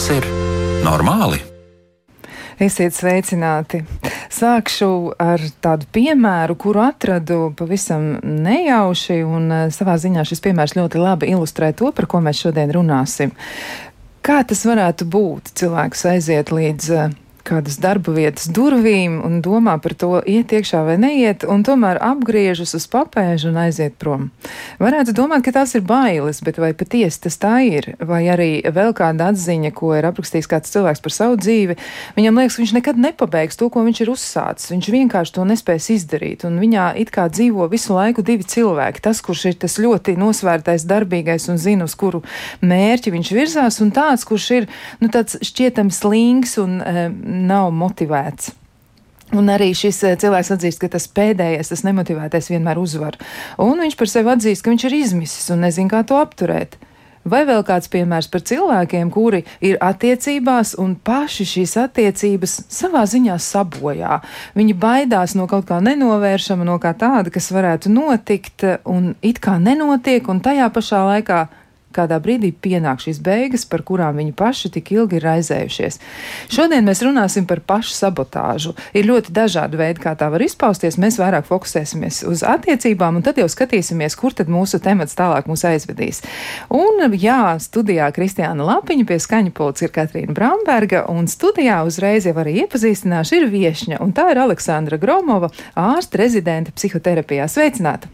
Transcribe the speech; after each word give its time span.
Tas 0.00 0.14
ir 0.16 0.24
normāli? 0.80 1.36
Esiet 2.56 2.94
sveicināti! 2.96 3.82
Sākšu 4.32 4.88
ar 5.20 5.42
tādu 5.60 5.84
piemēru, 5.92 6.54
kuru 6.56 6.80
atradu 6.86 7.50
pavisam 7.58 8.14
nejauši, 8.24 9.18
un 9.28 9.52
eh, 9.52 9.66
savā 9.68 9.98
ziņā 10.00 10.24
šis 10.24 10.40
piemērs 10.46 10.72
ļoti 10.78 11.02
labi 11.04 11.28
ilustrē 11.34 11.68
to, 11.76 11.92
par 11.92 12.08
ko 12.08 12.22
mēs 12.24 12.40
šodien 12.46 12.72
runāsim. 12.72 13.34
Kā 14.24 14.38
tas 14.40 14.64
varētu 14.64 15.04
būt? 15.04 15.52
Cilvēks 15.60 16.06
aiziet 16.14 16.48
līdz 16.56 16.88
eh, 16.96 17.12
kādas 17.46 17.78
darba 17.80 18.14
vietas 18.14 18.48
durvīm 18.52 19.18
un 19.24 19.40
domā 19.44 19.76
par 19.82 19.94
to, 19.98 20.12
iet 20.26 20.52
iekšā 20.54 20.82
vai 20.86 20.96
neiet, 21.00 21.44
un 21.48 21.64
tomēr 21.66 22.00
apgriežas 22.04 22.74
uz 22.78 22.86
papēžu 22.90 23.50
un 23.50 23.60
aiziet 23.64 23.96
prom. 24.00 24.28
Varētu 24.80 25.14
domāt, 25.16 25.44
ka 25.46 25.54
tās 25.58 25.74
ir 25.78 25.84
bailes, 25.86 26.42
bet 26.44 26.60
vai 26.62 26.72
patiesi 26.76 27.22
tas 27.26 27.38
tā 27.40 27.60
ir? 27.66 27.92
Vai 28.00 28.22
arī 28.32 28.50
vēl 28.66 28.94
kāda 28.96 29.30
atziņa, 29.32 29.72
ko 29.76 29.92
ir 29.98 30.08
aprakstījis 30.08 30.50
kāds 30.50 30.74
cilvēks 30.74 31.02
par 31.04 31.14
savu 31.14 31.38
dzīvi, 31.40 31.76
viņam 32.18 32.40
liekas, 32.40 32.56
ka 32.56 32.64
viņš 32.64 32.74
nekad 32.78 33.00
nepabeigs 33.00 33.60
to, 33.60 33.70
ko 33.72 33.84
viņš 33.86 34.02
ir 34.04 34.12
uzsācis. 34.12 34.70
Viņš 34.74 34.90
vienkārši 34.94 35.36
to 35.36 35.46
nespēs 35.48 35.90
izdarīt, 35.96 36.46
un 36.48 36.58
viņā 36.62 36.90
it 37.00 37.12
kā 37.14 37.26
dzīvo 37.32 37.68
visu 37.72 37.96
laiku 37.96 38.24
divi 38.26 38.46
cilvēki. 38.46 39.02
Tas, 39.04 39.22
kurš 39.24 39.46
ir 39.52 39.58
tas 39.64 39.78
ļoti 39.80 40.16
nosvērtais, 40.20 40.86
darbīgais 40.88 41.48
un 41.52 41.60
zina, 41.60 41.88
uz 41.88 41.96
kuru 41.98 42.22
mērķi 42.64 43.14
viņš 43.14 43.32
virzās, 43.36 43.80
un 43.84 43.92
tāds, 43.94 44.26
kurš 44.28 44.48
ir 44.58 44.68
nu, 45.00 45.10
tāds 45.12 45.38
šķietami 45.46 45.94
slings 45.94 46.56
un 46.62 46.78
e, 46.80 47.06
nav 47.30 47.70
motivēts. 47.72 48.54
Un 49.30 49.46
arī 49.52 49.70
šis 49.78 50.02
eh, 50.08 50.18
cilvēks 50.18 50.50
atzīst, 50.56 50.80
ka 50.82 50.90
tas 50.90 51.06
pēdējais, 51.14 51.70
tas 51.70 51.84
nemotivētais 51.86 52.50
vienmēr 52.50 52.80
uzvar. 52.82 53.18
Un 53.62 53.78
viņš 53.78 53.98
par 53.98 54.10
sevi 54.10 54.32
atzīst, 54.32 54.64
ka 54.64 54.72
viņš 54.72 54.86
ir 54.88 54.96
izmisis 55.04 55.52
un 55.54 55.62
nezin, 55.66 55.90
kā 55.90 56.02
to 56.06 56.18
apturēt. 56.18 56.80
Vai 57.30 57.42
vēl 57.44 57.60
kāds 57.68 57.90
piemērs 57.92 58.30
par 58.32 58.40
cilvēkiem, 58.48 59.10
kuri 59.12 59.42
ir 59.60 59.76
attiecībās 59.84 60.72
un 60.80 60.94
paši 60.96 61.44
šīs 61.46 61.76
attiecības 61.82 62.54
savā 62.72 63.04
ziņā 63.04 63.36
sabojā. 63.44 64.22
Viņi 64.56 64.76
baidās 64.80 65.36
no 65.36 65.44
kaut 65.50 65.68
kā 65.68 65.82
nenovēršama, 65.84 66.64
no 66.64 66.78
kā 66.80 66.94
tāda, 66.96 67.28
kas 67.30 67.52
varētu 67.52 67.92
notikt, 67.92 68.64
un 68.88 69.12
it 69.20 69.42
kā 69.44 69.58
nenotiek, 69.60 70.32
un 70.32 70.40
tajā 70.40 70.72
pašā 70.72 71.04
laikā 71.12 71.44
kādā 71.94 72.20
brīdī 72.22 72.52
pienāk 72.54 73.02
šīs 73.04 73.20
beigas, 73.24 73.66
par 73.68 73.82
kurām 73.86 74.20
viņi 74.20 74.34
paši 74.36 74.70
tik 74.76 74.92
ilgi 74.94 75.18
ir 75.18 75.26
raizējušies. 75.26 75.98
Šodien 76.52 76.86
mēs 76.86 77.02
runāsim 77.04 77.46
par 77.50 77.62
pašu 77.66 77.94
sabotāžu. 77.96 78.74
Ir 78.96 79.08
ļoti 79.10 79.34
dažādi 79.34 79.80
veidi, 79.80 80.02
kā 80.02 80.14
tā 80.18 80.30
var 80.32 80.42
izpausties. 80.44 80.98
Mēs 81.00 81.18
vairāk 81.20 81.48
fokusēsimies 81.48 82.22
uz 82.30 82.44
attiecībām, 82.46 83.18
un 83.18 83.26
tad 83.26 83.40
jau 83.40 83.48
skatīsimies, 83.50 84.16
kur 84.18 84.36
tad 84.36 84.50
mūsu 84.52 84.80
temats 84.82 85.18
tālāk 85.18 85.50
mūs 85.50 85.66
aizvedīs. 85.68 86.22
Un, 86.74 87.02
jā, 87.18 87.56
studijā 87.62 88.10
Kristiāna 88.14 88.66
Lapiņa 88.66 89.08
pie 89.08 89.18
skaņa 89.22 89.54
pults 89.56 89.84
ir 89.84 89.94
Katrīna 89.94 90.34
Bramberga, 90.36 91.04
un 91.10 91.28
studijā 91.30 91.80
uzreiz 91.88 92.28
jau 92.28 92.36
arī 92.42 92.60
iepazīstināšu 92.64 93.40
ir 93.40 93.50
viešņa, 93.52 94.00
un 94.04 94.14
tā 94.16 94.30
ir 94.32 94.42
Aleksandra 94.42 95.00
Gromova, 95.00 95.50
ārsta 95.78 96.22
rezidente 96.22 96.74
psihoterapijā. 96.76 97.48
Sveicināta! 97.50 98.10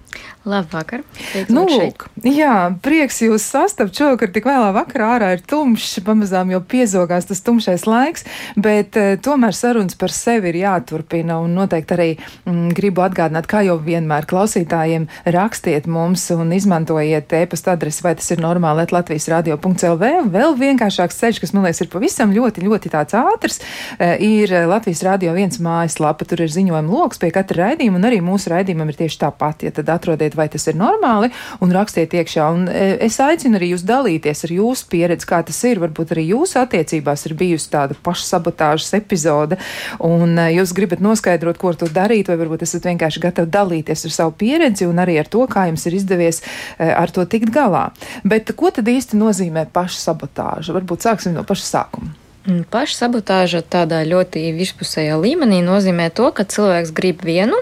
Labvakar! 0.46 1.02
Nu, 1.50 1.64
lūk, 1.66 2.06
jā, 2.22 2.54
prieks 2.84 3.18
jūs 3.24 3.44
sastapt 3.66 3.98
šovakar 3.98 4.30
tik 4.30 4.46
vēlā 4.46 4.70
vakarā. 4.76 5.08
Ārā 5.16 5.28
ir 5.34 5.42
tumšs, 5.48 5.98
pamazām 6.06 6.52
jau 6.52 6.60
piezogās 6.62 7.26
tas 7.26 7.42
tumšais 7.42 7.86
laiks, 7.88 8.26
bet 8.54 8.94
uh, 9.00 9.14
tomēr 9.22 9.56
sarunas 9.56 9.98
par 9.98 10.12
sevi 10.14 10.52
ir 10.52 10.60
jāturpina. 10.60 11.40
Un 11.42 11.56
noteikti 11.58 11.96
arī 11.96 12.08
mm, 12.16 12.68
gribu 12.76 13.02
atgādināt, 13.02 13.48
kā 13.50 13.64
jau 13.66 13.78
vienmēr 13.82 14.28
klausītājiem 14.30 15.08
rakstiet 15.34 15.88
mums 15.90 16.28
un 16.34 16.52
izmantojiet 16.54 17.34
e-pasta 17.40 17.74
adresi, 17.74 18.04
vai 18.06 18.14
tas 18.18 18.30
ir 18.30 18.42
normāli, 18.44 18.86
Latvijas 18.94 19.26
radio.lv. 19.32 20.12
Vēl 20.30 20.54
vienkāršāks 20.60 21.18
ceļš, 21.18 21.42
kas 21.42 21.54
man 21.56 21.66
liekas 21.66 21.82
ir 21.82 21.90
pavisam 21.90 22.34
ļoti, 22.36 22.62
ļoti 22.68 22.94
tāds 22.94 23.18
ātrs, 23.18 23.58
uh, 23.98 24.14
ir 24.22 24.54
Latvijas 24.70 25.02
radio 25.06 25.34
viens 25.34 25.58
mājaslapa. 25.62 26.28
Tur 26.28 26.44
ir 26.46 26.54
ziņojuma 26.54 26.86
lokus 26.86 27.22
pie 27.22 27.32
katra 27.34 27.66
raidījuma, 27.72 27.98
un 27.98 28.08
arī 28.12 28.22
mūsu 28.24 28.54
raidījumam 28.54 28.94
ir 28.94 29.00
tieši 29.02 29.20
tāpat. 29.26 29.66
Ja 29.66 29.74
tad 29.74 29.90
atrodiet 29.90 30.38
vai 30.38 30.46
tas 30.52 30.70
ir 30.70 30.78
normāli, 30.78 31.32
un 31.64 31.74
rakstiet 31.74 32.14
iekšā. 32.14 32.46
Un 32.54 32.68
e, 32.70 32.86
es 33.06 33.18
aicinu 33.22 33.55
arī 33.56 33.72
jūs 33.72 33.84
dalīties 33.86 34.44
ar 34.46 34.54
jūsu 34.56 34.88
pieredzi, 34.92 35.28
kā 35.28 35.40
tas 35.46 35.58
ir. 35.68 35.80
Varbūt 35.82 36.14
arī 36.14 36.26
jūsu 36.30 36.60
attiecībās 36.62 37.26
ir 37.28 37.36
bijusi 37.38 37.70
tāda 37.72 37.96
pašsabotāžas 38.06 38.94
epizode, 38.98 39.58
un 40.04 40.36
e, 40.38 40.50
jūs 40.56 40.74
gribat 40.76 41.02
noskaidrot, 41.04 41.60
ko 41.60 41.72
ar 41.72 41.80
to 41.80 41.90
darīt, 41.92 42.30
vai 42.30 42.38
varbūt 42.40 42.66
esat 42.66 42.88
vienkārši 42.90 43.24
gatavi 43.24 43.52
dalīties 43.52 44.06
ar 44.08 44.16
savu 44.18 44.36
pieredzi 44.38 44.88
un 44.88 45.00
arī 45.02 45.18
ar 45.22 45.30
to, 45.32 45.46
kā 45.50 45.66
jums 45.70 45.86
ir 45.88 45.98
izdevies 45.98 46.42
e, 46.42 46.90
ar 46.90 47.12
to 47.12 47.24
tikt 47.28 47.52
galā. 47.54 47.88
Bet 48.24 48.52
ko 48.56 48.72
tad 48.74 48.88
īsti 48.90 49.18
nozīmē 49.20 49.66
pašsabotāža? 49.74 50.76
Varbūt 50.76 51.08
sāksim 51.08 51.36
no 51.36 51.44
paša 51.46 51.68
sākuma. 51.72 52.14
Mm, 52.46 52.62
pašsabotāža 52.70 53.64
tādā 53.66 54.04
ļoti 54.06 54.44
virspusējā 54.54 55.16
līmenī 55.18 55.64
nozīmē 55.66 56.12
to, 56.14 56.28
ka 56.30 56.46
cilvēks 56.46 56.92
grib 56.94 57.24
vienu, 57.26 57.58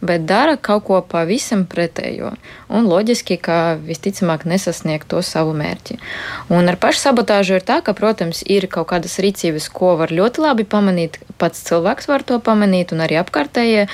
bet 0.00 0.24
dara 0.26 0.56
kaut 0.56 0.86
ko 0.88 1.00
pavisam 1.04 1.66
pretējo. 1.68 2.32
Un 2.70 2.86
loģiski, 2.88 3.36
ka 3.42 3.76
visticamāk 3.82 4.46
nesasniegt 4.48 5.08
to 5.10 5.20
savu 5.26 5.52
mērķi. 5.56 5.98
Un 6.54 6.70
ar 6.70 6.78
pašsabotāžu 6.80 7.58
ir 7.58 7.66
tā, 7.66 7.80
ka, 7.84 7.94
protams, 7.98 8.42
ir 8.46 8.68
kaut 8.70 8.90
kādas 8.92 9.18
rīcības, 9.22 9.68
ko 9.74 9.96
var 10.00 10.14
ļoti 10.14 10.44
labi 10.44 10.64
pamanīt. 10.64 11.18
Pats 11.40 11.64
cilvēks 11.66 12.08
var 12.10 12.24
to 12.26 12.38
pamanīt, 12.44 12.94
un 12.94 13.02
arī 13.04 13.18
apkārtējie. 13.20 13.86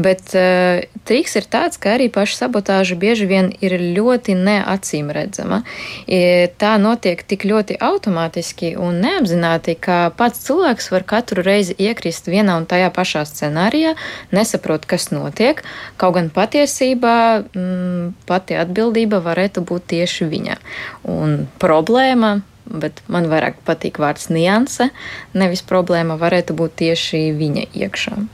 Bet 0.00 0.34
uh, 0.36 0.82
triks 1.06 1.36
ir 1.38 1.48
tāds, 1.52 1.78
ka 1.80 1.94
arī 1.94 2.10
pašsabotāža 2.12 2.98
bieži 3.00 3.28
vien 3.30 3.52
ir 3.64 3.76
ļoti 3.78 4.36
neacīm 4.36 5.12
redzama. 5.14 5.62
I, 6.08 6.50
tā 6.58 6.74
notiek 6.82 7.22
tik 7.22 7.46
ļoti 7.48 7.78
automātiski 7.80 8.74
un 8.80 8.98
neapzināti, 9.04 9.76
ka 9.78 10.10
pats 10.16 10.42
cilvēks 10.48 10.90
var 10.92 11.06
katru 11.08 11.44
reizi 11.46 11.76
iekrist 11.78 12.28
vienā 12.32 12.58
un 12.58 12.66
tajā 12.68 12.90
pašā 12.94 13.24
scenārijā, 13.28 13.94
nesaprot, 14.34 14.88
kas 14.88 15.10
notiek 15.14 15.53
notiek. 15.54 15.64
Kaut 15.96 16.14
gan 16.14 16.30
patiesībā 16.30 17.44
m, 17.54 17.60
mm, 17.60 18.14
pati 18.26 18.54
atbildība 18.54 19.20
varētu 19.22 19.64
būt 19.64 19.86
tieši 19.94 20.28
viņa. 20.28 20.58
Un 21.04 21.46
problēma 21.58 22.42
bet 22.64 23.02
man 23.08 23.28
vairāk 23.28 23.58
patīk 23.66 23.98
vārds 24.00 24.30
nianse, 24.30 24.88
nevis 25.34 25.62
problēma 25.62 26.16
varētu 26.16 26.54
būt 26.56 26.74
tieši 26.80 27.32
viņa 27.36 27.66
iekšā. 27.76 28.24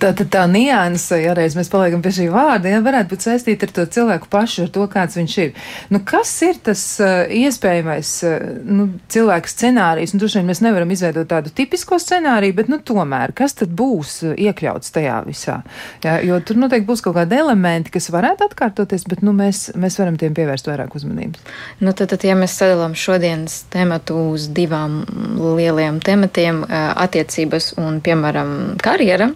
Tā, 0.00 0.12
tā, 0.16 0.24
tā 0.24 0.44
nianse, 0.50 1.18
ja 1.20 1.34
reiz 1.36 1.54
mēs 1.58 1.70
paliekam 1.72 2.02
pie 2.04 2.12
šī 2.16 2.28
vārda, 2.32 2.70
ja, 2.72 2.80
varētu 2.84 3.12
būt 3.12 3.26
saistīta 3.26 3.68
ar 3.68 3.74
to 3.76 3.84
cilvēku 3.96 4.30
pašu, 4.32 4.64
ar 4.66 4.72
to, 4.74 4.86
kāds 4.90 5.18
viņš 5.18 5.36
ir. 5.44 5.52
Nu, 5.92 6.00
kas 6.06 6.32
ir 6.46 6.60
tas 6.64 6.82
uh, 7.02 7.28
iespējamais 7.40 8.12
uh, 8.26 8.46
nu, 8.64 8.88
cilvēka 9.12 9.52
scenārijs? 9.52 10.14
Nu, 10.16 10.30
vien 10.30 10.48
mēs 10.48 10.62
nevaram 10.64 10.90
izveidot 10.94 11.28
tādu 11.30 11.52
tipisko 11.54 12.00
scenāriju, 12.00 12.56
bet 12.56 12.70
nu, 12.72 12.80
tomēr, 12.80 13.34
kas 13.36 13.56
tad 13.60 13.74
būs 13.76 14.16
uh, 14.24 14.34
iekļauts 14.40 14.94
tajā 14.96 15.20
visā? 15.28 15.60
Ja, 16.04 16.18
jo 16.24 16.40
tur 16.44 16.60
noteikti 16.62 16.88
būs 16.88 17.04
kaut 17.04 17.18
kādi 17.18 17.38
elementi, 17.40 17.92
kas 17.94 18.10
varētu 18.14 18.48
atkārtoties, 18.48 19.06
bet 19.10 19.24
nu, 19.26 19.34
mēs, 19.36 19.68
mēs 19.78 20.00
varam 20.00 20.18
tiem 20.20 20.34
pievērst 20.36 20.70
vairāk 20.70 20.96
uzmanības. 20.98 21.44
Nu, 21.84 21.92
tad, 21.92 22.10
tad, 22.14 22.24
ja 22.26 22.36
mēs 22.38 22.56
sadalām 22.58 22.96
šodienas 22.98 23.62
tematu 23.72 24.16
uz 24.32 24.48
divām 24.56 25.02
lieliem 25.38 26.00
tematiem- 26.04 26.64
attiecības 27.04 27.74
un, 27.80 28.00
piemēram, 28.04 28.80
karjera, 28.82 29.30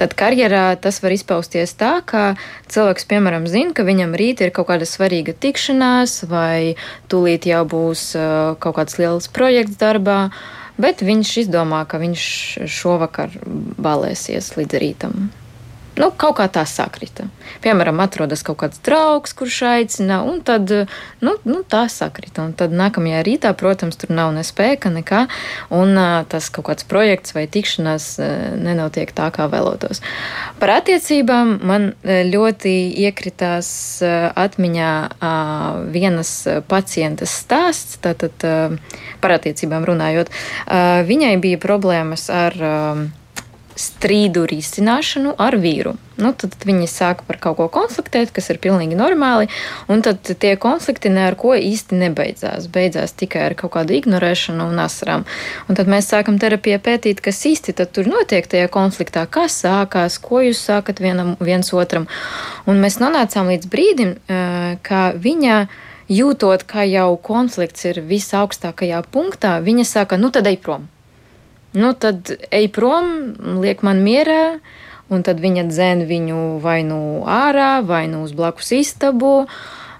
tad 0.00 0.14
karjerā 0.18 0.76
tas 0.82 1.00
var 1.04 1.14
izpausties 1.14 1.74
tā, 1.78 1.98
ka 2.06 2.36
cilvēks, 2.72 3.08
piemēram, 3.10 3.48
zina, 3.50 3.74
ka 3.76 3.86
viņam 3.88 4.14
rīt 4.18 4.44
ir 4.44 4.54
kaut 4.54 4.70
kāda 4.70 4.88
svarīga 4.88 5.34
tikšanās, 5.36 6.22
vai 6.30 6.76
tūlīt 7.12 7.48
jau 7.50 7.64
būs 7.68 8.12
kaut 8.62 8.78
kāds 8.78 9.00
liels 9.00 9.28
projekts 9.32 9.80
darbā, 9.80 10.20
bet 10.80 11.02
viņš 11.04 11.34
izdomā, 11.44 11.84
ka 11.88 12.00
viņš 12.02 12.22
šovakar 12.70 13.34
balēsies 13.80 14.54
līdz 14.58 14.82
rītam 14.84 15.28
nu, 15.98 16.10
kaut 16.14 16.38
kā 16.38 16.46
tā 16.52 16.64
sakrita. 16.68 17.26
Piemēram, 17.64 17.98
atrodas 18.04 18.44
kaut 18.46 18.60
kāds 18.62 18.80
draugs, 18.84 19.34
kurš 19.36 19.58
aicina, 19.68 20.20
un 20.26 20.40
tad 20.46 20.70
nu, 20.70 21.34
nu, 21.44 21.60
tā 21.66 21.84
sakrita. 21.92 22.44
Un 22.46 22.54
tad 22.58 22.74
nākamajā 22.76 23.22
rītā, 23.26 23.52
protams, 23.58 23.98
tur 24.00 24.12
nav 24.14 24.32
ne 24.36 24.44
spēka, 24.46 24.92
nekā, 24.94 25.24
un 25.74 25.98
tas 26.30 26.50
kaut 26.54 26.68
kāds 26.70 26.86
projekts 26.88 27.34
vai 27.36 27.46
tikšanās 27.50 28.08
nenotiek 28.62 29.12
tā, 29.16 29.30
kā 29.34 29.48
vēlotos. 29.50 30.02
Par 30.62 30.74
attiecībām 30.78 31.58
man 31.66 31.90
ļoti 32.04 32.74
iekritās 33.04 33.68
atmiņā 34.38 34.92
vienas 35.94 36.32
pacientes 36.70 37.34
stāsts, 37.42 37.98
tātad 38.04 38.34
par 39.18 39.38
attiecībām 39.38 39.86
runājot. 39.88 40.30
Viņai 41.08 41.34
bija 41.42 41.60
problēmas 41.62 42.28
ar 42.30 42.60
strīdu 43.78 44.44
risināšanu 44.50 45.34
ar 45.38 45.56
vīru. 45.60 45.94
Nu, 46.18 46.32
tad, 46.34 46.56
viņi 46.66 46.88
sāka 46.90 47.22
par 47.28 47.38
kaut 47.38 47.56
ko 47.60 47.68
konfliktēt, 47.70 48.32
kas 48.34 48.50
ir 48.50 48.58
pilnīgi 48.62 48.98
normāli, 48.98 49.46
un 49.86 50.02
tad 50.02 50.26
tie 50.26 50.56
konflikti 50.58 51.12
ne 51.14 51.28
ar 51.28 51.36
ko 51.38 51.54
īsti 51.54 51.98
nebeidzās. 52.00 52.66
Beidzās 52.74 53.14
tikai 53.14 53.44
ar 53.46 53.54
kaut 53.58 53.76
kādu 53.76 53.94
ignorēšanu 54.00 54.66
un 54.66 54.82
asarām. 54.82 55.26
Un 55.70 55.78
tad 55.78 55.90
mēs 55.90 56.10
sākam 56.10 56.40
terapijā 56.42 56.80
pētīt, 56.82 57.22
kas 57.22 57.38
īsti 57.46 57.76
tur 57.86 58.10
notiek 58.10 58.50
tajā 58.50 58.66
konfliktā, 58.74 59.28
kas 59.30 59.60
sākās, 59.62 60.18
ko 60.18 60.42
jūs 60.42 60.64
sākat 60.66 60.98
vienam, 61.04 61.36
viens 61.38 61.70
otram. 61.70 62.10
Un 62.66 62.82
mēs 62.82 62.98
nonācām 62.98 63.54
līdz 63.54 63.70
brīdim, 63.70 64.14
ka 64.82 65.02
viņa 65.14 65.62
jūtot, 66.10 66.66
ka 66.66 66.82
jau 66.88 67.12
konflikts 67.22 67.86
ir 67.92 68.02
visaugstākajā 68.02 69.04
punktā, 69.12 69.58
viņa 69.62 69.86
saka, 69.86 70.18
nu 70.18 70.34
tad 70.34 70.50
ej 70.50 70.58
prom. 70.64 70.88
Nu 71.76 71.92
tad 71.92 72.30
ej 72.50 72.68
prom, 72.72 73.34
liek 73.60 73.82
man 73.84 74.00
mierā, 74.04 74.58
un 75.12 75.24
tad 75.24 75.40
viņa 75.42 75.66
dzēn 75.68 76.06
viņu 76.08 76.40
vai 76.64 76.80
nu 76.86 77.24
ārā, 77.28 77.78
vai 77.84 78.06
nu 78.08 78.22
uz 78.24 78.32
blakus 78.36 78.72
istabu. 78.76 79.48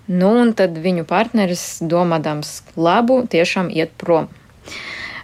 Nu, 0.08 0.30
un 0.40 0.54
tad 0.56 0.78
viņu 0.80 1.04
partneris, 1.04 1.82
domādams 1.84 2.62
labu, 2.80 3.20
tiešām 3.28 3.68
iet 3.68 3.92
prom. 4.00 4.30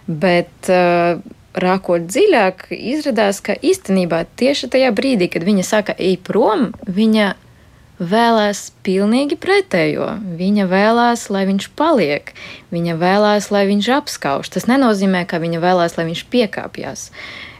Bet 0.05 0.69
uh, 0.69 1.17
rākot 1.57 2.05
dziļāk, 2.05 2.67
izrādās, 2.69 3.39
ka 3.41 3.55
īstenībā 3.57 4.21
tieši 4.37 4.69
tajā 4.75 4.91
brīdī, 4.93 5.31
kad 5.33 5.45
viņa 5.47 5.65
saka, 5.65 5.95
ej 5.97 6.19
prom, 6.21 6.69
viņa 6.85 7.31
vēlās 7.99 8.69
pilnīgi 8.85 9.37
pretējo. 9.39 10.09
Viņa 10.39 10.67
vēlās, 10.71 11.27
lai 11.31 11.45
viņš 11.47 11.69
paliek, 11.79 12.33
viņa 12.75 12.95
vēlās, 12.99 13.49
lai 13.53 13.65
viņš 13.69 13.89
apskauž. 13.99 14.51
Tas 14.51 14.67
nenozīmē, 14.69 15.25
ka 15.29 15.39
viņa 15.43 15.61
vēlās, 15.63 15.97
lai 15.99 16.07
viņš 16.09 16.23
piekāpjas. 16.31 17.09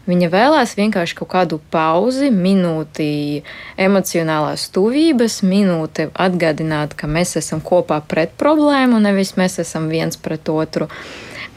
Viņa 0.05 0.27
vēlās 0.29 0.75
vienkārši 0.77 1.15
kaut 1.17 1.31
kādu 1.31 1.57
pauzi, 1.73 2.29
minūti 2.29 3.41
emocionālās 3.81 4.67
tuvības, 4.75 5.39
minūti 5.41 6.11
atgādināt, 6.13 6.93
ka 6.93 7.09
mēs 7.09 7.33
esam 7.41 7.63
kopā 7.65 8.03
pret 8.05 8.35
problēmu, 8.37 9.01
nevis 9.01 9.33
mēs 9.39 9.57
esam 9.63 9.89
viens 9.89 10.19
pret 10.21 10.51
otru. 10.53 10.91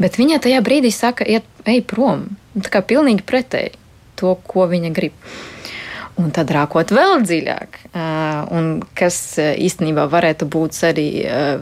Bet 0.01 0.17
viņa 0.17 0.41
tajā 0.47 0.63
brīdī 0.65 0.95
saka, 0.95 1.27
iet, 1.29 1.45
ej 1.69 1.83
prom. 1.85 2.25
Tā 2.57 2.73
kā 2.73 2.81
pilnīgi 2.81 3.27
pretēji 3.29 3.77
to, 4.17 4.33
ko 4.49 4.65
viņa 4.71 4.95
grib. 4.97 5.13
Un 6.19 6.33
tad 6.35 6.51
rākot 6.51 6.91
vēl 6.91 7.21
dziļāk, 7.23 7.77
un 8.59 8.71
kas 8.99 9.19
īstenībā 9.39 10.09
varētu 10.11 10.49
būt 10.51 10.81
arī 10.89 11.07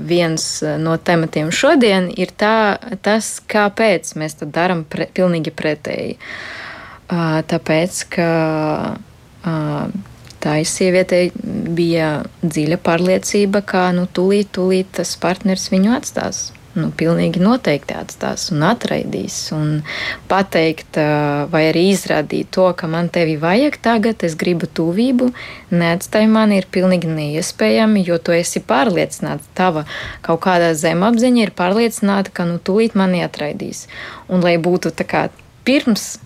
viens 0.08 0.47
no 0.81 0.94
tematiem 0.97 1.50
šodien, 1.53 2.08
ir 2.17 2.32
tā, 2.41 2.79
tas, 3.05 3.35
kāpēc 3.53 4.14
mēs 4.17 4.38
to 4.41 4.49
darām 4.49 4.87
pre, 4.88 5.11
pilnīgi 5.12 5.53
pretēji. 5.53 6.17
Tāpēc, 7.53 8.00
ka 8.17 8.31
tai 10.47 10.58
sievietei 10.64 11.29
bija 11.76 12.11
dziļa 12.41 12.81
pārliecība, 12.81 13.61
ka 13.61 13.91
nu, 13.93 14.08
tūlīt, 14.08 14.55
tūlīt 14.56 14.97
tas 15.03 15.19
partneris 15.20 15.69
viņu 15.75 15.99
atstās 16.00 16.47
nu, 16.76 16.90
pilnīgi 16.96 17.40
noteikti 17.43 17.96
atstās 17.96 18.50
un 18.55 18.64
atraidīs. 18.69 19.37
Un 19.56 19.81
pateikt, 20.31 20.99
vai 21.52 21.62
arī 21.70 21.87
izrādīt 21.93 22.52
to, 22.56 22.69
ka 22.78 22.90
man 22.90 23.11
tevi 23.12 23.38
vajag 23.40 23.78
tagad, 23.84 24.25
es 24.26 24.37
gribu 24.38 24.69
tuvību, 24.69 25.31
neatstāj 25.73 26.26
mani, 26.31 26.61
ir 26.61 26.69
pilnīgi 26.73 27.11
neiespējami, 27.11 28.05
jo 28.06 28.20
tu 28.20 28.37
esi 28.37 28.62
pārliecināts, 28.64 29.49
tava 29.58 29.87
kaut 30.26 30.44
kādā 30.46 30.73
zemapziņa 30.76 31.46
ir 31.46 31.56
pārliecināta, 31.56 32.34
ka 32.37 32.49
nu 32.49 32.61
tūlīt 32.61 32.99
mani 32.99 33.25
atraidīs. 33.26 33.87
Un 34.29 34.44
lai 34.44 34.56
būtu 34.62 34.93
tā 34.96 35.08
kā 35.08 35.26
pirms 35.67 36.17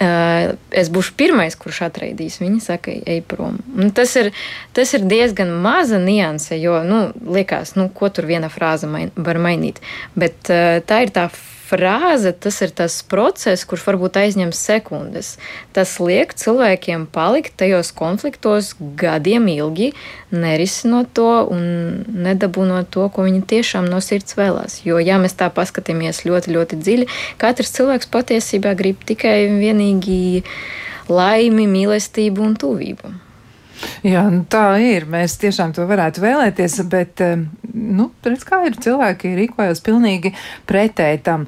es 0.00 0.88
būšu 0.92 1.14
pirmais, 1.20 1.56
kurš 1.58 1.82
atraidīs. 1.88 2.40
Viņa 2.42 2.60
saka, 2.64 2.94
ej 3.06 3.22
prom. 3.28 3.58
Un 3.76 3.92
tas 3.94 4.14
ir, 4.16 4.32
tas 4.72 4.94
ir 4.96 5.04
diezgan 5.08 5.52
maza 5.62 6.00
nianse, 6.02 6.56
jo, 6.60 6.80
nu, 6.86 7.04
liekas, 7.36 7.76
nu, 7.76 7.88
ko 7.94 8.08
tur 8.08 8.26
viena 8.30 8.50
frāze 8.52 8.88
main, 8.90 9.12
var 9.16 9.40
mainīt. 9.42 9.82
Bet 10.18 10.50
uh, 10.52 10.80
tā 10.86 11.04
ir 11.06 11.14
tā 11.14 11.28
frāze, 11.72 12.32
tas 12.36 12.60
ir 12.64 12.72
tas 12.76 12.98
process, 13.08 13.64
kurš 13.68 13.86
varbūt 13.88 14.18
aizņem 14.20 14.52
sekundes. 14.56 15.36
Tas 15.72 15.94
liek 16.02 16.34
cilvēkiem 16.36 17.06
palikt 17.12 17.56
tajos 17.62 17.92
konfliktos 17.96 18.74
gadiem 19.00 19.48
ilgi, 19.52 19.92
nerisinot 20.32 21.12
to 21.16 21.30
un 21.52 21.64
nedabūnot 22.26 22.92
to, 22.92 23.08
ko 23.08 23.26
viņi 23.28 23.42
tiešām 23.54 23.88
no 23.88 24.02
sirds 24.04 24.36
vēlās. 24.36 24.82
Jo, 24.84 25.00
ja 25.00 25.18
mēs 25.22 25.36
tā 25.40 25.48
paskatāmies 25.54 26.24
ļoti, 26.28 26.52
ļoti 26.58 26.80
dziļi, 26.84 27.10
katrs 27.40 27.74
cilvēks 27.78 28.12
patiesībā 28.12 28.76
grib 28.78 29.04
tikai 29.08 29.46
un 29.48 29.60
vienīgi 29.62 30.22
laimi, 31.12 31.68
mīlestību 31.70 32.44
un 32.44 32.56
tuvību. 32.60 33.16
Jā, 34.02 34.22
nu 34.32 34.42
tā 34.50 34.64
ir. 34.82 35.06
Mēs 35.10 35.36
tiešām 35.42 35.72
to 35.76 35.84
varētu 35.86 36.22
vēlēties, 36.22 36.78
bet, 36.90 37.22
nu, 37.72 38.08
redz, 38.26 38.44
kā 38.46 38.62
ir 38.66 38.76
cilvēki 38.82 39.32
rīkojas 39.38 39.82
pilnīgi 39.84 40.32
pretēji 40.68 41.20
tam. 41.26 41.46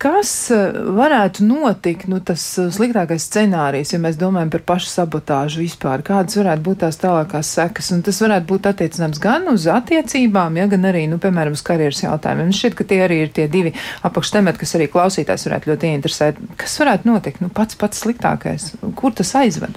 Kas 0.00 0.32
eh, 0.54 0.78
varētu 0.98 1.46
notikt, 1.48 2.08
nu, 2.12 2.20
tas 2.24 2.44
sliktākais 2.76 3.26
scenārijs, 3.28 3.94
ja 3.94 4.02
mēs 4.02 4.18
domājam 4.20 4.52
par 4.54 4.64
pašu 4.74 4.92
sabotāžu 4.92 5.62
vispār? 5.64 6.04
Kādas 6.06 6.38
varētu 6.40 6.64
būt 6.68 6.82
tās 6.84 7.00
tālākās 7.00 7.52
sekas? 7.58 7.92
Un 7.96 8.04
tas 8.06 8.20
varētu 8.24 8.48
būt 8.52 8.70
attiecināms 8.72 9.22
gan 9.22 9.48
uz 9.52 9.68
attiecībām, 9.72 10.60
ja 10.60 10.68
gan 10.70 10.88
arī, 10.92 11.06
nu, 11.10 11.20
piemēram, 11.22 11.56
uz 11.56 11.64
karjeras 11.66 12.04
jautājumiem. 12.04 12.54
Šķiet, 12.54 12.78
ka 12.78 12.88
tie 12.88 13.02
arī 13.06 13.22
ir 13.26 13.34
tie 13.34 13.48
divi 13.52 13.74
apakštemati, 14.08 14.60
kas 14.62 14.76
arī 14.78 14.88
klausītājs 14.92 15.48
varētu 15.48 15.72
ļoti 15.72 15.92
ieinteresēt. 15.92 16.42
Kas 16.60 16.80
varētu 16.82 17.08
notikt? 17.08 17.44
Nu, 17.44 17.52
pats 17.54 17.78
pats 17.80 18.04
sliktākais. 18.04 18.74
Kur 18.98 19.16
tas 19.16 19.34
aizved? 19.38 19.76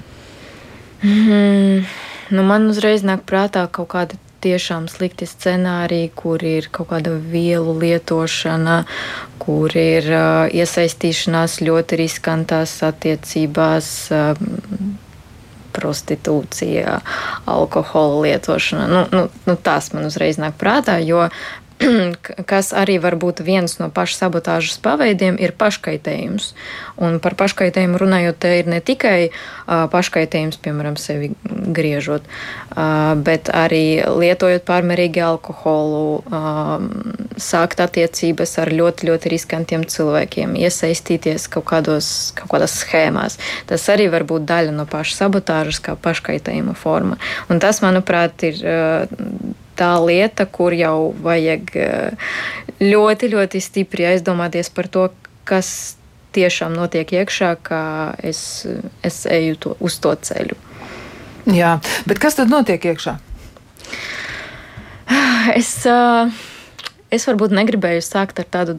Mm, 1.02 1.86
nu 2.30 2.44
man 2.46 2.70
uzreiz 2.70 3.06
nāk 3.08 3.26
prātā 3.30 3.66
kaut 3.72 3.90
kāda 3.94 4.20
tiešām 4.42 4.88
slikti 4.90 5.28
scenāriji, 5.30 6.10
kur 6.18 6.42
ir 6.46 6.68
kaut 6.74 6.90
kāda 6.92 7.14
vielu 7.14 7.76
lietošana, 7.78 8.82
kur 9.42 9.74
ir 9.78 10.10
uh, 10.10 10.50
iesaistīšanās 10.50 11.60
ļoti 11.62 12.02
riskantās 12.02 12.80
attiecībās. 12.86 13.94
Uh, 14.14 15.00
prostitūcija, 15.72 16.98
alkohola 17.48 18.22
lietošana. 18.26 18.88
Nu, 18.92 19.04
nu, 19.12 19.22
nu, 19.48 19.56
tās 19.56 19.92
man 19.96 20.10
uzreiz 20.10 20.40
nāk 20.42 20.58
prātā, 20.60 20.98
jo 21.00 21.30
kas 22.52 22.72
arī 22.78 22.98
var 23.02 23.16
būt 23.20 23.42
viens 23.46 23.78
no 23.80 23.90
pašsabotāžas 23.94 24.78
paveidiem, 24.84 25.38
ir 25.42 25.54
paškaitējums. 25.58 26.52
Un 27.02 27.20
par 27.24 27.36
paškaitējumu 27.40 28.00
runājot, 28.02 28.40
te 28.44 28.54
ir 28.60 28.70
ne 28.70 28.82
tikai 28.84 29.32
uh, 29.32 29.88
paškaitējums, 29.92 30.60
piemēram, 30.62 30.98
sevi 31.02 31.32
griežot, 31.46 32.28
uh, 32.28 33.14
bet 33.18 33.52
arī 33.54 34.02
lietojot 34.06 34.66
pārmērīgi 34.68 35.24
alkoholu, 35.26 36.22
uh, 36.22 37.32
sākt 37.42 37.82
attiecības 37.84 38.58
ar 38.62 38.74
ļoti, 38.76 39.10
ļoti 39.10 39.34
riskantiem 39.34 39.86
cilvēkiem, 39.90 40.58
iesaistīties 40.62 41.48
kaut, 41.52 41.68
kādos, 41.72 42.32
kaut 42.38 42.54
kādās 42.56 42.78
schēmās. 42.84 43.40
Tas 43.70 43.88
arī 43.94 44.10
var 44.14 44.28
būt 44.30 44.46
daļa 44.50 44.76
no 44.76 44.86
pašsabotāžas, 44.90 45.82
kā 45.84 45.98
paškaitējuma 45.98 46.78
forma. 46.78 47.18
Un 47.50 47.62
tas, 47.64 47.82
manuprāt, 47.86 48.46
ir 48.48 48.62
tā 49.82 49.96
lieta, 50.06 50.46
kur 50.46 50.76
jau 50.78 51.12
vajag 51.26 51.74
eh, 51.82 52.30
ļoti, 52.82 53.32
ļoti 53.34 53.64
stipri 53.64 54.08
aizdomāties 54.14 54.70
par 54.74 54.90
to, 54.92 55.08
kas 55.50 55.98
tiešām 56.36 56.76
notiek 56.78 57.10
iekšā, 57.22 57.56
kā 57.66 57.84
es, 58.24 58.66
es 59.04 59.24
eju 59.28 59.58
to, 59.60 59.76
uz 59.84 59.98
to 60.04 60.14
ceļu. 60.30 60.58
Jā, 61.52 61.80
bet 62.08 62.22
kas 62.22 62.38
tad 62.40 62.54
notiek 62.54 62.92
iekšā? 62.94 63.18
Es, 65.58 65.72
eh, 65.90 66.42
es 67.12 67.26
varbūt 67.28 67.52
negribēju 67.58 68.04
sākt 68.06 68.38
ar 68.40 68.46
tādu 68.54 68.78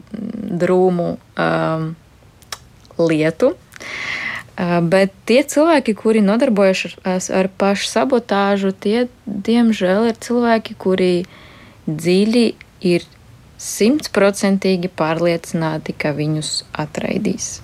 drūmu 0.63 1.07
um, 1.19 1.89
lietu. 2.97 3.51
Bet 4.55 5.09
tie 5.25 5.41
cilvēki, 5.41 5.95
kuri 5.97 6.21
nodarbojas 6.21 6.93
ar, 7.01 7.17
ar 7.41 7.49
pašu 7.57 7.89
sabotāžu, 7.89 8.69
tie, 8.69 9.09
diemžēl, 9.25 10.11
ir 10.11 10.19
cilvēki, 10.21 10.77
kuri 10.77 11.25
dziļi 11.89 12.45
ir 12.85 13.01
simtprocentīgi 13.57 14.93
pārliecināti, 14.93 15.97
ka 15.97 16.13
viņus 16.13 16.69
atraidīs. 16.85 17.63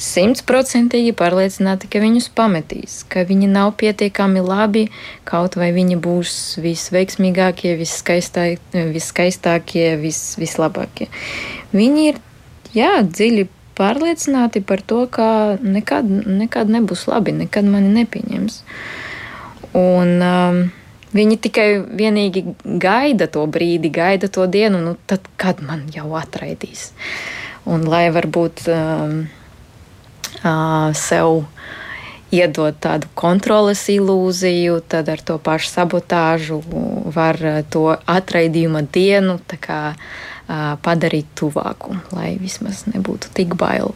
Simtprocentīgi 0.00 1.10
pārliecināti, 1.12 1.84
ka 1.92 2.00
viņus 2.00 2.30
pametīs, 2.32 3.02
ka 3.10 3.26
viņi 3.28 3.50
nav 3.50 3.74
pietiekami 3.82 4.40
labi, 4.40 4.86
kaut 5.28 5.58
vai 5.60 5.74
viņi 5.76 5.98
būs 6.00 6.56
visveiksmīgākie, 6.62 7.74
visskaistākie, 7.76 9.90
vis, 10.00 10.20
vislabākie. 10.40 11.10
Viņi 11.74 12.06
ir 12.12 12.22
jā, 12.72 13.02
dziļi 13.04 13.44
pārliecināti 13.80 14.60
par 14.66 14.84
to, 14.84 15.06
ka 15.10 15.56
nekad, 15.60 16.04
nekad 16.28 16.68
nebūs 16.72 17.06
labi, 17.08 17.34
nekad 17.44 17.66
mani 17.68 17.90
nepieņems. 17.96 18.60
Un, 19.80 20.20
um, 20.20 20.68
Viņi 21.10 21.40
tikai 21.42 21.66
vienīgi 21.98 22.44
gaida 22.78 23.26
to 23.26 23.42
brīdi, 23.50 23.90
gaida 23.90 24.28
to 24.30 24.44
dienu, 24.46 24.78
nu 24.84 24.94
tad, 25.10 25.24
kad 25.40 25.58
man 25.66 25.88
jau 25.90 26.12
atraidīs. 26.14 26.92
Un 27.66 27.82
lai 27.90 28.04
varbūt 28.14 28.62
um, 28.70 29.16
uh, 30.44 30.94
sev 30.94 31.42
iedot 32.30 32.78
tādu 32.78 33.10
kontroles 33.18 33.82
ilūziju, 33.90 34.78
tad 34.86 35.10
ar 35.10 35.22
to 35.26 35.40
pašu 35.42 35.72
sabotāžu 35.72 36.60
var 37.10 37.40
to 37.74 37.88
atraidījuma 38.06 38.84
dienu 38.86 39.40
kā, 39.58 39.80
padarīt 40.84 41.30
tuvāku, 41.38 41.96
lai 42.16 42.34
vismaz 42.40 42.84
nebūtu 42.90 43.32
tik 43.36 43.56
bail. 43.60 43.94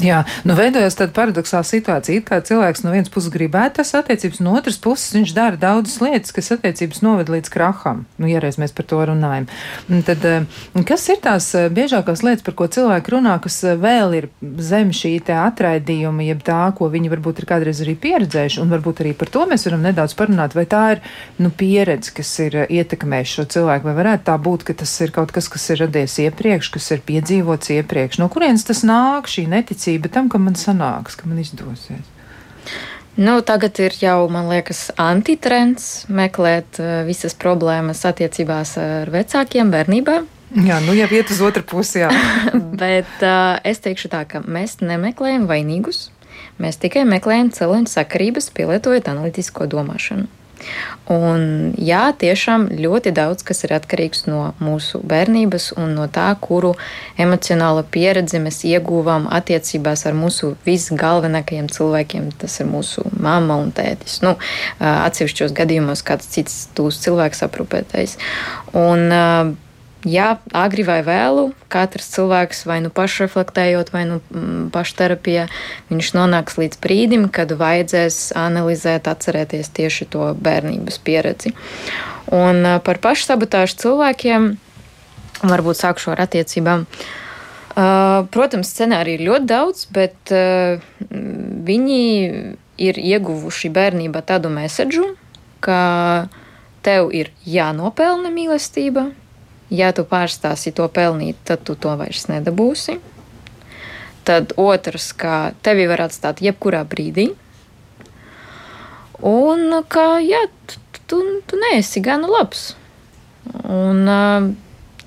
Jā, 0.00 0.22
nu 0.48 0.54
veidojas 0.56 0.94
tāda 0.96 1.12
paradoxāla 1.12 1.66
situācija. 1.68 2.22
It 2.22 2.24
kā 2.30 2.38
cilvēks 2.40 2.80
no 2.80 2.94
vienas 2.94 3.10
puses 3.12 3.28
gribētu 3.32 3.82
tas 3.82 3.90
attiecības, 3.98 4.38
no 4.40 4.54
otras 4.56 4.78
puses 4.80 5.12
viņš 5.12 5.32
dara 5.36 5.58
daudzas 5.60 5.98
lietas, 6.00 6.32
kas 6.32 6.48
attiecības 6.54 7.02
noved 7.04 7.28
līdz 7.28 7.52
kraham. 7.52 8.06
Nu, 8.16 8.30
ja 8.30 8.40
reiz 8.40 8.56
mēs 8.56 8.72
par 8.72 8.88
to 8.88 9.02
runājam. 9.10 9.50
Un 9.92 10.00
tad, 10.06 10.24
eh, 10.24 10.46
kas 10.88 11.04
ir 11.12 11.20
tās 11.20 11.50
eh, 11.58 11.68
biežākās 11.68 12.24
lietas, 12.24 12.44
par 12.46 12.56
ko 12.56 12.68
cilvēki 12.72 13.12
runā, 13.12 13.34
kas 13.44 13.58
eh, 13.68 13.76
vēl 13.76 14.16
ir 14.16 14.28
zem 14.64 14.94
šī 14.96 15.12
te 15.28 15.36
atraidījuma, 15.36 16.24
jeb 16.24 16.40
tā, 16.46 16.62
ko 16.78 16.88
viņi 16.88 17.12
varbūt 17.12 17.44
ir 17.44 17.48
kādreiz 17.52 17.84
arī 17.84 17.92
pieredzējuši, 18.00 18.62
un 18.64 18.72
varbūt 18.72 19.04
arī 19.04 19.12
par 19.12 19.28
to 19.28 19.44
mēs 19.50 19.68
varam 19.68 19.84
nedaudz 19.84 20.16
parunāt, 20.16 20.56
vai 20.56 20.64
tā 20.64 20.82
ir, 20.96 21.04
nu, 21.36 21.52
pieredze, 21.52 22.14
kas 22.16 22.32
ir 22.40 22.62
ietekmējuši 22.64 23.36
šo 23.42 23.46
cilvēku, 23.58 23.90
vai 23.90 23.96
varētu 24.00 24.30
tā 24.30 24.40
būt, 24.40 24.64
ka 24.70 24.78
tas 24.86 24.96
ir 25.04 25.12
kaut 25.12 25.36
kas, 25.36 25.52
kas 25.52 25.68
ir 25.68 25.84
radies 25.84 26.16
iepriekš, 26.24 26.72
kas 26.78 26.90
ir 26.96 27.04
piedzīvots 27.12 27.76
iepriekš. 27.76 28.22
No 28.24 28.32
kurienes 28.32 28.64
tas 28.64 28.86
nāk, 28.88 29.28
šī 29.28 29.50
neticība? 29.52 29.81
Ticība 29.82 30.10
tam, 30.12 30.28
ka 30.30 30.38
man 30.38 30.54
sanāks, 30.54 31.16
ka 31.18 31.26
man 31.26 31.40
izdosies? 31.42 32.06
Nu, 33.16 33.42
tagad 33.44 33.76
ir 33.82 33.92
jau, 34.00 34.28
man 34.32 34.48
liekas, 34.48 34.90
antitrends 34.96 36.06
meklēt 36.08 36.78
uh, 36.80 37.02
visas 37.04 37.34
problēmas 37.34 38.06
attiecībās 38.08 38.78
ar 38.80 39.10
vecākiem 39.12 39.72
bērnībā. 39.72 40.22
Jā, 40.52 40.78
nu 40.84 40.94
jau 40.96 41.08
iet 41.12 41.32
uz 41.32 41.42
otru 41.44 41.64
pusi. 41.64 42.06
Bet 42.80 43.20
uh, 43.20 43.58
es 43.68 43.82
teikšu 43.84 44.08
tā, 44.12 44.24
ka 44.28 44.40
mēs 44.46 44.78
nemeklējam 44.80 45.44
vainīgus. 45.50 46.06
Mēs 46.62 46.78
tikai 46.80 47.04
meklējam 47.08 47.50
cēloņu 47.52 47.90
sakarības, 47.92 48.48
pielietojot 48.56 49.10
analītisko 49.12 49.68
domāšanu. 49.68 50.28
Un, 51.12 51.72
jā, 51.78 52.04
tiešām 52.18 52.68
ļoti 52.78 53.12
daudz 53.14 53.44
kas 53.46 53.64
ir 53.66 53.74
atkarīgs 53.76 54.26
no 54.28 54.52
mūsu 54.62 55.00
bērnības 55.06 55.72
un 55.80 55.96
no 55.98 56.06
tā, 56.12 56.28
kuru 56.40 56.72
emocionālo 57.20 57.82
pieredzi 57.92 58.40
mēs 58.42 58.62
ieguvām 58.68 59.26
attiecībās 59.32 60.06
ar 60.08 60.16
mūsu 60.18 60.54
visgalvenākajiem 60.66 61.68
cilvēkiem. 61.72 62.30
Tas 62.42 62.60
ir 62.62 62.70
mūsu 62.70 63.04
mamma 63.18 63.58
un 63.62 63.74
tētis. 63.74 64.20
Nu, 64.24 64.36
atsevišķos 64.78 65.56
gadījumos 65.58 66.04
kāds 66.06 66.30
cits 66.32 66.64
tūs 66.76 67.02
cilvēks 67.04 67.44
aprūpētais. 67.48 68.16
Un, 68.78 69.10
Jā, 70.02 70.40
agri 70.50 70.82
vai 70.82 70.98
vēlu, 71.06 71.52
katrs 71.70 72.08
cilvēks 72.16 72.64
vai 72.66 72.80
nu 72.82 72.90
pašreflektējot, 72.90 73.92
vai 73.94 74.02
nu 74.08 74.16
mm, 74.18 74.64
pašterapijā, 74.74 75.44
viņš 75.92 76.08
nonāks 76.16 76.58
līdz 76.58 76.80
brīdim, 76.82 77.28
kad 77.30 77.54
vajadzēs 77.54 78.32
analizēt, 78.34 79.06
atcerēties 79.06 79.70
tieši 79.70 80.08
to 80.10 80.32
bērnības 80.34 80.98
pieredzi. 81.06 81.54
Un 82.34 82.66
par 82.82 82.98
pašsabotāžu 83.04 83.78
cilvēkiem, 83.84 84.50
varbūt 85.46 85.82
sākšu 85.84 86.16
ar 86.16 86.24
attiecībām. 86.26 86.88
Protams, 88.34 88.74
scenāriju 88.74 89.20
ir 89.20 89.26
ļoti 89.30 89.50
daudz, 89.54 89.86
bet 89.94 90.34
viņi 91.70 92.02
ir 92.82 93.02
ieguvuši 93.06 93.70
bērnībā 93.72 94.26
tādu 94.26 94.50
mēsēdžu, 94.52 95.08
ka 95.62 95.80
tev 96.82 97.14
ir 97.14 97.30
jānopelna 97.46 98.34
mīlestība, 98.34 99.12
Ja 99.72 99.92
tu 99.96 100.04
pārstāsi 100.04 100.74
to 100.76 100.86
pelnīt, 100.92 101.38
tad 101.48 101.64
tu 101.64 101.76
to 101.80 101.94
vairs 101.96 102.26
nedabūsi. 102.28 102.98
Tad 104.28 104.52
otrs, 104.60 105.10
ka 105.16 105.54
tevi 105.64 105.88
var 105.90 106.04
atstāt 106.04 106.42
jebkurā 106.44 106.84
brīdī. 106.86 107.32
Un 109.22 109.80
ka 109.88 110.20
jā, 110.22 110.44
tu, 111.08 111.22
tu 111.48 111.58
neesi 111.64 112.02
gan 112.04 112.26
labs. 112.28 112.72
Un, 113.64 114.04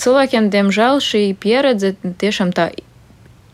cilvēkiem, 0.01 0.49
diemžēl, 0.51 0.99
šī 1.03 1.23
pieredze 1.39 1.93
tiešām 2.19 2.51
tā 2.55 2.71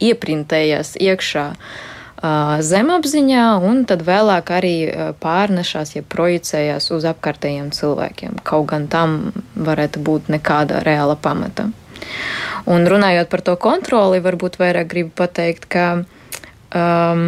ieprintējās 0.01 0.95
iekšā. 0.97 1.47
Uh, 1.51 1.90
zemapziņā, 2.21 3.45
un 3.65 3.83
tad 3.89 4.03
vēlāk 4.05 4.51
arī 4.53 4.75
pārnešās, 5.23 5.95
ja 5.95 6.03
projicējās 6.05 6.91
uz 6.93 7.05
apkārtējiem 7.09 7.71
cilvēkiem. 7.73 8.41
Kaut 8.45 8.67
gan 8.69 8.87
tam 8.91 9.31
varētu 9.55 10.03
būt 10.05 10.29
nekāda 10.29 10.83
reāla 10.85 11.17
pamata. 11.17 11.71
Un 12.69 12.85
runājot 12.85 13.29
par 13.29 13.41
to 13.41 13.55
kontroli, 13.57 14.21
varbūt 14.21 14.59
vairāk 14.61 14.89
gribu 14.91 15.15
pateikt, 15.17 15.65
ka 15.71 15.85
um, 16.77 17.23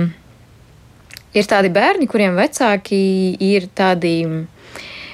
ir 1.33 1.49
tādi 1.49 1.73
bērni, 1.73 2.07
kuriem 2.09 2.37
vecāki 2.37 3.33
ir 3.41 3.69
tādi 3.73 4.13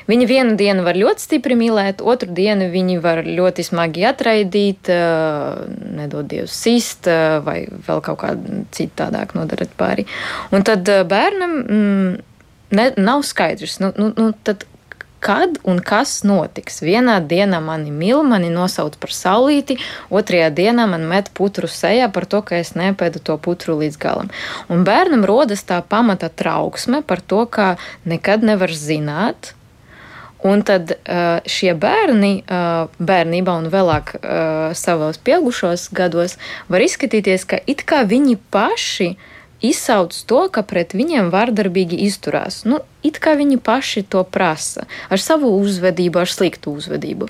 Viņi 0.09 0.29
vienu 0.29 0.55
dienu 0.59 0.85
var 0.87 0.97
ļoti 0.97 1.25
stipri 1.25 1.57
mīlēt, 1.59 2.01
otru 2.01 2.31
dienu 2.33 2.69
viņi 2.73 2.97
var 3.03 3.21
ļoti 3.27 3.65
smagi 3.67 4.07
atraidīt, 4.09 4.89
nedod 4.89 6.29
Dievs 6.29 6.55
sist 6.65 7.09
vai 7.45 7.61
vēl 7.69 8.01
kaut 8.05 8.21
kādu 8.23 8.63
citādāk 8.75 9.35
nodarat 9.37 9.71
pāri. 9.77 10.07
Un 10.55 10.65
tad 10.65 10.89
bērnam 11.09 11.55
mm, 11.61 12.17
ne, 12.75 12.89
nav 12.97 13.23
skaidrs, 13.27 13.79
nu, 13.83 13.93
nu, 13.97 14.11
nu, 14.17 14.31
tad 14.43 14.65
kad 15.19 15.57
un 15.67 15.81
kas 15.83 16.21
notiks. 16.23 16.79
Vienā 16.83 17.19
dienā 17.27 17.59
mani 17.63 17.91
mīl, 17.91 18.21
mani 18.23 18.49
nosauc 18.53 18.95
par 19.01 19.11
saulīti, 19.13 19.77
otrajā 20.15 20.49
dienā 20.55 20.87
man 20.89 21.05
met 21.11 21.31
putru 21.35 21.67
sejā 21.67 22.07
par 22.15 22.27
to, 22.29 22.41
ka 22.45 22.59
es 22.63 22.73
nepēdu 22.79 23.21
to 23.27 23.35
putru 23.37 23.75
līdz 23.81 23.99
galam. 23.99 24.31
Un 24.71 24.85
bērnam 24.87 25.25
rodas 25.27 25.65
tā 25.67 25.81
pamata 25.83 26.31
trauksme 26.31 27.03
par 27.03 27.21
to, 27.21 27.45
ka 27.51 27.73
nekad 28.07 28.47
nevar 28.47 28.71
zināt, 28.71 29.53
Un 30.47 30.61
tad 30.63 30.93
šie 31.51 31.73
bērni 31.75 32.45
bērnībā 32.47 33.55
un 33.59 33.67
vēlāk 33.73 34.13
savos 34.79 35.19
pieaugušos 35.19 35.89
gados 35.91 36.37
var 36.71 36.85
izskatīties, 36.85 37.43
ka 37.43 37.59
it 37.67 37.83
kā 37.83 38.05
viņi 38.07 38.37
paši 38.53 39.09
izsauc 39.59 40.15
to, 40.15 40.45
ka 40.51 40.63
pret 40.63 40.95
viņiem 40.95 41.29
vardarbīgi 41.33 41.99
izturās. 42.05 42.61
Nu, 42.67 42.79
it 43.03 43.19
kā 43.19 43.35
viņi 43.39 43.59
paši 43.63 44.05
to 44.07 44.23
prasa, 44.23 44.85
ar 45.11 45.19
savu 45.19 45.51
uzvedību, 45.59 46.21
ar 46.21 46.31
sliktu 46.31 46.73
uzvedību. 46.79 47.27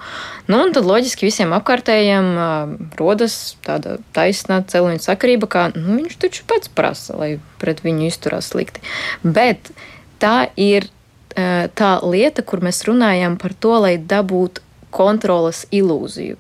Nu, 0.50 0.60
un 0.62 0.74
tad 0.76 0.86
loģiski 0.86 1.26
visiem 1.26 1.54
apkārtējiem 1.58 2.30
uh, 2.36 2.76
rodas 3.02 3.58
tāda 3.66 3.98
taisna 4.14 4.62
celiņa 4.62 5.02
sakarība, 5.08 5.50
ka 5.50 5.66
nu, 5.74 5.98
viņš 5.98 6.20
taču 6.22 6.46
pats 6.50 6.70
prasa, 6.70 7.18
lai 7.18 7.32
pret 7.62 7.82
viņu 7.86 8.10
izturās 8.12 8.54
slikti. 8.54 8.86
Bet 9.26 9.74
tā 10.22 10.52
ir 10.54 10.90
tā 11.36 11.92
lieta, 12.04 12.44
kur 12.44 12.62
mēs 12.66 12.84
runājam 12.88 13.38
par 13.38 13.54
to, 13.54 13.76
lai 13.86 13.98
dabūtu 13.98 14.62
kontrolas 14.90 15.66
ilūziju, 15.72 16.38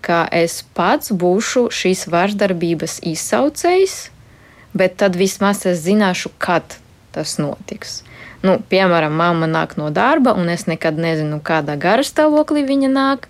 ka 0.00 0.26
es 0.30 0.62
pats 0.74 1.10
būšu 1.10 1.68
šīs 1.74 2.06
vardarbības 2.08 3.00
izsaucējs, 3.02 4.10
bet 4.74 4.96
tad 4.96 5.16
vismaz 5.16 5.66
es 5.66 5.82
zināšu, 5.82 6.30
kad 6.38 6.78
tas 7.12 7.38
notiks. 7.38 8.02
Nu, 8.42 8.60
piemēram, 8.70 9.16
mamma 9.18 9.48
nāk 9.50 9.74
no 9.76 9.90
darba, 9.90 10.36
un 10.38 10.48
es 10.48 10.68
nekad 10.70 10.94
nezinu, 10.94 11.40
kādā 11.42 11.74
garastāvoklī 11.74 12.62
viņa 12.68 12.90
nāk. 12.92 13.26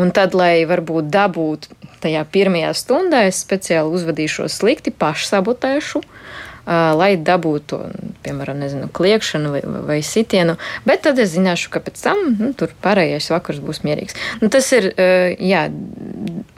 Un 0.00 0.14
tad, 0.14 0.32
lai 0.38 0.64
varbūt 0.64 1.10
dabūtu 1.12 1.76
tajā 2.00 2.22
pirmajā 2.32 2.70
stundā, 2.78 3.26
es 3.28 3.42
speciāli 3.42 3.90
uzvedīšos 3.98 4.54
slikti, 4.62 4.94
pašsabotēšu, 4.94 6.00
uh, 6.00 6.19
lai 6.66 7.10
dabūtu, 7.16 7.78
piemēram, 8.24 8.60
nezinu, 8.62 8.88
kliekšanu 8.92 9.52
vai, 9.54 9.62
vai 9.88 9.98
sitienu, 10.06 10.56
bet 10.86 11.04
tad 11.06 11.18
es 11.22 11.32
zināšu, 11.34 11.70
ka 11.72 11.82
pēc 11.84 12.00
tam 12.04 12.24
nu, 12.38 12.52
tur 12.56 12.74
pārējais 12.84 13.30
vakars 13.32 13.60
būs 13.64 13.82
mierīgs. 13.86 14.16
Nu, 14.42 14.50
tas 14.52 14.68
ir, 14.76 14.90
jā, 15.40 15.66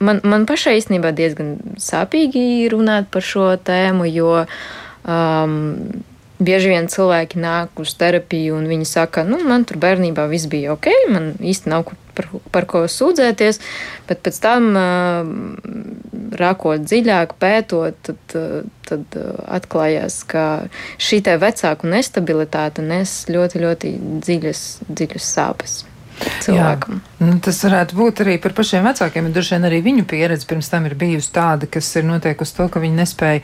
man, 0.02 0.22
man 0.26 0.46
pašai 0.50 0.76
īstenībā 0.80 1.14
diezgan 1.16 1.56
sāpīgi 1.80 2.68
runāt 2.72 3.10
par 3.14 3.24
šo 3.26 3.52
tēmu, 3.62 4.08
jo 4.10 4.42
um, 4.42 5.60
bieži 6.42 6.72
vien 6.72 6.88
cilvēki 6.90 7.40
nāk 7.42 7.82
uz 7.82 7.94
terapiju 7.98 8.56
un 8.58 8.68
viņi 8.70 8.88
saka, 8.88 9.24
nu, 9.26 9.40
man 9.46 9.66
tur 9.68 9.80
bērnībā 9.82 10.26
viss 10.30 10.50
bija 10.50 10.74
ok, 10.76 10.90
man 11.12 11.32
īsti 11.40 11.72
nav 11.72 11.86
par, 12.16 12.28
par 12.54 12.66
ko 12.70 12.84
sūdzēties, 12.90 13.60
bet 14.08 14.24
pēc 14.24 14.40
tam 14.42 14.72
rākot 16.38 16.84
dziļāk, 16.88 17.36
pētot, 17.42 17.98
tad, 18.08 18.36
tad 18.88 19.20
atklājās, 19.58 20.22
ka 20.28 20.46
šī 21.02 21.22
te 21.28 21.38
vecāku 21.40 21.90
nestabilitāte 21.92 22.84
nes 22.84 23.22
ļoti, 23.32 23.64
ļoti 23.66 23.96
dziļas, 24.24 24.66
dziļas 24.88 25.32
sāpes 25.38 25.80
cilvēkam. 26.46 27.00
Jā. 27.00 27.08
Nu, 27.22 27.36
tas 27.38 27.60
varētu 27.62 27.94
būt 27.94 28.24
arī 28.24 28.36
par 28.42 28.54
pašiem 28.56 28.86
vecākiem, 28.88 29.30
droši 29.32 29.54
vien 29.54 29.68
arī 29.68 29.78
viņu 29.84 30.06
pieredze 30.10 30.46
pirms 30.50 30.70
tam 30.72 30.88
ir 30.88 30.96
bijusi 30.98 31.30
tāda, 31.34 31.68
kas 31.70 31.86
ir 31.96 32.06
noteikusi 32.08 32.56
to, 32.56 32.66
ka 32.72 32.82
viņi 32.82 32.98
nespēja, 32.98 33.42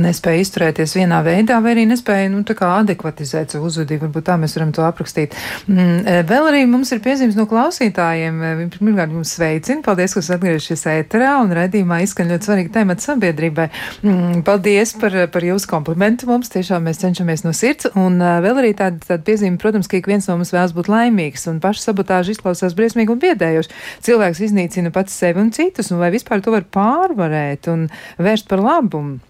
nespēja 0.00 0.44
izturēties 0.46 0.96
vienā 0.96 1.20
veidā, 1.26 1.58
vai 1.64 1.74
arī 1.76 1.84
nespēja, 1.90 2.30
nu, 2.32 2.44
adekvatizēt 2.88 3.54
savu 3.54 3.68
uzvedību. 3.68 4.08
Varbūt 4.08 4.26
tā 4.28 4.36
mēs 4.40 4.56
varam 4.56 4.72
to 4.74 4.84
aprakstīt. 4.86 5.36
Mm, 5.68 6.00
e, 6.06 6.22
vēl 6.28 6.48
arī 6.50 6.62
mums 6.70 6.92
ir 6.94 7.02
piezīmes 7.04 7.36
no 7.38 7.44
klausītājiem. 7.50 8.40
E, 8.40 8.52
pirmkārt, 8.78 9.12
jums 9.14 9.34
sveicina. 9.36 9.84
Paldies, 9.84 10.14
ka 10.14 10.22
esat 10.22 10.38
atgriežies 10.38 10.84
ēterā 10.92 11.34
un 11.42 11.52
redzījumā 11.56 12.00
izskan 12.04 12.32
ļoti 12.32 12.48
svarīgi 12.48 12.72
temati 12.74 13.06
sabiedrībai. 13.06 13.68
Mm, 14.02 14.42
paldies 14.46 14.94
par, 15.00 15.16
par 15.34 15.46
jūsu 15.46 15.70
komplimentu 15.70 16.28
mums. 16.30 16.52
Tiešām 16.54 16.88
mēs 16.88 17.02
cenšamies 17.02 17.44
no 17.46 17.54
sirds. 17.56 17.90
Un 17.98 18.20
e, 18.22 18.32
vēl 18.44 18.62
arī 18.64 18.72
tāda, 18.78 19.00
tāda 19.04 19.20
piezīme, 19.26 19.60
protams, 19.60 19.90
ka 19.90 20.00
ik 20.00 20.08
viens 20.10 20.28
no 20.30 20.38
mums 20.38 20.54
vēlas 20.54 20.74
būt 20.76 20.90
laimīgs 20.92 21.48
un 21.50 21.60
paša 21.64 21.88
sabotāža 22.08 22.34
izklausās 22.34 22.76
briesmīgi 22.76 23.12
un 23.12 23.20
biedējoši. 23.20 23.72
Cilvēks 24.06 24.42
iznīcina 24.48 24.92
pats 24.92 25.12
sevi 25.12 25.40
un 25.42 25.52
citus, 25.52 25.92
un 25.92 26.00
vai 26.00 26.10
vispār 26.10 26.42
to 26.42 26.52
var 26.54 26.64
pārvarēt 26.64 27.68
un 27.68 27.88
vērst 28.18 28.48
par 28.48 28.60
labumu? 28.60 29.20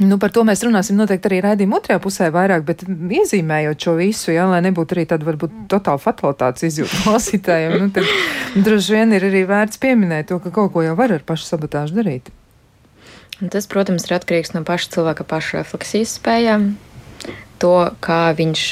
Nu, 0.00 0.16
par 0.16 0.32
to 0.32 0.40
mēs 0.40 0.62
runāsim 0.64 0.96
noteikti 0.96 1.28
arī 1.28 1.42
raidījuma 1.44 1.76
otrajā 1.76 2.00
pusē 2.00 2.30
vairāk, 2.32 2.62
bet 2.64 2.80
iezīmējot 2.88 3.76
šo 3.76 3.92
visu, 3.98 4.30
jā, 4.32 4.46
lai 4.48 4.62
nebūtu 4.64 4.96
arī 4.96 5.04
tāda 5.10 5.26
varbūt 5.26 5.66
totāla 5.68 6.00
fatalitātes 6.00 6.64
izjūta 6.64 7.00
klausītājiem, 7.04 7.74
nu, 7.76 7.90
tad 7.92 8.08
droši 8.64 8.96
vien 8.96 9.12
ir 9.12 9.26
arī 9.28 9.42
vērts 9.50 9.82
pieminēt 9.82 10.30
to, 10.32 10.40
ka 10.40 10.48
kaut 10.54 10.72
ko 10.72 10.86
jau 10.86 10.96
var 10.96 11.12
ar 11.12 11.26
pašu 11.28 11.44
sabotāžu 11.44 12.00
darīt. 12.00 12.32
Tas, 13.52 13.68
protams, 13.68 14.06
ir 14.08 14.16
atkarīgs 14.16 14.54
no 14.56 14.64
paša 14.64 14.94
cilvēka 14.96 15.28
paša 15.28 15.60
refleksijas 15.60 16.16
spējām, 16.22 16.70
to, 17.62 17.74
kā 18.04 18.22
viņš 18.38 18.68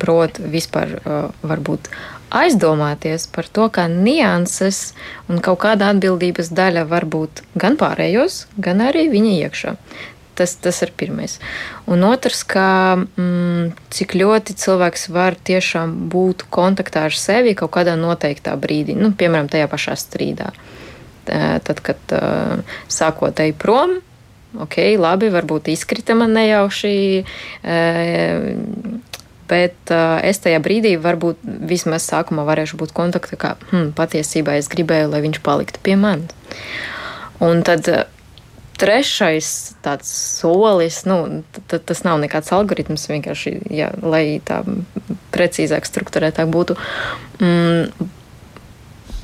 prot 0.00 0.40
vispār 0.52 0.98
varbūt 1.42 1.90
aizdomāties 2.30 3.26
par 3.32 3.48
to, 3.50 3.66
kā 3.74 3.86
nianses 3.90 4.92
un 5.28 5.42
kaut 5.42 5.60
kāda 5.64 5.90
atbildības 5.94 6.52
daļa 6.54 6.86
var 6.90 7.06
būt 7.10 7.42
gan 7.58 7.76
pārējos, 7.80 8.44
gan 8.56 8.82
arī 8.86 9.08
viņa 9.10 9.36
iekšā. 9.46 9.74
Tas, 10.38 10.54
tas 10.56 10.78
ir 10.80 10.92
pirmais. 10.96 11.36
Un 11.90 12.04
otrs, 12.06 12.44
kā, 12.48 12.96
mm, 12.96 13.74
cik 13.92 14.14
ļoti 14.16 14.54
cilvēks 14.56 15.10
var 15.12 15.36
tiešām 15.36 15.92
būt 16.12 16.46
kontaktā 16.54 17.08
ar 17.10 17.16
sevi 17.16 17.52
kaut 17.58 17.74
kādā 17.74 17.98
noteiktā 18.00 18.54
brīdī, 18.56 18.96
nu, 18.96 19.10
piemēram, 19.12 19.50
tajā 19.52 19.68
pašā 19.68 19.98
strīdā. 20.00 20.54
Tad, 21.26 21.82
kad 21.84 22.14
sākot 22.88 23.42
ej 23.44 23.52
prom, 23.58 23.98
ok, 24.58 24.76
labi, 24.98 25.30
varbūt 25.32 25.70
izkrita 25.72 26.16
man 26.18 26.34
nejauši, 26.36 26.92
bet 29.50 29.92
es 30.26 30.42
tajā 30.44 30.60
brīdī 30.62 30.94
varbūt 31.00 31.42
vismaz 31.70 32.06
sākumā 32.10 32.46
varēšu 32.48 32.80
būt 32.80 32.94
kontaktā, 32.96 33.38
kā 33.40 33.56
hmm, 33.70 33.92
patiesībā 33.98 34.58
es 34.60 34.70
gribēju, 34.72 35.10
lai 35.14 35.22
viņš 35.26 35.42
paliktu 35.46 35.82
pie 35.82 35.98
manis. 36.00 36.34
Un 37.40 37.62
tad 37.64 37.86
trešais 38.80 39.76
tāds 39.84 40.08
solis, 40.40 41.02
nu, 41.08 41.42
tas 41.68 42.04
nav 42.06 42.20
nekāds 42.22 42.52
algoritms, 42.56 43.08
vienkārši, 43.12 43.52
jā, 43.72 43.90
lai 44.00 44.40
tā 44.44 44.62
precīzāk, 45.34 45.88
struktūrētāk 45.88 46.48
būtu. 46.52 46.76
Mm, 47.40 48.08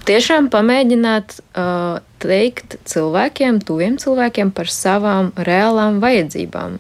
tiešām 0.07 0.51
pamēģināt 0.53 1.37
uh, 1.39 1.99
teikt 2.23 2.79
cilvēkiem, 2.89 3.61
tuviem 3.67 3.99
cilvēkiem 4.01 4.53
par 4.55 4.71
savām 4.73 5.33
reālām 5.37 5.99
vajadzībām, 6.03 6.79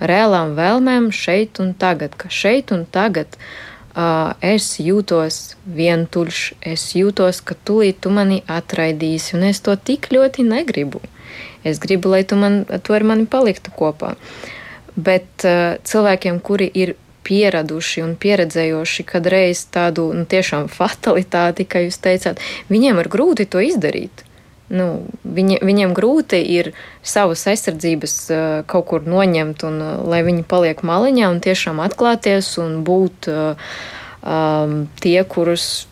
reālām 0.00 0.56
vēlmēm 0.58 1.08
šeit 1.14 1.60
un 1.62 1.72
tagad, 1.78 2.16
ka 2.18 2.30
šeit 2.32 2.72
un 2.74 2.84
tagad 2.90 3.38
uh, 3.38 4.34
es 4.44 4.76
jūtos 4.82 5.56
vientuļš, 5.78 6.42
es 6.74 6.90
jūtos, 6.98 7.40
ka 7.46 7.56
tūlīt 7.66 8.02
tu 8.04 8.12
mani 8.14 8.42
atraidīsi, 8.50 9.36
un 9.38 9.48
es 9.50 9.62
to 9.64 9.76
tik 9.76 10.10
ļoti 10.14 10.46
negribu. 10.46 11.02
Es 11.66 11.80
gribu, 11.82 12.12
lai 12.12 12.22
tu, 12.22 12.38
man, 12.38 12.62
tu 12.66 12.94
ar 12.94 13.02
mani 13.06 13.26
paliktu 13.26 13.72
kopā. 13.74 14.14
Bet 14.96 15.46
uh, 15.46 15.78
cilvēkiem, 15.86 16.38
kuri 16.44 16.70
ir 16.74 16.94
pieraduši 17.26 18.04
un 18.04 18.14
pieredzējuši 18.20 19.06
kādreiz 19.08 19.64
tādu 19.74 20.08
nu, 20.14 20.24
tiešām 20.28 20.70
fatalitāti, 20.72 21.66
kā 21.68 21.82
jūs 21.86 21.98
teicāt, 22.02 22.42
viņiem 22.70 23.02
ir 23.02 23.10
grūti 23.12 23.48
to 23.50 23.62
izdarīt. 23.64 24.24
Nu, 24.66 25.06
viņi, 25.22 25.60
viņiem 25.62 25.92
grūti 25.94 26.40
ir 26.42 26.72
savas 27.06 27.44
aizsardzības 27.46 28.14
uh, 28.34 28.46
kaut 28.66 28.88
kur 28.90 29.06
noņemt, 29.06 29.62
un 29.68 29.78
uh, 29.78 29.92
lai 30.10 30.24
viņi 30.26 30.42
paliek 30.48 30.82
maliņā 30.82 31.28
un 31.30 31.38
tiešām 31.44 31.82
atklāties 31.84 32.48
un 32.62 32.80
būt 32.86 33.30
um, 33.30 34.80
tie, 34.98 35.20
kurus, 35.22 35.86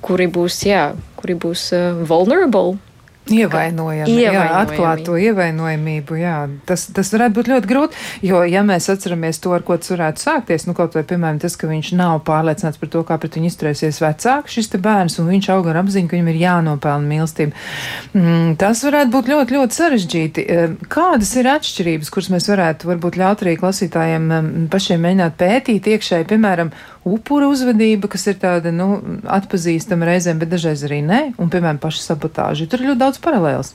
kuri 0.00 0.30
būs, 0.32 0.62
jā, 0.64 0.88
kuri 1.20 1.36
būs 1.36 1.68
vulnerable 2.08 2.78
Ievainojami, 3.26 4.20
jā, 4.22 4.42
atklāt 4.60 5.02
to 5.06 5.16
ievainojamību, 5.18 6.18
jā. 6.20 6.34
Tas, 6.68 6.84
tas 6.94 7.08
varētu 7.10 7.34
būt 7.34 7.48
ļoti 7.50 7.70
grūti, 7.70 8.02
jo, 8.28 8.42
ja 8.46 8.62
mēs 8.66 8.86
atceramies 8.92 9.40
to, 9.42 9.50
ar 9.56 9.64
ko 9.66 9.74
tas 9.80 9.90
varētu 9.90 10.22
sākties, 10.22 10.66
nu, 10.68 10.76
kaut 10.78 10.94
vai, 10.94 11.02
piemēram, 11.08 11.40
tas, 11.42 11.56
ka 11.58 11.66
viņš 11.70 11.90
nav 11.98 12.20
pārliecināts 12.28 12.78
par 12.78 12.92
to, 12.92 13.02
kā 13.08 13.18
pret 13.18 13.38
viņu 13.38 13.50
izturēsies 13.50 13.98
vecāks 14.04 14.54
šis 14.54 14.70
bērns, 14.78 15.18
un 15.18 15.30
viņš 15.32 15.50
auga 15.56 15.72
ar 15.72 15.80
apziņu, 15.82 16.10
ka 16.10 16.18
viņam 16.18 16.30
ir 16.30 16.40
jānopelna 16.44 17.10
mīlestība. 17.10 17.66
Mm, 18.14 18.54
tas 18.62 18.84
varētu 18.86 19.14
būt 19.16 19.30
ļoti, 19.32 19.58
ļoti 19.58 19.80
sarežģīti. 19.80 20.46
E, 20.46 20.66
kādas 20.92 21.34
ir 21.40 21.50
atšķirības, 21.50 22.12
kuras 22.14 22.30
mēs 22.30 22.46
varētu 22.52 22.92
varbūt 22.92 23.18
ļaut 23.18 23.42
arī 23.42 23.56
klausītājiem 23.58 24.30
pašiem 24.70 25.02
mēģināt 25.02 25.38
pētīt 25.40 25.90
iekšēji, 25.96 26.28
piemēram, 26.30 26.70
upura 27.06 27.46
uzvedība, 27.50 28.10
kas 28.10 28.26
ir 28.30 28.38
tāda, 28.42 28.72
nu, 28.74 28.98
atpazīstama 29.30 30.08
reizēm, 30.08 30.40
bet 30.42 30.50
dažreiz 30.50 30.82
arī 30.86 30.98
nē, 31.06 31.20
un, 31.38 31.50
piemēram, 31.52 31.78
paša 31.82 32.02
sabotāža. 32.02 32.66
Tur 32.70 32.82
ir 32.82 32.90
ļoti 32.90 33.02
daudz 33.04 33.15
paralēls. 33.22 33.74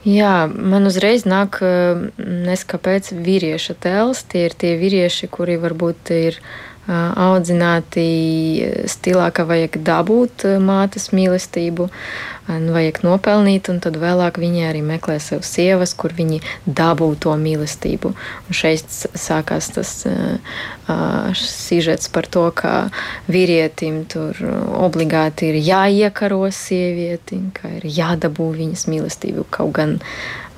Jā, 0.00 0.48
man 0.48 0.88
uzreiz 0.88 1.26
nāk, 1.28 1.58
eh, 1.60 2.08
neskapēc 2.16 3.12
vīrieša 3.12 3.76
tēls. 3.84 4.24
Tie 4.24 4.46
ir 4.48 4.54
tie 4.56 4.76
vīrieši, 4.80 5.28
kuri 5.28 5.58
varbūt 5.60 6.10
ir 6.16 6.38
audzināti 6.88 8.04
stilā, 8.88 9.28
ka 9.34 9.44
vajag 9.46 9.78
dabūt 9.84 10.46
mātes 10.64 11.10
mīlestību, 11.14 11.86
vajag 12.48 13.00
nopelnīt, 13.06 13.68
un 13.70 13.78
tad 13.84 13.98
vēlāk 14.00 14.40
viņi 14.42 14.64
arī 14.66 14.80
meklē 14.82 15.20
sev 15.22 15.44
sievas, 15.46 15.92
kur 15.94 16.14
viņi 16.16 16.40
dabū 16.66 17.12
to 17.22 17.36
mīlestību. 17.38 18.10
Un 18.10 18.56
šeit 18.56 18.90
sākās 18.90 19.70
tas 19.76 19.92
sižets 21.38 22.10
par 22.10 22.26
to, 22.26 22.48
ka 22.50 22.74
vīrietim 23.30 24.02
tur 24.10 24.40
obligāti 24.80 25.52
ir 25.52 25.60
jāiekaro 25.62 26.48
sievieti, 26.50 27.42
ka 27.54 27.76
ir 27.78 27.86
jādabū 27.86 28.50
viņas 28.56 28.88
mīlestību, 28.90 29.46
kaut 29.52 29.76
gan 29.78 29.98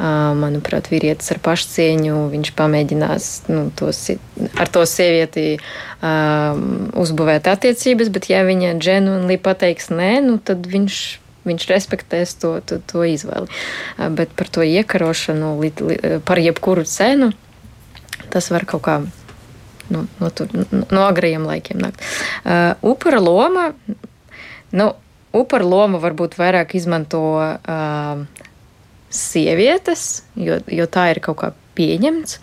manuprāt, 0.03 0.91
vīrietis 0.91 1.31
ar 1.35 1.41
pašcieņu, 1.45 2.27
viņš 2.33 2.53
pamēģinās 2.59 3.29
nu, 3.53 3.65
tos, 3.79 4.05
ar 4.59 4.71
to 4.73 4.83
sievieti 4.89 5.47
um, 5.57 6.91
uzbūvēt 6.99 7.47
attiecības, 7.53 8.11
bet 8.15 8.31
ja 8.33 8.43
viņa 8.49 8.75
dženuli 8.83 9.39
pateiks 9.43 9.93
nē, 9.95 10.15
nu, 10.27 10.39
tad 10.43 10.67
viņš 10.69 11.03
viņš 11.43 11.65
respektēs 11.67 12.37
to, 12.39 12.53
to, 12.63 12.79
to 12.87 13.03
izvēli. 13.03 13.51
Bet 14.15 14.31
par 14.39 14.47
to 14.47 14.63
iekarošanu, 14.63 15.57
li, 15.59 15.73
li, 15.83 15.97
par 16.23 16.39
jebkuru 16.39 16.85
cenu, 16.87 17.33
tas 18.31 18.51
var 18.55 18.67
kaut 18.69 18.85
kā 18.87 18.97
no, 19.91 20.05
no, 20.21 20.31
tur, 20.31 20.53
no 20.71 21.03
agrajiem 21.09 21.47
laikiem 21.49 21.83
nākt. 21.83 22.03
Uh, 22.45 22.79
upura 22.95 23.21
loma, 23.23 23.73
nu, 24.71 24.89
upura 25.35 25.67
loma 25.67 26.01
varbūt 26.03 26.39
vairāk 26.39 26.77
izmanto 26.79 27.25
uh, 27.41 28.25
sievietes, 29.13 30.23
jo, 30.37 30.61
jo 30.67 30.87
tā 30.91 31.11
ir 31.13 31.23
kaut 31.25 31.43
kā 31.43 31.53
pieņemts. 31.77 32.41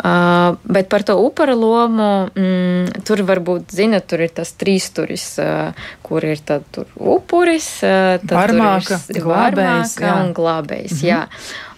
Uh, 0.00 0.56
bet 0.64 0.88
par 0.88 1.02
to 1.04 1.18
upara 1.20 1.52
lomu, 1.52 2.30
mm, 2.32 3.02
tur 3.04 3.20
varbūt, 3.28 3.68
zinat, 3.68 4.06
tur 4.08 4.22
ir 4.24 4.30
tas 4.32 4.54
trīsturis, 4.56 5.26
uh, 5.44 5.82
kur 6.00 6.24
ir 6.24 6.40
tad 6.40 6.64
tur 6.72 6.88
upuris, 6.96 7.66
uh, 7.84 8.16
tad 8.22 8.32
varmāka, 8.32 8.96
ir 9.12 9.20
glābējs, 9.26 9.98
jā. 10.00 10.14
un 10.22 10.32
glābējs, 10.32 10.94
mhm. 11.02 11.04
jā. 11.04 11.20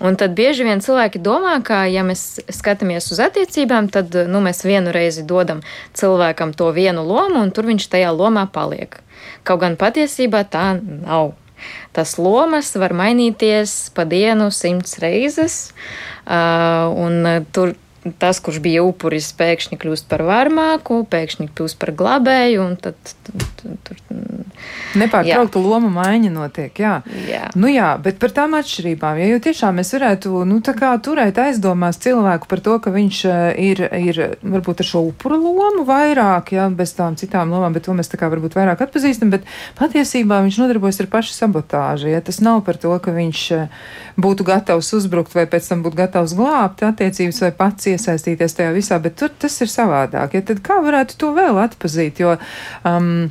Un 0.07 0.21
tad 0.21 0.39
bieži 0.39 0.69
vien 0.69 0.85
cilvēki 0.85 1.19
domā, 1.19 1.57
ka, 1.67 1.83
ja 1.91 2.07
mēs 2.07 2.45
skatāmies 2.47 3.11
uz 3.11 3.19
attiecībām, 3.27 3.91
tad, 3.91 4.15
nu, 4.31 4.45
mēs 4.47 4.63
vienu 4.63 4.95
reizi 4.95 5.27
dodam 5.27 5.67
cilvēkam 5.99 6.55
to 6.55 6.71
vienu 6.71 7.03
lomu, 7.03 7.43
un 7.43 7.51
tur 7.51 7.67
viņš 7.73 7.91
tajā 7.91 8.15
lomā 8.15 8.47
paliek. 8.55 9.01
Kaut 9.43 9.65
gan 9.67 9.75
patiesībā 9.81 10.47
tā 10.47 10.77
nav. 10.79 11.35
Tas 11.93 12.17
lomas 12.19 12.73
var 12.81 12.95
mainīties 12.97 13.93
pa 13.97 14.07
dienu 14.09 14.51
simts 14.55 14.99
reizes, 15.03 15.59
un 16.27 17.27
tur 17.53 17.75
tas, 18.19 18.41
kurš 18.43 18.59
bija 18.65 18.83
upuris, 18.87 19.31
pēkšņi 19.39 19.79
kļūst 19.83 20.09
par 20.11 20.25
varmāku, 20.27 21.03
pēkšņi 21.11 21.51
kļūst 21.55 21.79
par 21.83 21.95
glabēju, 21.99 22.65
un 22.67 22.79
tad 22.83 23.15
tur. 23.63 24.03
Nepārtraukta 24.99 25.61
loma 25.63 25.89
maiņa 25.93 26.31
notiek, 26.33 26.77
jā. 26.79 26.99
jā. 27.27 27.47
Nu 27.59 27.71
jā, 27.71 27.95
bet 28.03 28.19
par 28.21 28.35
tām 28.35 28.57
atšķirībām, 28.59 29.19
ja 29.23 29.29
jau 29.31 29.39
tiešām 29.47 29.79
mēs 29.81 29.93
varētu, 29.97 30.43
nu 30.49 30.59
turēt 30.63 31.39
aizdomās 31.41 31.99
cilvēku 32.03 32.51
par 32.51 32.63
to, 32.65 32.77
ka 32.83 32.93
viņš 32.95 33.21
eh, 33.31 33.41
ir, 33.71 33.83
ir 34.11 34.21
varbūt 34.43 34.83
ar 34.85 34.89
šo 34.89 35.05
upuru 35.09 35.39
lomu 35.41 35.87
vairāk, 35.89 36.53
jā, 36.57 36.69
bez 36.77 36.95
tām 36.99 37.17
citām 37.19 37.55
lomām, 37.55 37.73
bet 37.75 37.87
to 37.89 37.97
mēs 37.97 38.13
tā 38.13 38.21
kā 38.21 38.29
varbūt 38.33 38.57
vairāk 38.59 38.85
atpazīstam, 38.85 39.33
bet 39.33 39.49
patiesībā 39.81 40.43
viņš 40.45 40.61
nodarbojas 40.61 41.01
ar 41.03 41.11
pašu 41.13 41.35
sabotāžu, 41.37 42.11
ja 42.13 42.21
tas 42.25 42.43
nav 42.45 42.63
par 42.67 42.81
to, 42.83 42.93
ka 43.03 43.15
viņš 43.17 43.45
eh, 43.57 43.81
būtu 44.21 44.47
gatavs 44.47 44.93
uzbrukt 44.99 45.35
vai 45.37 45.47
pēc 45.51 45.73
tam 45.73 45.87
būtu 45.87 46.03
gatavs 46.05 46.37
glābt 46.37 46.85
attiecības 46.85 47.43
vai 47.47 47.53
pats 47.57 47.92
iesaistīties 47.93 48.59
tajā 48.59 48.73
visā, 48.75 48.99
bet 49.03 49.17
tur 49.21 49.33
tas 49.45 49.61
ir 49.65 49.71
savādāk. 49.73 50.37
Ja, 50.37 50.45
tad 50.53 50.63
kā 50.65 50.81
varētu 50.85 51.19
to 51.21 51.33
vēl 51.37 51.61
atpazīt? 51.63 52.23
Jo 52.23 52.37
um, 52.89 53.31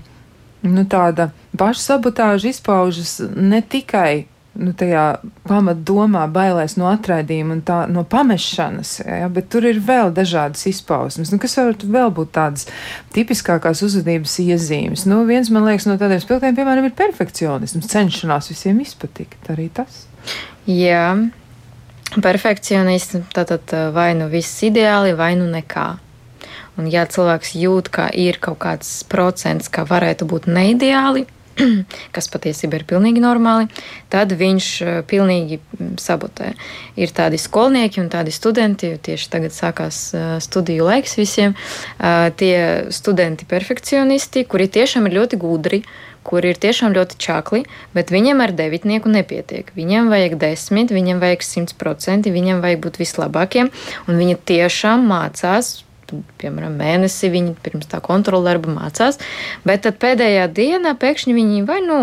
nu, 0.66 0.86
tāda 0.90 1.32
pašsabotāža 1.60 2.52
izpaužas 2.54 3.20
ne 3.36 3.62
tikai 3.62 4.26
nu, 4.60 4.74
tajā 4.76 5.06
pamatdomā, 5.48 6.26
bailēs 6.32 6.76
no 6.80 6.90
atraidījuma 6.92 7.56
un 7.58 7.64
tā, 7.66 7.78
no 7.92 8.04
pamešanas, 8.08 8.98
ja, 9.06 9.30
bet 9.32 9.48
tur 9.54 9.68
ir 9.70 9.80
vēl 9.84 10.12
dažādas 10.16 10.66
izpausmes. 10.70 11.32
Nu, 11.32 11.40
kas 11.42 11.56
var 11.60 11.76
vēl 11.80 12.12
būt 12.16 12.34
tādas 12.36 12.68
tipiskākās 13.16 13.84
uzvedības 13.88 14.38
iezīmes? 14.44 15.06
Nu, 15.10 15.24
viens, 15.30 15.52
man 15.54 15.68
liekas, 15.70 15.88
no 15.88 15.98
tādiem 16.02 16.24
spilgtiem, 16.24 16.58
piemēram, 16.58 16.90
ir 16.90 16.98
perfekcionisms, 17.00 17.90
cenšanās 17.92 18.52
visiem 18.52 18.82
izpatikt. 18.84 19.54
Arī 19.54 19.70
tas. 19.74 20.04
Jā. 20.68 21.16
Perfekcionists, 22.20 23.22
tad 23.34 23.76
vai 23.96 24.12
nu 24.18 24.28
viss 24.32 24.64
ideāli, 24.68 25.16
vai 25.16 25.36
nu 25.40 25.48
nekā. 25.52 25.90
Un, 26.80 26.88
ja 26.88 27.04
cilvēks 27.08 27.54
jūt, 27.60 27.92
ka 27.92 28.08
ir 28.16 28.40
kaut 28.44 28.62
kāds 28.64 29.02
procents, 29.12 29.68
ka 29.72 29.84
varētu 29.88 30.28
būt 30.28 30.48
neideāli, 30.48 31.26
kas 32.16 32.30
patiesībā 32.32 32.80
ir 32.80 32.86
pilnīgi 32.88 33.22
normāli, 33.24 33.68
tad 34.12 34.32
viņš 34.40 34.68
pilnīgi 35.10 35.60
sabotē. 36.00 36.54
Ir 37.00 37.12
tādi 37.16 37.40
skolnieki 37.42 38.02
un 38.04 38.08
tādi 38.12 38.34
studenti, 38.34 38.94
tieši 39.04 39.30
tagad 39.34 39.56
sākās 39.56 40.00
studiju 40.48 40.88
laiks 40.88 41.18
visiem, 41.20 41.56
tie 42.40 42.56
studenti 42.96 43.48
perfekcionisti, 43.50 44.46
kuri 44.48 44.72
tiešām 44.72 45.10
ir 45.10 45.20
ļoti 45.20 45.42
gudri, 45.42 45.84
kuri 46.28 46.54
ir 46.54 46.60
tiešām 46.62 46.94
ļoti 46.96 47.18
čakli, 47.22 47.64
bet 47.98 48.14
viņiem 48.14 48.44
ar 48.44 48.54
devitnieku 48.56 49.10
nepietiek. 49.12 49.72
Viņiem 49.78 50.12
vajag 50.14 50.38
desmit, 50.42 50.94
viņiem 50.94 51.22
vajag 51.22 51.46
simts 51.46 51.78
procenti, 51.78 52.34
viņiem 52.34 52.62
vajag 52.62 52.84
būt 52.84 53.00
vislabākiem, 53.02 53.72
un 54.08 54.22
viņi 54.22 54.42
tiešām 54.52 55.08
mācās 55.10 55.80
piemēram, 56.42 56.76
mēnesi 56.76 57.30
viņi 57.32 57.56
pirms 57.64 57.88
tā 57.92 58.02
kontrola 58.04 58.52
darba 58.52 58.74
mācās, 58.74 59.20
bet 59.68 59.86
tad 59.86 60.00
pēdējā 60.02 60.48
dienā 60.52 60.96
pēkšņi 61.00 61.36
viņi 61.38 61.62
vai 61.70 61.80
nu 61.86 62.00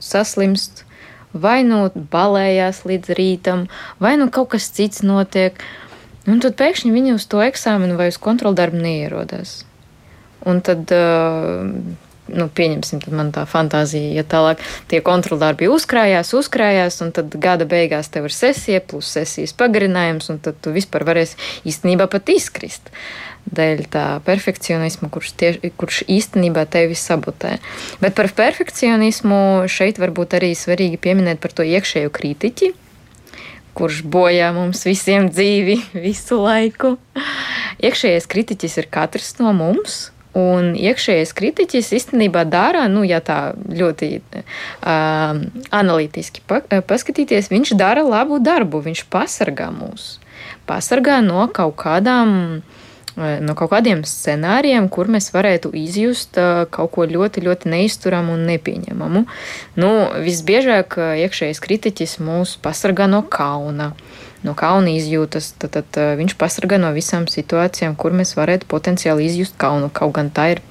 saslimst, 0.00 0.84
vai 1.32 1.60
nu 1.66 1.84
balējās 1.94 2.82
līdz 2.88 3.14
rītam, 3.18 3.66
vai 4.02 4.16
nu 4.20 4.30
kaut 4.32 4.52
kas 4.56 4.70
cits 4.74 5.04
notiek. 5.06 5.60
Un 6.28 6.40
tad 6.42 6.56
pēkšņi 6.60 6.92
viņi 6.92 7.16
uz 7.16 7.26
to 7.30 7.40
eksāmenu 7.44 7.96
vai 7.98 8.10
uz 8.12 8.18
kontrola 8.20 8.58
darbu 8.58 8.80
neierodās. 8.82 9.62
Un 10.48 10.60
tad, 10.64 10.90
nu, 12.34 12.48
pieņemsim, 12.48 13.02
tad 13.04 13.16
man 13.16 13.32
tā 13.34 13.44
fantāzija, 13.48 14.12
ja 14.18 14.24
tālāk 14.26 14.62
tie 14.90 15.02
kontroldarbi 15.04 15.70
uzkrājās, 15.70 16.32
uzkrājās, 16.36 17.00
un 17.04 17.14
tad 17.16 17.34
gada 17.42 17.66
beigās 17.68 18.10
tev 18.12 18.28
ir 18.28 18.36
sesija, 18.36 18.82
plus 18.82 19.10
sesijas 19.16 19.56
pagarinājums, 19.58 20.30
un 20.32 20.40
tad 20.42 20.60
tu 20.62 20.74
vispār 20.74 21.06
varēsi 21.08 21.38
īstenībā 21.70 22.08
pat 22.10 22.32
izkrist. 22.32 22.92
Dēļ 23.50 23.86
tā 23.90 24.04
perfekcionisma, 24.26 25.08
kurš, 25.10 25.32
tieši, 25.40 25.72
kurš 25.80 26.02
īstenībā 26.12 26.66
tevi 26.70 26.94
sabotē. 26.98 27.56
Bet 28.02 28.14
par 28.18 28.28
perfekcionismu 28.36 29.64
šeit 29.70 29.98
varbūt 29.98 30.36
arī 30.38 30.52
svarīgi 30.54 31.00
pieminēt 31.00 31.40
par 31.42 31.56
to 31.56 31.64
iekšējo 31.66 32.12
kritiķi, 32.14 32.70
kurš 33.74 34.02
bojā 34.12 34.52
mums 34.54 34.84
visiem 34.86 35.30
dzīvi 35.32 35.80
visu 36.06 36.40
laiku. 36.44 36.96
Iekšējais 37.80 38.28
kritiķis 38.30 38.80
ir 38.82 38.90
katrs 38.92 39.38
no 39.40 39.54
mums. 39.56 40.10
Un 40.38 40.74
iekšējais 40.78 41.32
kritiķis 41.34 41.88
īstenībā 41.96 42.44
dara, 42.46 42.84
nu, 42.92 43.02
ja 43.02 43.18
tā 43.18 43.52
ļoti 43.56 44.10
uh, 44.20 45.40
analītiski 45.74 46.44
pa, 46.46 46.60
paskatīties, 46.86 47.50
viņš 47.50 47.74
dara 47.74 48.04
labu 48.06 48.38
darbu, 48.38 48.82
viņš 48.84 49.08
pasargā 49.10 49.72
mūs. 49.74 50.20
Pasargā 50.70 51.18
no 51.24 51.48
kaut 51.50 51.74
kādām 51.82 52.30
uh, 52.60 52.78
no 53.16 53.54
kaut 53.58 53.72
kādiem 53.72 54.02
scenārijiem, 54.06 54.88
kur 54.92 55.10
mēs 55.10 55.30
varētu 55.34 55.72
izjust 55.76 56.38
kaut 56.70 56.92
ko 56.94 57.06
ļoti, 57.08 57.42
ļoti 57.44 57.72
neizturamu 57.72 58.36
un 58.36 58.46
nepieņemamu. 58.48 59.24
Nu, 59.80 59.90
visbiežāk 60.24 60.96
iekšējais 61.24 61.62
kritiķis 61.64 62.18
mūs 62.24 62.56
pasargā 62.62 63.08
no 63.10 63.22
kauna. 63.26 63.92
No 64.40 64.54
kauna 64.56 64.94
izjūtas, 64.96 65.52
tad, 65.60 65.76
tad 65.76 66.16
viņš 66.16 66.34
pasargā 66.40 66.78
no 66.80 66.94
visām 66.96 67.26
situācijām, 67.28 67.96
kur 68.00 68.14
mēs 68.16 68.32
varētu 68.38 68.68
potenciāli 68.70 69.28
izjust 69.28 69.58
kaunu. 69.60 69.90
Kaut 69.92 70.14
gan 70.16 70.30
tā 70.32 70.46
ir 70.54 70.62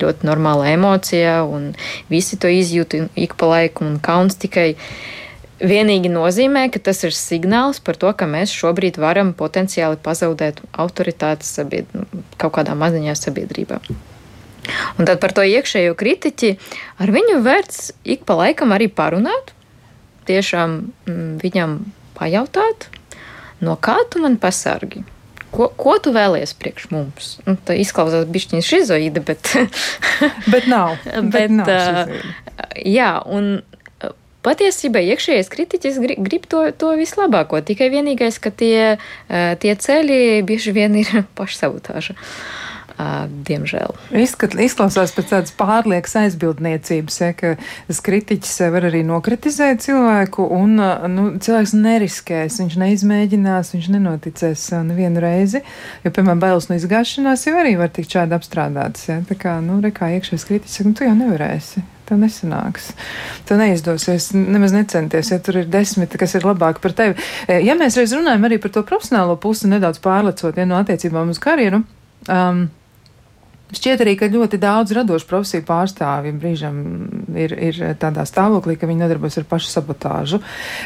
ļoti 0.00 0.26
normāla 0.28 0.72
emocija, 0.74 1.42
un 1.48 1.72
visi 2.10 2.36
to 2.40 2.50
izjūt 2.50 2.98
ik 3.14 3.36
pa 3.40 3.48
laiku, 3.54 3.86
un 3.86 4.00
kauns 4.02 4.36
tikai 4.40 4.74
vienīgi 5.64 6.10
nozīmē, 6.12 6.66
ka 6.74 6.82
tas 6.82 7.04
ir 7.06 7.14
signāls 7.16 7.80
par 7.80 7.96
to, 7.96 8.10
ka 8.12 8.28
mēs 8.28 8.52
šobrīd 8.52 8.98
varam 9.00 9.32
potenciāli 9.38 10.00
pazaudēt 10.02 10.60
autoritātes 10.72 11.54
sabied... 11.60 11.88
kaut 12.36 12.56
kādā 12.58 12.74
maziņā 12.76 13.14
sabiedrībā. 13.16 13.80
Un 14.98 15.08
tad 15.08 15.20
par 15.20 15.34
to 15.36 15.44
iekšējo 15.44 15.94
kritiķi 15.96 16.54
ar 17.00 17.12
viņu 17.14 17.40
vērts 17.44 17.92
ik 18.04 18.24
pa 18.28 18.36
laikam 18.38 18.72
arī 18.74 18.88
parunāt, 18.88 19.52
tiešām 20.28 20.76
mm, 21.06 21.32
viņam 21.42 21.78
pajautāt, 22.16 22.88
no 23.62 23.76
kā 23.76 23.98
tu 24.10 24.22
man 24.24 24.38
pasargi. 24.42 25.04
Ko, 25.54 25.68
ko 25.78 25.94
tu 26.02 26.10
vēlies 26.10 26.50
priekš 26.58 26.88
mums? 26.90 27.28
Nu, 27.46 27.54
tā 27.54 27.76
izklausās 27.78 28.26
bišķiņa 28.26 28.64
šizoīda, 28.66 29.22
bet. 29.28 29.52
bet 30.50 30.66
nav. 30.70 30.96
bet, 31.04 31.30
bet 31.36 31.54
nav 31.60 31.70
uh, 31.70 32.18
jā, 32.82 33.12
un 33.30 33.60
Patiesībā 34.44 35.00
iekšējais 35.00 35.48
kritiķis 35.48 35.98
grib, 36.02 36.18
grib 36.26 36.44
to, 36.52 36.66
to 36.76 36.90
vislabāko, 36.98 37.62
tikai 37.64 37.88
vienīgais, 37.94 38.36
ka 38.44 38.52
tie, 38.52 38.98
tie 39.62 39.72
ceļi 39.72 40.44
bieži 40.44 40.74
vien 40.76 40.98
ir 41.00 41.22
pašsabotāža. 41.38 42.16
Diemžēl. 42.94 43.90
Izskat, 44.14 44.52
izklausās 44.62 45.10
pēc 45.16 45.32
tādas 45.32 45.54
pārliekas 45.58 46.12
aizbildniecības, 46.20 47.16
ja, 47.18 47.32
ka 47.34 47.54
kritiķis 48.06 48.52
var 48.70 48.86
arī 48.86 49.00
nokritizēt 49.06 49.82
cilvēku, 49.82 50.44
un 50.54 50.78
nu, 51.10 51.24
cilvēks 51.42 51.72
neriskēs, 51.74 52.60
viņš 52.62 52.76
neizmēģinās, 52.84 53.72
viņš 53.74 53.88
nenoticēs 53.96 54.68
nevienu 54.86 55.24
reizi, 55.24 55.64
jo, 56.04 56.12
piemēram, 56.14 56.44
bailes 56.44 56.70
no 56.70 56.78
izgāšanās 56.78 57.48
jau 57.48 57.56
arī 57.58 57.74
var 57.80 57.90
tikt 57.94 58.14
šādi 58.14 58.38
apstrādātas. 58.38 59.08
Ja. 59.10 59.18
Tā 59.26 59.38
kā, 59.42 59.56
nu, 59.64 59.80
re, 59.82 59.90
kā 59.94 60.12
iekšējais 60.14 60.46
kritiķis 60.52 60.78
saka, 60.78 60.92
nu, 60.92 60.98
tu 61.00 61.08
jau 61.08 61.16
nevarēsi. 61.18 61.84
Tev 62.04 62.20
nesanāks. 62.20 62.90
Tev 63.48 63.58
neizdosies 63.58 64.28
nemaz 64.36 64.74
necenties, 64.76 65.32
ja 65.32 65.40
tur 65.42 65.62
ir 65.62 65.70
desmit, 65.72 66.14
kas 66.20 66.36
ir 66.36 66.44
labāk 66.44 66.82
par 66.84 66.92
tevi. 66.94 67.16
Ja 67.48 67.74
mēs 67.80 67.96
reiz 67.96 68.12
runājam 68.12 68.44
arī 68.44 68.60
par 68.60 68.74
to 68.76 68.84
profesionālo 68.86 69.38
pusi, 69.40 69.70
nedaudz 69.72 70.02
pārlecot 70.04 70.60
ja, 70.60 70.68
no 70.68 70.76
attiecībām 70.82 71.32
uz 71.32 71.40
karjeru. 71.40 71.80
Um, 72.28 72.66
Šķiet 73.74 74.04
arī, 74.04 74.14
ka 74.18 74.30
ļoti 74.30 74.58
daudz 74.62 74.94
radošu 74.94 75.26
profesiju 75.30 75.64
pārstāvji 75.66 76.34
brīžam 76.38 76.76
ir, 77.34 77.54
ir 77.58 77.80
tādā 78.00 78.24
stāvoklī, 78.28 78.76
ka 78.78 78.88
viņi 78.88 79.02
nodarbojas 79.04 79.40
ar 79.40 79.46
pašu 79.50 79.70
sabotāžu. 79.72 80.40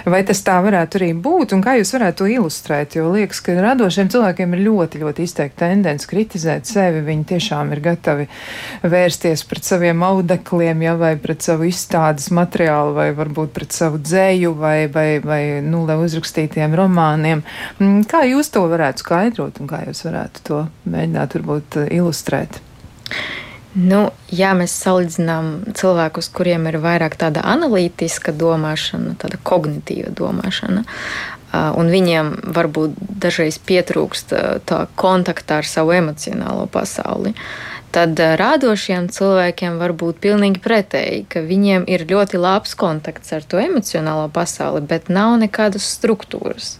Vai 0.09 0.23
tas 0.27 0.41
tā 0.45 0.57
varētu 0.65 1.01
arī 1.01 1.11
būt, 1.15 1.55
un 1.57 1.65
kā 1.65 1.77
jūs 1.79 1.93
varētu 1.95 2.23
to 2.23 2.31
ilustrēt? 2.39 2.97
Jo 2.99 3.11
liekas, 3.13 3.43
ka 3.45 3.57
radošiem 3.59 4.11
cilvēkiem 4.13 4.57
ir 4.57 4.65
ļoti, 4.67 5.03
ļoti 5.05 5.27
izteikta 5.29 5.67
tendence 5.67 6.09
kritizēt 6.09 6.69
sevi. 6.69 7.03
Viņi 7.07 7.27
tiešām 7.35 7.73
ir 7.75 7.83
gatavi 7.85 8.29
vērsties 8.83 9.45
pret 9.49 9.69
saviem 9.69 10.03
audekliem, 10.07 10.85
ja, 10.87 10.95
vai 10.99 11.15
pret 11.21 11.45
savu 11.45 11.69
izstādes 11.69 12.31
materiālu, 12.35 12.95
vai 12.97 13.11
varbūt 13.17 13.53
pret 13.57 13.77
savu 13.77 14.01
dzēju, 14.03 14.55
vai, 14.59 14.79
vai, 14.93 15.09
vai 15.25 15.43
nu, 15.65 15.85
uzrakstītiem 15.89 16.77
romāniem. 16.79 17.45
Mm, 17.81 18.07
kā 18.09 18.25
jūs 18.29 18.53
to 18.55 18.65
varētu 18.71 19.05
skaidrot, 19.05 19.61
un 19.63 19.71
kā 19.71 19.85
jūs 19.89 20.05
varētu 20.07 20.47
to 20.49 20.63
mēģināt 20.89 21.39
varbūt 21.39 21.83
ilustrēt? 21.89 22.63
Nu, 23.79 24.09
ja 24.33 24.55
mēs 24.57 24.73
salīdzinām 24.81 25.75
cilvēkus, 25.77 26.31
kuriem 26.35 26.67
ir 26.71 26.79
vairāk 26.83 27.19
tāda 27.21 27.45
analītiska 27.47 28.33
domāšana, 28.33 29.13
tāda 29.21 29.39
kognitīva 29.45 30.11
domāšana, 30.17 30.83
un 31.79 31.93
viņiem 31.93 32.33
varbūt 32.57 32.97
dažreiz 33.23 33.61
pietrūkst 33.61 34.35
tā 34.67 34.81
kontakta 34.99 35.61
ar 35.61 35.69
savu 35.69 35.93
emocionālo 35.99 36.65
pasauli, 36.73 37.35
tad 37.93 38.19
radošiem 38.19 39.13
cilvēkiem 39.13 39.79
var 39.81 39.93
būt 40.01 40.25
pilnīgi 40.25 40.65
pretēji, 40.65 41.23
ka 41.29 41.45
viņiem 41.45 41.87
ir 41.93 42.09
ļoti 42.09 42.41
labs 42.41 42.75
kontakts 42.79 43.37
ar 43.37 43.45
to 43.45 43.61
emocionālo 43.61 44.27
pasauli, 44.33 44.83
bet 44.89 45.13
nav 45.13 45.39
nekādas 45.45 45.87
struktūras. 45.93 46.79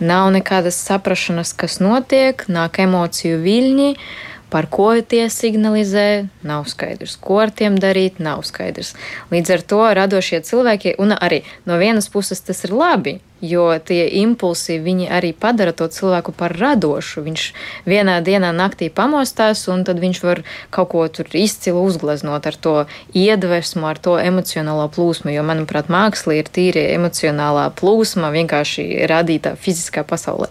Nav 0.00 0.30
nekādas 0.32 0.78
saprašanas, 0.80 1.52
kas 1.52 1.76
notiek, 1.82 2.46
nāk 2.48 2.78
emociju 2.80 3.36
viļņi, 3.42 3.88
uh, 3.92 4.29
par 4.50 4.66
ko 4.70 4.92
tie 5.00 5.28
signalizē, 5.30 6.28
nav 6.46 6.68
skaidrs, 6.70 7.16
ko 7.22 7.40
ar 7.44 7.54
tiem 7.54 7.78
darīt, 7.80 8.18
nav 8.22 8.44
skaidrs. 8.48 8.94
Līdz 9.32 9.56
ar 9.56 9.66
to 9.72 9.82
radošie 10.02 10.42
cilvēki, 10.46 10.96
un 10.98 11.14
arī 11.16 11.44
no 11.66 11.78
vienas 11.80 12.10
puses 12.12 12.42
tas 12.42 12.64
ir 12.66 12.74
labi, 12.74 13.20
jo 13.40 13.64
tie 13.84 14.04
impulsi 14.20 14.78
viņi 14.80 15.08
arī 15.10 15.32
padara 15.32 15.72
to 15.76 15.88
cilvēku 15.88 16.32
par 16.36 16.54
radošu. 16.60 17.24
Viņš 17.24 17.44
vienā 17.88 18.18
dienā 18.24 18.52
naktī 18.56 18.90
pamostās, 18.92 19.64
un 19.72 19.84
tad 19.88 20.00
viņš 20.02 20.22
var 20.24 20.42
kaut 20.74 20.92
ko 20.92 21.06
tur 21.08 21.28
izcili 21.32 21.80
uzgleznot 21.80 22.46
ar 22.46 22.56
to 22.56 22.74
iedvesmu, 23.16 23.86
ar 23.88 23.98
to 23.98 24.18
emocionālo 24.20 24.86
plūsmu. 24.92 25.32
Jo, 25.32 25.44
manuprāt, 25.46 25.88
māksla 25.92 26.40
ir 26.40 26.50
tīri 26.52 26.90
emocionālā 26.94 27.70
plūsma, 27.80 28.32
vienkārši 28.34 29.06
radīta 29.10 29.56
fiziskā 29.56 30.04
pasaulē. 30.04 30.50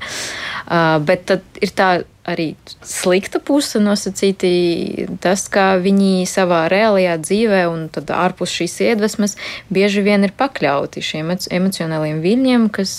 Uh, 0.70 0.98
bet 1.06 1.30
tad 1.30 1.62
ir 1.62 1.74
tā 1.74 1.92
arī 2.30 2.54
slikta 2.86 3.42
puse 3.44 3.82
nosacīti 3.82 5.08
tas, 5.24 5.48
ka 5.52 5.74
viņi 5.82 6.28
savā 6.30 6.66
reālajā 6.72 7.18
dzīvē 7.24 7.64
un 7.72 7.88
tad 7.94 8.12
ārpus 8.16 8.54
šīs 8.60 8.78
iedvesmas 8.90 9.36
bieži 9.74 10.04
vien 10.06 10.26
ir 10.28 10.36
pakļauti 10.38 11.04
šiem 11.04 11.34
emocionāliem 11.36 12.22
viļņiem, 12.24 12.70
kas, 12.74 12.94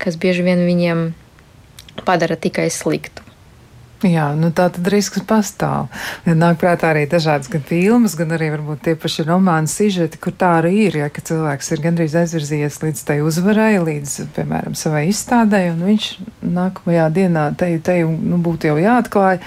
kas 0.00 0.20
bieži 0.20 0.46
vien 0.46 0.64
viņiem 0.68 1.10
padara 2.06 2.36
tikai 2.40 2.68
sliktu. 2.72 3.19
Jā, 4.00 4.30
nu 4.32 4.48
tā 4.48 4.70
tad 4.72 4.86
risks 4.88 5.20
pastāv. 5.28 5.90
Nāk 6.24 6.56
prātā 6.62 6.88
arī 6.94 7.02
dažādas 7.10 7.50
gan 7.52 7.60
filmas, 7.68 8.14
gan 8.16 8.30
arī 8.32 8.46
varbūt 8.54 8.80
tie 8.86 8.94
paši 8.96 9.26
romāni 9.28 9.68
sižeti, 9.68 10.16
kur 10.16 10.32
tā 10.40 10.54
arī 10.62 10.86
ir, 10.86 10.96
ja, 11.02 11.08
ka 11.12 11.20
cilvēks 11.20 11.68
ir 11.74 11.82
gandrīz 11.84 12.16
aizvirzījies 12.16 12.80
līdz 12.80 13.02
tai 13.10 13.18
uzvarai, 13.20 13.74
līdz, 13.84 14.16
piemēram, 14.38 14.78
savai 14.78 15.04
izstādē, 15.10 15.66
un 15.74 15.84
viņš 15.90 16.08
nākamajā 16.40 17.10
dienā 17.18 17.44
te, 17.60 17.68
te 17.84 17.98
nu, 18.08 18.40
būtu 18.40 18.72
jau 18.72 18.80
jāatklāj, 18.80 19.42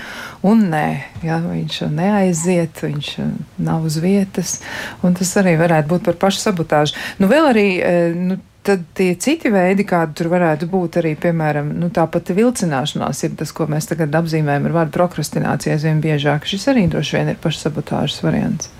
un 0.45 0.67
nē, 0.69 0.87
ja, 1.25 1.41
viņš 1.41 1.81
neaiziet, 1.89 2.85
viņš 2.85 3.11
nav 3.57 3.89
uz 3.89 3.97
vietas, 4.05 4.59
un 5.01 5.17
tas 5.17 5.33
arī 5.41 5.57
varētu 5.65 5.95
būt 5.95 6.09
par 6.11 6.21
pašu 6.27 6.45
sabotāžu. 6.45 6.99
Nu, 7.17 7.31
vēl 7.31 7.49
arī, 7.55 7.69
eh, 7.81 8.13
nu, 8.13 8.37
tad 8.63 8.85
tie 8.97 9.13
citi 9.19 9.51
veidi, 9.53 9.85
kādi 9.87 10.15
tur 10.17 10.29
varētu 10.31 10.67
būt, 10.71 10.99
arī, 11.01 11.13
piemēram, 11.19 11.73
nu, 11.79 11.89
tā 11.93 12.05
pati 12.11 12.35
vilcināšanās, 12.37 13.23
ir 13.27 13.35
tas, 13.39 13.51
ko 13.55 13.67
mēs 13.71 13.89
tagad 13.91 14.15
apzīmējam 14.19 14.69
ar 14.69 14.77
vārdu 14.77 14.95
prokrastinācija 14.97 15.75
aizvien 15.75 15.99
biežāk. 16.03 16.47
Šis 16.49 16.69
arī 16.71 16.87
droši 16.91 17.19
vien 17.19 17.33
ir 17.33 17.41
pašsabotāžas 17.43 18.23
variants. 18.25 18.71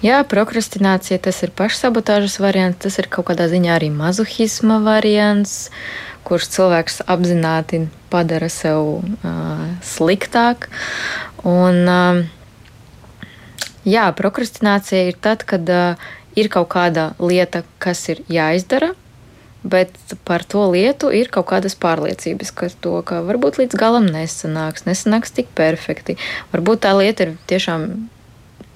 Jā, 0.00 0.22
prokrastinācija 0.28 1.18
tas 1.26 1.42
ir 1.44 1.52
pašsabotāžas 1.56 2.38
variants, 2.40 2.80
tas 2.84 2.98
ir 3.00 3.08
kaut 3.12 3.28
kādā 3.30 3.48
ziņā 3.50 3.74
arī 3.76 3.90
mazuhisma 3.92 4.78
variants, 4.84 5.68
kurš 6.28 6.48
cilvēks 6.54 7.02
apzināti 7.08 7.86
padara 8.12 8.48
sev 8.52 9.00
uh, 9.00 9.66
sliktāk. 9.84 10.70
Un, 11.44 11.82
uh, 11.88 13.26
jā, 13.84 14.06
prokrastinācija 14.16 15.10
ir 15.10 15.20
tad, 15.20 15.44
kad 15.48 15.68
uh, 15.72 16.08
ir 16.38 16.48
kaut 16.52 16.70
kāda 16.72 17.10
lieta, 17.20 17.64
kas 17.82 18.04
ir 18.12 18.22
jāizdara, 18.30 18.94
bet 19.62 19.94
par 20.28 20.44
to 20.46 20.68
lietu 20.72 21.10
ir 21.14 21.30
kaut 21.34 21.48
kādas 21.50 21.74
pārliecības, 21.78 22.52
ka 22.54 22.68
to 22.80 23.00
ka 23.06 23.22
varbūt 23.26 23.58
līdz 23.62 23.78
galam 23.78 24.06
nesanāks, 24.10 24.86
nesanāks 24.86 25.34
tik 25.34 25.50
perfekti. 25.58 26.18
Varbūt 26.52 26.84
tā 26.86 26.94
lieta 26.98 27.26
ir 27.26 27.34
tiešām 27.50 27.88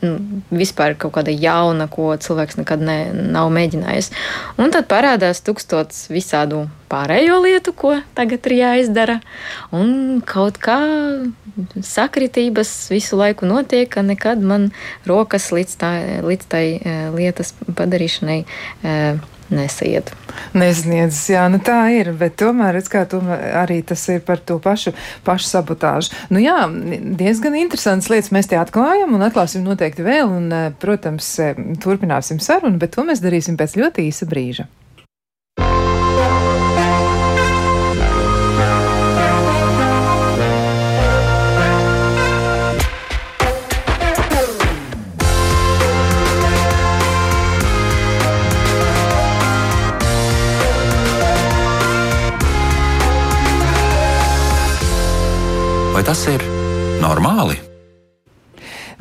nu, 0.03 0.13
vispār 0.51 0.97
kaut 0.99 1.15
kāda 1.17 1.35
jauna, 1.35 1.89
ko 1.91 2.13
cilvēks 2.19 2.59
nekad 2.61 2.83
ne, 2.85 2.99
nav 3.13 3.53
mēģinājis. 3.55 4.13
Un 4.59 4.75
tad 4.75 4.91
parādās 4.91 5.43
tūkstots 5.47 6.09
visādu 6.13 6.67
pārējo 6.93 7.41
lietu, 7.45 7.75
ko 7.77 7.97
tagad 8.17 8.47
ir 8.51 8.59
jāizdara. 8.61 9.19
Un 9.75 10.21
kaut 10.27 10.61
kā 10.63 10.79
sakritības 11.85 12.73
visu 12.93 13.19
laiku 13.21 13.49
notiek, 13.49 13.89
ka 13.93 14.05
nekad 14.05 14.43
man 14.45 14.71
rokas 15.09 15.51
līdz, 15.55 15.77
tā, 15.81 15.93
līdz 16.25 16.49
tai 16.53 16.65
eh, 16.79 17.05
lietas 17.15 17.55
padarīšanai 17.67 18.41
eh, 18.43 19.23
nesaiet. 19.53 20.13
Nesniedzas, 20.57 21.27
jā, 21.29 21.43
nu 21.53 21.61
tā 21.65 21.79
ir, 21.93 22.13
bet 22.17 22.39
tomēr, 22.41 22.79
redz, 22.79 22.89
kā 22.93 23.05
tomēr 23.09 23.43
arī 23.61 23.83
tas 23.85 24.05
ir 24.13 24.23
par 24.25 24.41
to 24.41 24.57
pašu, 24.63 24.95
pašu 25.27 25.51
sabotāžu. 25.51 26.15
Nu 26.33 26.41
jā, 26.41 26.65
diezgan 27.21 27.59
interesants 27.61 28.09
lietas 28.13 28.33
mēs 28.33 28.49
te 28.49 28.61
atklājam 28.61 29.13
un 29.17 29.27
atklāsim 29.29 29.65
noteikti 29.67 30.07
vēl, 30.07 30.29
un, 30.41 30.53
eh, 30.53 30.71
protams, 30.81 31.35
turpināsim 31.85 32.41
sarunu, 32.41 32.81
bet 32.81 32.97
to 32.97 33.05
mēs 33.09 33.25
darīsim 33.25 33.61
pēc 33.61 33.77
ļoti 33.81 34.09
īsa 34.09 34.29
brīža. 34.31 34.71
Tas 56.23 56.31
ir 56.31 56.43
normāli? 57.03 57.62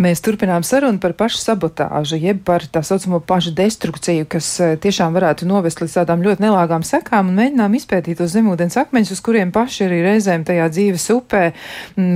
Mēs 0.01 0.21
turpinām 0.23 0.63
sarunu 0.65 0.97
par 1.01 1.13
pašu 1.13 1.37
sabotāžu, 1.37 2.17
jeb 2.17 2.39
par 2.47 2.63
tā 2.73 2.81
saucamo 2.85 3.19
pašu 3.27 3.51
destrukciju, 3.53 4.25
kas 4.31 4.47
eh, 4.63 4.71
tiešām 4.81 5.13
varētu 5.13 5.45
novest 5.45 5.81
līdz 5.83 5.99
tādām 5.99 6.23
ļoti 6.25 6.41
nelāgām 6.41 6.81
sekām, 6.87 7.29
un 7.29 7.37
mēģinām 7.37 7.75
izpētīt 7.77 8.17
tos 8.17 8.31
zemūdens 8.33 8.79
akmeņus, 8.81 9.11
uz 9.13 9.21
kuriem 9.21 9.51
paši 9.53 9.83
arī 9.85 9.99
reizēm 10.07 10.45
tajā 10.47 10.69
dzīves 10.73 11.05
upē 11.13 11.41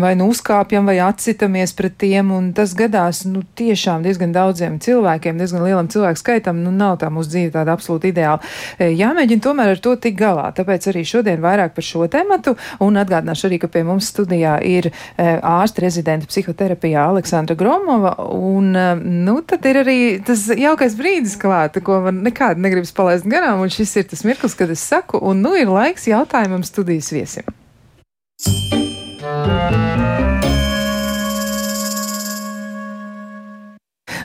vai 0.02 0.14
nu 0.18 0.30
uzkāpjam 0.32 0.90
vai 0.90 0.96
atcitamies 1.04 1.76
pret 1.78 1.98
tiem, 2.02 2.32
un 2.34 2.48
tas 2.58 2.74
gadās, 2.80 3.22
nu, 3.30 3.44
tiešām 3.60 4.08
diezgan 4.08 4.34
daudziem 4.34 4.80
cilvēkiem, 4.82 5.38
diezgan 5.38 5.68
lielam 5.68 5.92
cilvēku 5.92 6.24
skaitam, 6.24 6.64
nu, 6.66 6.74
nav 6.74 6.98
tā 7.04 7.12
mūsu 7.14 7.36
dzīve 7.36 7.54
tāda 7.54 7.76
absolūti 7.78 8.10
ideāla. 8.16 8.42
Eh, 8.80 8.96
jāmēģina 8.96 9.46
tomēr 9.46 9.76
ar 9.76 9.84
to 9.84 9.94
tik 10.02 10.18
galā, 10.24 10.48
tāpēc 10.58 10.90
arī 10.90 11.06
šodien 11.06 11.44
vairāk 11.44 11.78
par 11.78 11.86
šo 11.86 12.10
tematu, 12.10 12.56
un 12.82 12.98
atgādināšu 13.04 13.52
arī, 13.52 13.62
ka 13.62 13.70
pie 13.70 13.86
mums 13.86 14.10
studijā 14.16 14.58
ir 14.66 14.90
eh, 14.90 15.38
ārsta 15.38 15.86
rezidenta 15.86 16.32
psihoterapijā 16.34 17.06
Aleksandra 17.14 17.54
Groma. 17.54 17.75
Romova, 17.76 18.16
un 18.32 18.76
eh, 18.76 18.96
nu, 19.04 19.42
tad 19.44 19.66
ir 19.68 19.82
arī 19.82 19.98
tas 20.24 20.46
jaukais 20.48 20.96
brīdis 20.96 21.36
klāta, 21.40 21.82
ko 21.84 22.00
man 22.06 22.22
nekādi 22.24 22.64
negribas 22.64 22.94
palaist 22.96 23.28
garām, 23.28 23.66
un 23.66 23.74
šis 23.74 23.92
ir 24.00 24.08
tas 24.12 24.24
mirklis, 24.24 24.56
kad 24.56 24.72
es 24.72 24.84
saku, 24.84 25.20
un 25.20 25.44
nu 25.44 25.52
ir 25.60 25.68
laiks 25.68 26.08
jautājumam 26.08 26.64
studijas 26.64 27.12
viesim. 27.12 27.44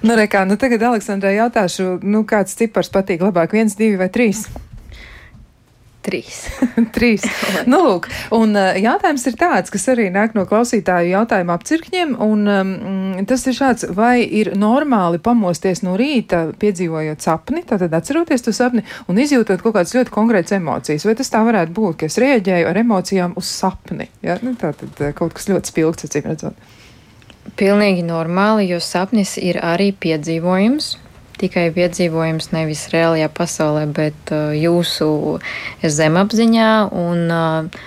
Nu, 0.00 0.14
rekā, 0.16 0.46
nu 0.46 0.56
tagad 0.56 0.86
Aleksandrai 0.86 1.34
jautāšu, 1.40 1.98
nu, 2.06 2.22
kāds 2.28 2.54
cipars 2.56 2.88
patīk 2.92 3.26
labāk, 3.26 3.58
viens, 3.58 3.74
divi 3.76 3.98
vai 4.00 4.08
trīs? 4.14 4.46
Trīs. 6.00 6.36
Trīs. 6.96 7.24
nu, 7.68 7.78
lūk, 7.84 8.06
un 8.32 8.54
uh, 8.56 8.72
jautājums 8.80 9.26
ir 9.28 9.34
tāds, 9.40 9.72
kas 9.72 9.84
arī 9.92 10.06
nāk 10.12 10.32
no 10.36 10.46
klausītāju 10.48 11.12
jautājuma 11.12 11.58
apcirkņiem, 11.58 12.14
un 12.24 12.48
um, 12.48 12.70
tas 13.28 13.44
ir 13.44 13.56
šāds, 13.58 13.84
vai 13.96 14.22
ir 14.24 14.54
normāli 14.56 15.20
pamosties 15.20 15.84
no 15.84 15.98
rīta, 16.00 16.46
piedzīvojot 16.60 17.20
sapni, 17.26 17.66
tātad 17.68 17.92
atceroties 17.98 18.46
to 18.46 18.54
sapni 18.56 18.86
un 19.12 19.20
izjūtot 19.20 19.60
kaut 19.60 19.76
kādas 19.76 19.92
ļoti 19.98 20.14
konkrētas 20.14 20.56
emocijas, 20.56 21.04
vai 21.04 21.16
tas 21.20 21.32
tā 21.34 21.44
varētu 21.44 21.76
būt, 21.76 22.00
ka 22.00 22.08
es 22.08 22.16
rēģēju 22.24 22.72
ar 22.72 22.80
emocijām 22.80 23.36
uz 23.36 23.52
sapni, 23.60 24.08
ja? 24.24 24.38
nu, 24.40 24.56
tātad 24.60 25.04
uh, 25.04 25.12
kaut 25.16 25.36
kas 25.36 25.52
ļoti 25.52 25.74
spilgts, 25.74 26.08
acīm 26.08 26.32
redzot. 26.32 26.72
Pilnīgi 27.60 28.08
normāli, 28.08 28.70
jo 28.72 28.80
sapnis 28.80 29.36
ir 29.40 29.60
arī 29.60 29.92
piedzīvojums 29.92 30.94
tikai 31.40 31.68
piedzīvojums 31.74 32.50
nevis 32.54 32.86
reālajā 32.92 33.30
pasaulē, 33.32 33.86
bet 33.96 34.32
uh, 34.34 34.52
jūsu 34.56 35.40
zemapziņā. 35.82 36.70
Un, 36.92 37.26
uh, 37.32 37.82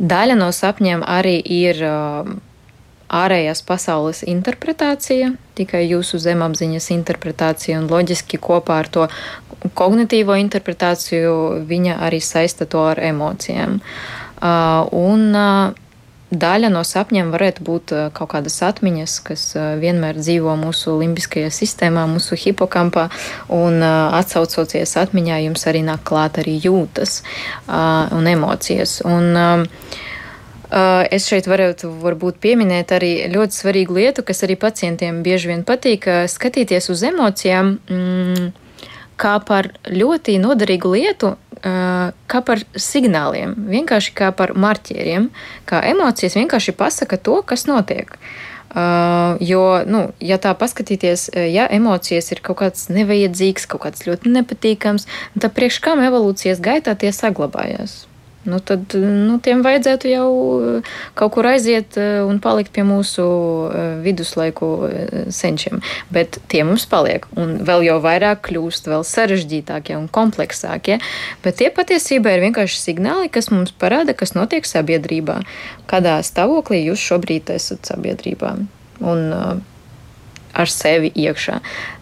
daļa 0.00 0.38
no 0.40 0.50
sapņiem 0.54 1.04
arī 1.06 1.36
ir 1.40 1.84
uh, 1.86 2.32
ārējās 3.10 3.62
pasaules 3.66 4.22
interpretācija, 4.28 5.32
tikai 5.58 5.82
jūsu 5.88 6.20
zemapziņas 6.22 6.90
interpretācija, 6.94 7.80
un 7.82 7.90
loģiski 7.90 8.38
kopā 8.38 8.80
ar 8.84 8.90
to 8.92 9.06
kognitīvo 9.76 10.36
interpretāciju 10.40 11.34
viņa 11.68 11.98
arī 12.06 12.20
saista 12.24 12.68
to 12.70 12.84
ar 12.92 13.00
emocijām. 13.10 13.80
Un, 14.40 15.26
daļa 16.30 16.70
no 16.72 16.82
sapņiem 16.86 17.30
varētu 17.34 17.64
būt 17.66 17.94
eh, 17.94 18.04
kaut 18.14 18.32
kādas 18.34 18.60
atmiņas, 18.66 19.16
kas 19.26 19.44
eh, 19.58 19.72
vienmēr 19.80 20.18
dzīvo 20.20 20.54
mūsu 20.60 20.96
limbiskajā 21.00 21.50
sistēmā, 21.54 22.06
mūsu 22.10 22.38
hipokampā, 22.38 23.08
un 23.54 23.80
eh, 23.82 23.96
atsaucoties 24.20 24.96
atmiņā, 25.02 25.42
jums 25.46 25.66
arī 25.70 25.82
nāk 25.86 26.04
klāt 26.06 26.40
arī 26.42 26.56
jūtas 26.62 27.20
un 27.68 28.30
emocijas. 28.30 29.00
Un, 29.06 29.36
Es 30.70 31.24
šeit 31.26 31.48
varētu 31.50 31.88
varbūt 31.98 32.36
pieminēt 32.38 32.92
arī 32.94 33.08
ļoti 33.32 33.56
svarīgu 33.56 33.96
lietu, 33.96 34.22
kas 34.22 34.44
arī 34.46 34.54
pacientiem 34.54 35.16
bieži 35.26 35.50
vien 35.50 35.64
patīk 35.66 36.06
skatīties 36.30 36.86
uz 36.94 37.02
emocijām. 37.08 37.72
Mm, 37.90 38.52
kā 39.20 39.34
par 39.42 39.72
ļoti 39.90 40.38
noderīgu 40.38 40.92
lietu, 40.94 41.34
kā 41.60 42.40
par 42.46 42.62
signāliem, 42.72 43.54
vienkārši 43.68 44.14
kā 44.16 44.30
par 44.36 44.54
marķieriem, 44.56 45.28
kā 45.68 45.82
emocijas 45.90 46.38
vienkārši 46.38 46.76
pasaka 46.78 47.20
to, 47.20 47.40
kas 47.46 47.66
notiek. 47.68 48.16
Uh, 48.70 49.34
jo, 49.42 49.82
nu, 49.82 50.04
ja 50.22 50.36
tā 50.38 50.52
paskatīties, 50.54 51.32
ja 51.50 51.64
emocijas 51.74 52.30
ir 52.30 52.38
kaut 52.46 52.60
kāds 52.60 52.86
nevajadzīgs, 52.94 53.66
kaut 53.66 53.82
kāds 53.82 54.06
ļoti 54.06 54.30
nepatīkams, 54.30 55.08
tad 55.34 55.56
priekš 55.56 55.80
kam 55.82 56.04
evolūcijas 56.06 56.62
gaitā 56.62 56.94
tie 56.94 57.10
saglabājās? 57.10 58.04
Nu, 58.42 58.58
tad 58.64 58.94
nu, 58.96 59.36
tiem 59.42 59.60
vajadzētu 59.64 60.10
jau 60.10 60.28
eh, 60.34 60.92
kaut 61.18 61.34
kur 61.34 61.48
aiziet 61.50 61.96
eh, 62.00 62.20
un 62.24 62.38
palikt 62.40 62.72
pie 62.72 62.84
mūsu 62.88 63.24
eh, 63.68 63.90
viduslaiku 64.04 64.70
senčiem. 65.34 65.82
Bet 66.12 66.40
tie 66.52 66.62
mums 66.64 66.86
paliek, 66.90 67.26
un 67.40 67.58
vēl 67.66 67.84
jau 67.88 67.98
vairāk 68.04 68.42
kļūst 68.48 68.88
vēl 68.90 69.04
sarežģītākie 69.06 69.98
un 69.98 70.08
kompleksākie. 70.12 71.00
Bet 71.44 71.60
tie 71.60 71.68
patiesībā 71.74 72.36
ir 72.36 72.46
vienkārši 72.46 72.80
signāli, 72.80 73.28
kas 73.32 73.50
mums 73.52 73.74
parāda, 73.76 74.16
kas 74.16 74.32
notiek 74.38 74.68
sabiedrībā, 74.68 75.40
kādā 75.90 76.16
stāvoklī 76.24 76.84
jūs 76.86 77.04
šobrīd 77.10 77.52
esat 77.52 77.92
sabiedrībā 77.92 78.56
un 79.00 79.30
ar 80.50 80.68
sevi 80.72 81.12
iekšā. 81.16 81.60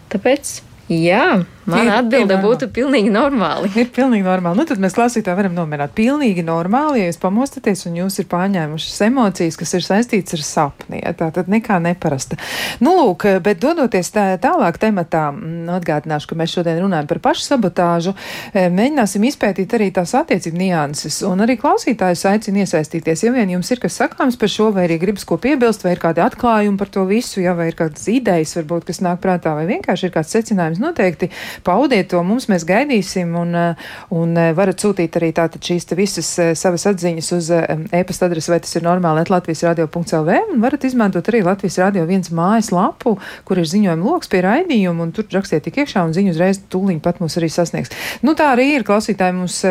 Tāpēc 0.09 0.59
Jā, 0.89 1.43
mana 1.69 1.99
atbilde 1.99 2.37
būtu 2.41 2.69
pilnīgi 2.73 3.11
normāli. 3.13 3.69
Ir 3.79 3.91
pilnīgi 3.93 4.25
normāli. 4.25 4.59
Nu, 4.59 4.65
tad 4.67 4.81
mēs 4.81 4.95
klausītāji 4.97 5.37
varam 5.37 5.55
nomierināt. 5.57 5.93
Pilnīgi 5.97 6.43
normāli, 6.45 7.03
ja 7.03 7.09
jūs 7.11 7.19
pamostaties 7.21 7.85
un 7.89 7.99
jūs 8.01 8.19
ir 8.23 8.27
pārņēmušas 8.31 9.03
emocijas, 9.05 9.57
kas 9.59 9.75
ir 9.77 9.85
saistītas 9.85 10.37
ar 10.39 10.45
sapni. 10.47 11.01
Ja, 11.03 11.13
tā 11.17 11.29
tad 11.35 11.51
nekā 11.51 11.77
neparasta. 11.83 12.39
Nu, 12.83 12.95
lūk, 12.97 13.27
bet 13.45 13.61
dodoties 13.61 14.09
tā, 14.15 14.25
tālāk 14.41 14.79
tematā, 14.81 15.29
mm, 15.35 15.69
atgādināšu, 15.77 16.31
ka 16.31 16.39
mēs 16.39 16.55
šodien 16.57 16.81
runājam 16.81 17.09
par 17.11 17.21
pašu 17.29 17.45
sabotāžu. 17.45 18.15
E, 18.53 18.65
mēģināsim 18.73 19.29
izpētīt 19.29 19.77
arī 19.77 19.91
tās 19.95 20.15
attiecību 20.17 20.63
nianses. 20.63 21.21
Un 21.29 21.45
arī 21.45 21.59
klausītājus 21.61 22.25
aicinu 22.31 22.63
iesaistīties. 22.65 23.25
Ja 23.27 23.35
vien 23.35 23.53
jums 23.53 23.69
ir 23.71 23.83
kas 23.83 23.99
sakāms 24.01 24.39
par 24.39 24.51
šo, 24.51 24.71
vai 24.73 24.87
arī 24.89 24.99
gribas 25.01 25.27
ko 25.29 25.37
piebilst, 25.41 25.85
vai 25.85 25.95
ir 25.95 26.03
kādi 26.03 26.25
atklājumi 26.25 26.81
par 26.81 26.89
to 26.93 27.05
visu, 27.09 27.43
ja 27.43 27.53
vai 27.57 27.69
ir 27.69 27.77
kādas 27.77 28.09
idejas, 28.11 28.55
varbūt, 28.57 28.89
kas 28.89 29.03
nāk 29.05 29.21
prātā, 29.23 29.53
vai 29.57 29.67
vienkārši 29.69 30.09
ir 30.09 30.15
kāds 30.15 30.33
secinājums 30.33 30.79
jums 30.79 30.87
noteikti 30.87 31.29
paudiet 31.65 32.09
to 32.11 32.21
mums, 32.25 32.47
mēs 32.51 32.65
gaidīsim 32.67 33.35
un, 33.39 33.55
eh, 33.55 33.89
un 34.15 34.35
eh, 34.37 34.51
varat 34.57 34.81
sūtīt 34.81 35.17
arī 35.19 35.31
tātad 35.35 35.63
šīs 35.63 35.87
visas 35.97 36.29
eh, 36.39 36.51
savas 36.57 36.85
atziņas 36.89 37.31
uz 37.35 37.49
e-pasta 37.51 38.29
adresi, 38.29 38.51
vai 38.51 38.59
tas 38.63 38.75
ir 38.75 38.85
normāli, 38.85 39.25
Latvijas 39.29 39.63
radio.lv 39.67 40.37
un 40.53 40.63
varat 40.63 40.85
izmantot 40.87 41.27
arī 41.29 41.43
Latvijas 41.45 41.79
radio 41.83 42.05
viens 42.09 42.31
mājas 42.33 42.71
lapu, 42.73 43.17
kur 43.45 43.61
ir 43.61 43.69
ziņojuma 43.69 44.09
loks 44.09 44.31
pie 44.31 44.41
raidījuma 44.45 45.05
un 45.05 45.13
tur 45.15 45.27
rakstiet 45.33 45.63
tik 45.67 45.81
iekšā 45.83 46.03
un 46.07 46.15
ziņu 46.17 46.33
uzreiz 46.33 46.61
tūliņ 46.71 47.01
pat 47.05 47.21
mūs 47.21 47.37
arī 47.39 47.51
sasniegs. 47.53 47.93
Nu 48.25 48.35
tā 48.37 48.51
arī 48.55 48.71
ir, 48.75 48.87
klausītāji 48.87 49.37
mums 49.37 49.61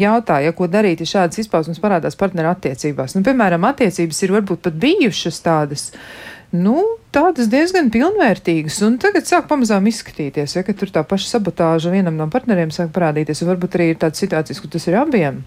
jautāja, 0.00 0.54
ko 0.56 0.68
darīt, 0.70 1.04
ja 1.04 1.12
šādas 1.14 1.44
izpausmes 1.44 1.82
parādās 1.82 2.18
partneru 2.18 2.50
attiecībās. 2.50 3.14
Nu, 3.14 3.24
piemēram, 3.26 3.66
attiecības 3.70 4.22
ir 4.26 4.34
varbūt 4.38 4.64
pat 4.66 4.78
bijušas 4.82 5.42
tādas 5.44 5.90
nu, 6.52 6.76
tādas 7.14 7.48
diezgan 7.52 7.90
pilnvērtīgas. 7.94 8.80
Un 8.86 8.98
tagad 9.02 9.28
sāk 9.28 9.48
pamazām 9.50 9.86
izskatīties, 9.90 10.56
ja 10.58 10.64
tur 10.66 10.92
tā 10.92 11.04
paša 11.06 11.36
sabotāža 11.36 11.92
vienam 11.94 12.18
no 12.20 12.28
partneriem 12.32 12.74
sāk 12.74 12.92
parādīties. 12.94 13.44
Varbūt 13.46 13.78
arī 13.78 13.92
ir 13.92 14.00
tādas 14.02 14.22
situācijas, 14.22 14.62
kur 14.62 14.72
tas 14.74 14.88
ir 14.90 14.98
abiem. 15.00 15.44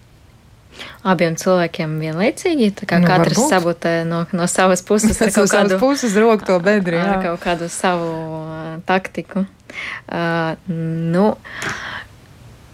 Abiem 1.08 1.38
cilvēkiem 1.40 1.98
vienlaicīgi, 2.02 2.72
tā 2.82 2.88
kā 2.90 3.00
nu, 3.02 3.08
katrs 3.10 3.38
varbūt. 3.38 3.54
sabotē 3.54 3.94
no, 4.08 4.24
no 4.36 4.48
savas 4.52 4.84
puses, 4.86 5.18
kaut 5.38 5.50
kādu 5.50 5.80
puses 5.82 6.18
roku 6.20 6.46
to 6.46 6.58
bedri, 6.64 7.00
ar 7.02 7.22
kaut 7.24 7.42
kādu 7.44 7.70
savu 7.72 8.10
uh, 8.44 8.76
taktiku. 8.86 9.46
Uh, 10.06 10.54
nu, 10.68 11.32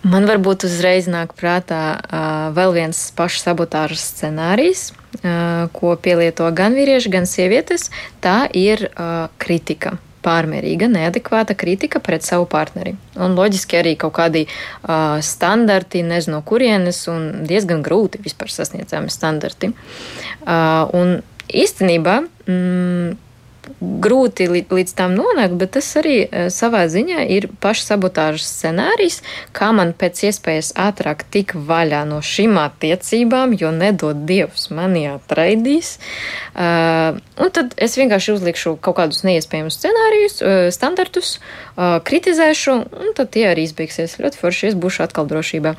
man 0.03 0.27
varbūt 0.29 0.67
uzreiz 0.67 1.07
nāk 1.11 1.35
prātā 1.39 1.83
uh, 1.95 2.49
vēl 2.57 2.75
viens 2.81 3.05
pašu 3.15 3.43
sabotāžas 3.45 4.03
scenārijs, 4.15 4.91
ko 5.21 5.93
pielieto 6.01 6.47
gan 6.55 6.73
vīrieši, 6.73 7.11
gan 7.13 7.27
sievietes, 7.29 7.91
tā 8.23 8.47
ir 8.57 8.87
kritika 9.37 9.97
pārmērīga, 10.23 10.87
neadekvāta 10.91 11.55
kritika 11.59 12.01
pret 12.03 12.25
savu 12.25 12.47
partneri. 12.49 12.95
Un 13.19 13.35
loģiski 13.37 13.79
arī 13.79 13.93
kaut 13.99 14.15
kādi 14.17 14.45
uh, 14.47 15.19
standarti, 15.23 16.03
nezinu, 16.07 16.37
no 16.37 16.41
kurienes, 16.47 17.03
un 17.11 17.45
diezgan 17.49 17.83
grūti 17.85 18.21
vispār 18.23 18.51
sasniedzami 18.53 19.11
standarti. 19.13 19.73
Uh, 19.73 20.87
un 20.95 21.17
īstenībā 21.51 22.21
mm, 22.23 23.17
grūti 23.79 24.47
līdz 24.51 24.93
tam 24.97 25.15
nonākt, 25.17 25.55
bet 25.59 25.73
tas 25.77 25.87
arī 25.99 26.15
e, 26.25 26.45
savā 26.53 26.83
ziņā 26.91 27.23
ir 27.35 27.47
pašsabotāžas 27.63 28.47
scenārijs, 28.59 29.21
kā 29.55 29.71
man 29.75 29.93
pēc 29.97 30.25
iespējas 30.29 30.73
ātrāk 30.79 31.23
tik 31.33 31.55
vaļā 31.55 32.03
no 32.09 32.19
šīm 32.23 32.57
attiecībām, 32.61 33.55
jo 33.59 33.71
nedod 33.75 34.25
Dievs 34.27 34.69
mani 34.73 35.05
atraidīs. 35.11 35.97
Uh, 36.53 37.17
un 37.41 37.49
tad 37.49 37.71
es 37.81 37.95
vienkārši 37.97 38.35
uzlikšu 38.35 38.75
kaut 38.83 38.99
kādus 38.99 39.23
neiespējamus 39.25 39.79
scenārijus, 39.79 40.35
uh, 40.43 40.67
standartus, 40.73 41.39
kritizēšu, 41.75 42.73
un 43.01 43.13
tad 43.17 43.31
tie 43.33 43.47
arī 43.49 43.63
izbeigsies 43.65 44.19
ļoti 44.21 44.37
forši, 44.37 44.67
es 44.69 44.75
būšu 44.77 45.03
atkal 45.07 45.25
drošībā. 45.29 45.73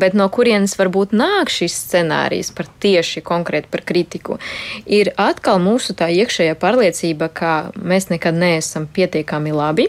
Bet 0.00 0.16
no 0.16 0.26
kurienes 0.32 0.74
varbūt 0.78 1.14
nāk 1.16 1.48
šis 1.52 1.74
scenārijs 1.86 2.50
par 2.56 2.68
tieši 2.82 3.22
konkrēti 3.24 3.70
par 3.72 3.84
kritiku, 3.88 4.38
ir 4.84 5.12
atkal 5.16 5.60
mūsu 5.64 5.96
tā 5.96 6.10
iekšējā 6.12 6.58
pārliecība, 6.60 6.87
ka 7.28 7.70
mēs 7.78 8.10
nekad 8.12 8.34
neesam 8.34 8.88
pietiekami 8.92 9.52
labi 9.52 9.88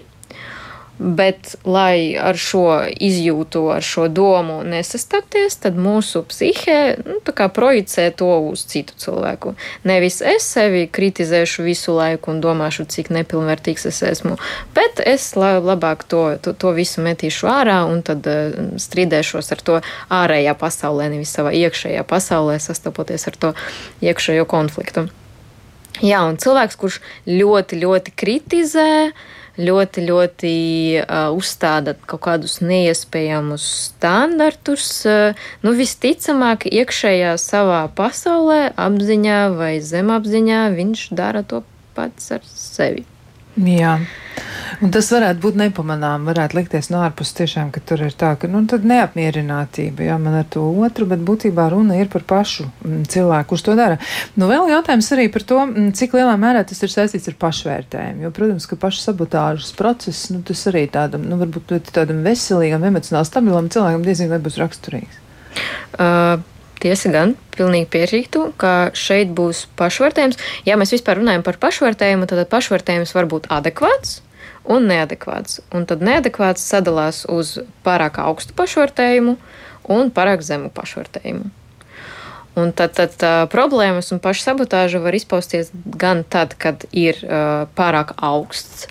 Bet, 1.00 1.54
lai 1.64 2.18
ar 2.20 2.36
šo 2.36 2.82
izjūtu, 3.00 3.62
ar 3.72 3.86
šo 3.88 4.10
domu 4.12 4.58
nesastapties, 4.68 5.56
tad 5.64 5.78
mūsu 5.80 6.26
psihē 6.28 6.80
nu, 7.06 7.22
projicē 7.56 8.10
to 8.20 8.28
uz 8.50 8.66
citu 8.68 8.98
cilvēku. 9.00 9.54
Nevis 9.88 10.20
es 10.20 10.44
sevi 10.44 10.90
kritizēšu 10.92 11.64
visu 11.64 11.96
laiku 11.96 12.34
un 12.34 12.42
domāšu, 12.44 12.84
cik 12.92 13.14
nepilnvērtīgs 13.16 13.88
es 13.88 14.02
esmu, 14.10 14.36
bet 14.76 15.00
es 15.00 15.30
labāk 15.40 16.04
to, 16.04 16.26
to, 16.44 16.52
to 16.52 16.76
visu 16.76 17.00
metīšu 17.06 17.48
ārā 17.48 17.80
un 17.88 18.04
tad 18.04 18.28
uh, 18.28 18.60
strīdēšos 18.76 19.56
ar 19.56 19.64
to 19.64 19.80
ārējā 20.20 20.58
pasaulē, 20.60 21.08
nevis 21.16 21.32
savā 21.32 21.56
iekšējā 21.64 22.04
pasaulē, 22.12 22.60
sastopoties 22.60 23.24
ar 23.32 23.40
to 23.40 23.56
iekšējo 24.04 24.44
konfliktu. 24.52 25.08
Jā, 26.06 26.22
un 26.24 26.40
cilvēks, 26.40 26.78
kurš 26.80 27.00
ļoti, 27.28 27.80
ļoti 27.82 28.14
kritizē, 28.16 29.12
ļoti, 29.60 30.06
ļoti 30.08 30.54
uh, 31.02 31.36
uzstāda 31.36 31.98
kaut 32.08 32.24
kādus 32.24 32.60
neiespējamus 32.64 33.66
standartus. 33.90 34.88
Uh, 35.04 35.36
nu, 35.66 35.76
visticamāk, 35.76 36.70
iekšējā 36.72 37.36
savā 37.42 37.84
pasaulē, 37.98 38.70
apziņā 38.80 39.42
vai 39.60 39.74
zemapziņā 39.84 40.66
viņš 40.80 41.08
dara 41.20 41.44
to 41.44 41.66
pats 41.98 42.32
ar 42.38 42.46
sevi. 42.48 43.04
Jā. 43.60 44.00
Un 44.80 44.92
tas 44.94 45.10
varētu 45.12 45.42
būt 45.44 45.58
nepamanām, 45.60 46.28
varētu 46.30 46.56
likties 46.56 46.88
no 46.94 47.02
ārpus 47.04 47.34
tiešām, 47.36 47.72
ka 47.76 47.82
tur 47.84 48.06
ir 48.06 48.14
tā, 48.16 48.30
ka, 48.40 48.48
nu, 48.48 48.62
neapmierinātība, 48.64 50.06
jā, 50.08 50.16
man 50.22 50.38
ar 50.40 50.46
to 50.54 50.64
otru, 50.86 51.08
bet 51.10 51.24
būtībā 51.26 51.66
runa 51.74 51.98
ir 52.00 52.08
par 52.12 52.24
pašu 52.30 52.70
mm, 52.70 53.02
cilvēku, 53.12 53.50
kurš 53.50 53.66
to 53.68 53.76
dara. 53.80 53.98
Nu, 54.40 54.48
vēl 54.52 54.70
jautājums 54.72 55.10
arī 55.16 55.26
par 55.34 55.44
to, 55.50 55.58
mm, 55.66 55.90
cik 56.00 56.16
lielā 56.16 56.38
mērā 56.40 56.62
tas 56.70 56.80
ir 56.86 56.94
saistīts 56.94 57.28
ar 57.32 57.36
pašvērtējumu, 57.42 58.24
jo, 58.28 58.32
protams, 58.36 58.70
ka 58.70 58.80
pašu 58.80 59.04
sabotāžas 59.04 59.74
process, 59.80 60.30
nu, 60.32 60.40
tas 60.48 60.64
arī 60.72 60.86
tādam, 60.94 61.26
nu, 61.28 61.42
varbūt 61.42 61.76
tādam 61.92 62.24
veselīgam, 62.24 62.88
emocionāli 62.94 63.28
stabilam 63.28 63.68
cilvēkam 63.74 64.08
diezgan 64.08 64.32
vai 64.36 64.42
būs 64.48 64.62
raksturīgs. 64.62 65.20
Uh. 66.00 66.48
Tiesa 66.80 67.12
gan, 67.12 67.36
pilnīgi 67.58 67.90
piekrītu, 67.92 68.46
ka 68.60 68.92
šeit 68.96 69.34
būs 69.36 69.66
pašvērtējums. 69.80 70.40
Ja 70.68 70.78
mēs 70.80 70.94
vispār 70.96 71.20
runājam 71.20 71.44
par 71.44 71.60
pašvērtējumu, 71.60 72.30
tad 72.30 72.46
pašvērtējums 72.52 73.12
var 73.18 73.28
būt 73.32 73.50
adekvāts 73.52 74.22
un 74.70 74.88
neadekvāts. 74.88 75.60
Un 75.76 75.88
tad 75.90 76.04
neadekvāts 76.06 76.64
sadalās 76.64 77.26
uz 77.30 77.58
pārāk 77.86 78.22
augstu 78.24 78.56
pašvērtējumu 78.58 79.36
un 79.92 80.12
pārāk 80.16 80.46
zemu 80.46 80.72
pašvērtējumu. 80.76 81.50
Un 82.60 82.72
tad, 82.76 82.96
tad 82.98 83.14
tā, 83.20 83.34
problēmas 83.52 84.10
un 84.14 84.20
pašsabotāža 84.24 85.00
var 85.04 85.16
izpausties 85.16 85.70
gan 86.00 86.24
tad, 86.28 86.56
kad 86.60 86.84
ir 86.92 87.20
uh, 87.24 87.68
pārāk 87.78 88.16
augsts 88.26 88.88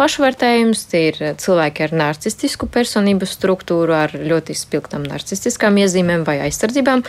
pašvērtējums, 0.00 0.82
tie 0.88 1.02
ir 1.10 1.18
cilvēki 1.40 1.84
ar 1.84 1.94
narcistisku 2.00 2.68
personības 2.72 3.34
struktūru, 3.36 3.92
ar 3.92 4.14
ļoti 4.16 4.56
spilgtām 4.56 5.04
narcistiskām 5.04 5.76
iezīmēm 5.82 6.24
vai 6.24 6.38
aizsardzībām, 6.46 7.02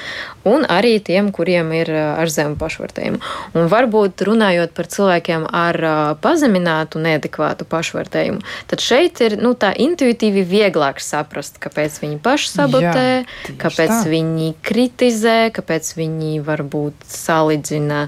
un 0.52 0.66
arī 0.72 0.98
tiem, 1.04 1.30
kuriem 1.36 1.72
ir 1.78 1.92
ar 1.96 2.32
zemu 2.32 2.58
pašvērtējumu. 2.60 3.22
Un 3.56 3.70
varbūt 3.72 4.26
runājot 4.28 4.76
par 4.76 4.90
cilvēkiem 4.92 5.48
ar 5.56 5.80
pazeminātu, 6.24 7.00
neadekvātu 7.04 7.68
pašvērtējumu, 7.72 8.44
tad 8.72 8.84
šeit 8.84 9.24
ir 9.24 9.38
nu, 9.40 9.54
tā 9.56 9.72
intuitīvi 9.72 10.44
vieglāk 10.48 11.00
saprast, 11.04 11.62
kāpēc 11.64 12.02
viņi 12.04 12.20
paši 12.24 12.52
sabotē, 12.52 13.08
Jā, 13.22 13.56
kāpēc 13.62 13.94
tā. 13.94 14.02
viņi 14.12 14.52
kritizē, 14.66 15.38
kāpēc 15.56 15.94
viņi 15.96 16.44
varbūt 16.46 17.08
salīdzina 17.08 18.04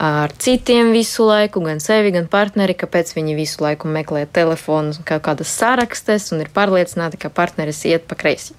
ar 0.00 0.32
citiem 0.40 0.94
visu 0.96 1.28
laiku, 1.28 1.60
gan 1.66 1.82
sevi, 1.82 2.14
gan 2.14 2.30
partneri, 2.30 2.76
kāpēc 2.78 3.12
viņi 3.18 3.36
visu 3.36 3.64
laiku 3.64 3.90
meklē 3.92 4.13
meklē 4.14 4.26
telefonu 4.30 4.94
kaut 5.04 5.22
kādas 5.24 5.50
sarakstes 5.50 6.32
un 6.32 6.42
ir 6.42 6.50
pārliecināti, 6.54 7.18
ka 7.18 7.30
partneris 7.30 7.84
iet 7.84 8.06
pa 8.06 8.14
kreisi. 8.14 8.54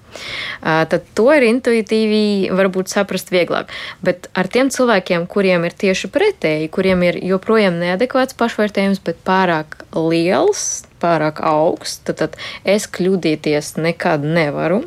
Tad 0.62 1.02
to 1.14 1.28
ir 1.32 1.44
intuitīvi 1.44 2.50
varbūt 2.52 2.88
saprast 2.88 3.30
vieglāk. 3.32 3.70
Bet 4.02 4.28
ar 4.34 4.48
tiem 4.48 4.70
cilvēkiem, 4.70 5.26
kuriem 5.26 5.64
ir 5.64 5.72
tieši 5.72 6.08
pretēji, 6.12 6.70
kuriem 6.70 7.02
ir 7.04 7.20
joprojām 7.24 7.78
neadekvāts 7.80 8.36
pašvērtējums, 8.36 9.02
bet 9.04 9.16
pārāk 9.24 9.84
liels, 9.94 10.84
pārāk 11.00 11.42
augsts, 11.44 12.02
tad, 12.04 12.16
tad 12.20 12.36
es 12.64 12.86
kļūdīties 12.88 13.76
nekad 13.80 14.24
nevaru. 14.24 14.84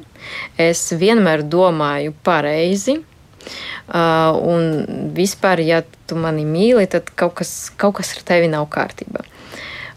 Es 0.57 0.91
vienmēr 0.93 1.45
domāju 1.47 2.13
pareizi, 2.23 2.99
Uh, 3.89 4.35
un 4.45 5.13
vispār, 5.15 5.63
ja 5.65 5.79
tu 6.05 6.17
mani 6.19 6.43
mīli, 6.45 6.83
tad 6.91 7.07
kaut 7.17 7.39
kas, 7.39 7.71
kaut 7.79 7.95
kas 7.97 8.11
ar 8.13 8.25
tevi 8.27 8.49
nav 8.51 8.67
kārtībā. 8.69 9.23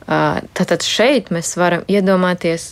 Tātad 0.07 0.83
šeit 0.83 1.31
mēs 1.35 1.55
varam 1.59 1.85
iedomāties, 1.91 2.71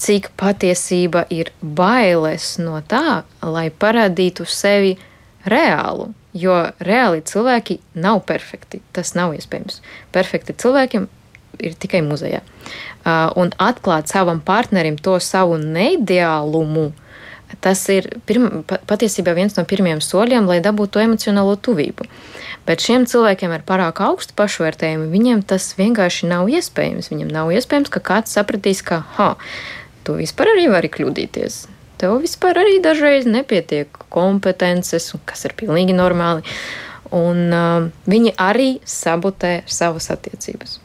cik 0.00 0.30
patiesība 0.40 1.26
ir 1.30 1.52
bailes 1.60 2.54
no 2.62 2.80
tā, 2.88 3.22
lai 3.44 3.68
parādītu 3.70 4.46
sevi 4.48 4.96
reālu. 5.44 6.10
Jo 6.32 6.70
reāli 6.78 7.24
cilvēki 7.26 7.80
nav 7.98 8.22
perfekti. 8.28 8.80
Tas 8.94 9.16
nav 9.18 9.34
iespējams. 9.34 9.80
Perfekti 10.14 10.54
cilvēkiem 10.54 11.08
ir 11.58 11.74
tikai 11.74 12.00
muzejā. 12.06 12.40
Un 13.40 13.50
atklāt 13.58 14.12
savam 14.12 14.40
partnerim 14.44 14.96
to 14.96 15.16
savu 15.20 15.58
neideālumu, 15.60 16.90
tas 17.64 17.82
ir 17.92 18.06
pirma, 18.28 18.62
patiesībā 18.88 19.34
viens 19.36 19.56
no 19.58 19.64
pirmajiem 19.68 20.02
soļiem, 20.04 20.46
lai 20.50 20.60
dabūtu 20.64 21.02
emocionālo 21.02 21.56
tuvību. 21.58 22.06
Bet 22.68 22.84
šiem 22.84 23.06
cilvēkiem 23.10 23.54
ar 23.56 23.64
pārāk 23.66 24.02
augstu 24.04 24.36
pašvērtējumu, 24.38 25.08
viņiem 25.10 25.42
tas 25.48 25.72
vienkārši 25.78 26.30
nav 26.30 26.50
iespējams. 26.52 27.10
Viņam 27.12 27.32
nav 27.34 27.52
iespējams, 27.56 27.90
ka 27.90 28.02
kāds 28.12 28.36
sapratīs, 28.36 28.84
ka, 28.86 29.02
ha, 29.16 29.32
tu 30.06 30.18
vispār 30.20 30.52
arī 30.54 30.68
vari 30.72 30.92
kļūdīties. 30.92 31.64
Tev 32.00 32.20
vispār 32.22 32.62
arī 32.62 32.78
dažreiz 32.80 33.26
nepietiek 33.28 33.98
kompetences, 34.12 35.10
kas 35.28 35.44
ir 35.48 35.56
pilnīgi 35.58 35.96
normāli. 35.96 36.46
Un 37.16 37.50
uh, 37.50 37.88
viņi 38.08 38.36
arī 38.38 38.70
sabotē 38.86 39.60
savas 39.68 40.08
attiecības. 40.14 40.78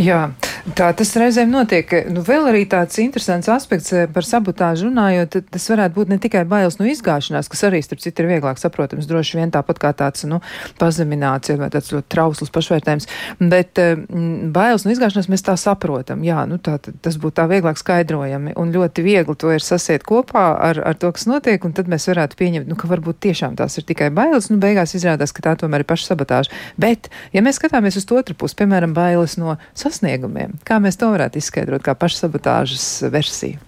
Jā, 0.00 0.32
tā 0.76 0.88
tas 0.96 1.10
reizēm 1.18 1.50
notiek. 1.52 1.90
Nu, 2.12 2.22
vēl 2.26 2.46
arī 2.50 2.62
tāds 2.70 2.98
interesants 3.02 3.50
aspekts 3.52 3.92
eh, 3.94 4.06
par 4.10 4.26
sabotāžu 4.26 4.88
runājot, 4.88 5.38
tas 5.52 5.68
varētu 5.72 5.96
būt 5.96 6.12
ne 6.12 6.18
tikai 6.22 6.44
bailes 6.48 6.78
no 6.80 6.86
izgāšanās, 6.88 7.50
kas 7.52 7.64
arī, 7.68 7.82
starp 7.84 8.02
citu, 8.02 8.24
ir 8.24 8.32
vieglāk 8.34 8.60
saprotams, 8.60 9.08
droši 9.10 9.40
vien 9.40 9.52
tāpat 9.54 9.80
kā 9.82 9.92
tāds, 9.96 10.24
nu, 10.28 10.40
pazemināts 10.80 11.52
vai 11.58 11.68
tāds 11.72 11.92
ļoti 11.92 12.08
trausls 12.12 12.52
pašvērtējums, 12.54 13.08
bet 13.52 13.80
mm, 13.82 14.52
bailes 14.54 14.86
no 14.86 14.94
izgāšanās 14.94 15.28
mēs 15.32 15.44
tā 15.46 15.56
saprotam. 15.60 16.24
Jā, 16.26 16.44
nu, 16.48 16.58
tā, 16.62 16.78
tas 16.78 17.18
būtu 17.20 17.38
tā 17.40 17.48
vieglāk 17.50 17.80
skaidrojami 17.80 18.56
un 18.58 18.72
ļoti 18.74 19.04
viegli 19.04 19.36
to 19.38 19.52
ir 19.52 19.64
sasiet 19.64 20.06
kopā 20.08 20.46
ar, 20.70 20.80
ar 20.92 20.98
to, 20.98 21.12
kas 21.14 21.28
notiek, 21.30 21.62
un 21.66 21.76
tad 21.76 21.90
mēs 21.90 22.08
varētu 22.10 22.38
pieņemt, 22.40 22.70
nu, 22.70 22.78
ka 22.78 22.90
varbūt 22.90 23.20
tiešām 23.28 23.58
tās 23.60 23.78
ir 23.80 23.86
tikai 23.88 24.10
bailes, 24.14 24.48
nu, 24.52 24.60
beigās 24.62 24.96
izrādās, 24.98 25.34
ka 25.34 25.44
tā 25.44 25.56
tomēr 25.60 25.84
ir 25.84 25.90
paša 25.90 26.12
sabotāža. 26.12 26.62
Bet, 26.80 27.10
ja 27.34 27.44
mēs 27.44 27.60
skatāmies 27.60 27.98
uz 28.00 28.08
otru 28.12 28.36
pusi, 28.38 28.58
piemēram, 28.62 28.94
bailes 28.96 29.38
no 29.40 29.56
sasniegumiem. 29.78 30.56
Kā 30.68 30.78
mēs 30.82 30.98
to 31.00 31.10
varētu 31.12 31.40
izskaidrot 31.42 31.84
kā 31.84 31.96
pašsabotāžas 31.98 32.86
versiju? 33.12 33.60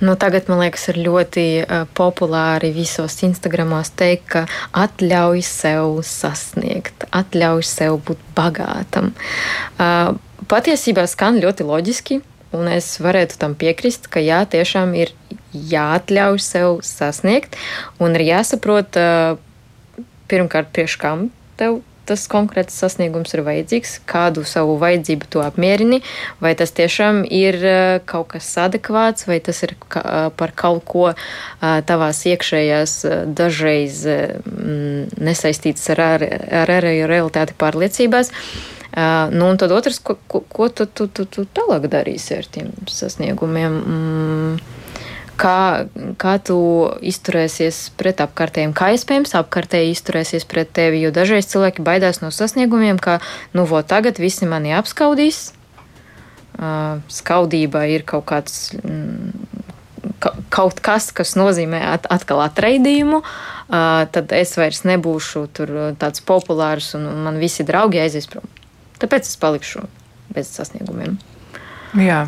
Nu, 0.00 0.14
tagad, 0.16 0.48
man 0.48 0.62
liekas, 0.62 0.86
ir 0.88 1.00
ļoti 1.04 1.44
uh, 1.60 1.84
populāri 1.96 2.70
visos 2.72 3.18
Instagramos 3.26 3.92
teikt, 3.92 4.24
ka 4.32 4.44
atļauj 4.72 5.42
sev 5.44 6.00
sasniegt, 6.06 7.04
atļauj 7.12 7.66
sev 7.68 7.98
būt 8.06 8.22
bagātam. 8.36 9.12
Uh, 9.76 10.16
patiesībā 10.48 11.04
skan 11.10 11.40
ļoti 11.42 11.66
loģiski, 11.68 12.20
un 12.56 12.70
es 12.72 12.94
varētu 13.02 13.36
tam 13.42 13.54
piekrist, 13.58 14.08
ka 14.08 14.22
jā, 14.24 14.42
tiešām 14.48 14.96
ir 14.96 15.12
jāatļauj 15.52 16.40
sev 16.40 16.80
sasniegt, 16.86 17.58
un 18.00 18.16
ir 18.16 18.30
jāsaprot, 18.30 18.96
uh, 18.96 20.06
pirmkārt, 20.30 20.72
priekš 20.72 20.96
kam 21.02 21.28
tev 21.60 21.82
tas 22.10 22.26
konkrēts 22.30 22.78
sasniegums 22.82 23.34
ir 23.36 23.44
vajadzīgs, 23.46 23.98
kādu 24.10 24.44
savu 24.48 24.76
vajadzību 24.80 25.28
tu 25.30 25.42
apmierini, 25.44 26.00
vai 26.42 26.54
tas 26.58 26.74
tiešām 26.76 27.22
ir 27.24 27.60
eh, 27.62 28.00
kaut 28.10 28.32
kas 28.34 28.50
adekvāts, 28.62 29.28
vai 29.30 29.38
tas 29.44 29.62
ir 29.66 29.76
par 29.90 30.54
kaut 30.58 30.82
ko 30.90 31.06
eh, 31.12 31.16
tavās 31.86 32.24
iekšējās 32.32 32.96
eh, 33.06 33.22
dažreiz 33.40 34.02
nesaistīts 35.20 35.88
ar, 35.94 36.04
ar, 36.16 36.26
ar 36.64 36.74
ārējo 36.80 37.08
realitāti 37.10 37.56
pārliecībās. 37.58 38.30
Uh, 38.90 39.30
nu, 39.30 39.44
un 39.46 39.58
tad 39.60 39.70
otrs, 39.70 40.00
ko, 40.02 40.16
ko, 40.26 40.40
ko 40.50 40.66
tu, 40.74 40.88
tu, 40.90 41.06
tu, 41.14 41.22
tu 41.30 41.44
tālāk 41.54 41.84
darīsi 41.92 42.34
ar 42.40 42.48
tiem 42.50 42.72
sasniegumiem? 42.90 43.76
Mm 43.78 44.79
kā, 45.40 45.86
kā 46.20 46.34
tu 46.44 46.58
izturēsies 47.06 47.78
pret 48.00 48.20
apkārtējiem, 48.24 48.74
kā 48.76 48.90
iespējams 48.96 49.32
apkārtēji 49.40 49.94
izturēsies 49.94 50.46
pret 50.50 50.72
tevi, 50.76 51.00
jo 51.04 51.12
dažreiz 51.14 51.48
cilvēki 51.50 51.84
baidās 51.86 52.20
no 52.24 52.32
sasniegumiem, 52.34 53.00
ka, 53.00 53.18
nu, 53.56 53.64
vo 53.70 53.80
tagad 53.86 54.20
visi 54.20 54.48
mani 54.50 54.74
apskaudīs. 54.76 55.50
Skaudība 57.10 57.86
ir 57.88 58.04
kaut 58.08 58.26
kāds, 58.28 58.74
mm, 58.76 59.30
kaut 60.52 60.82
kas, 60.84 61.08
kas 61.16 61.32
nozīmē 61.40 61.80
at, 61.94 62.08
atkal 62.12 62.42
atreidījumu, 62.44 63.22
tad 64.12 64.36
es 64.36 64.56
vairs 64.60 64.84
nebūšu 64.88 65.46
tāds 66.00 66.24
populārs 66.26 66.92
un 66.98 67.08
man 67.24 67.40
visi 67.40 67.64
draugi 67.64 68.02
aizies 68.02 68.28
prom. 68.28 68.44
Tāpēc 69.00 69.30
es 69.30 69.40
palikšu 69.40 69.86
bez 70.34 70.52
sasniegumiem. 70.52 71.16
Jā, 71.98 72.20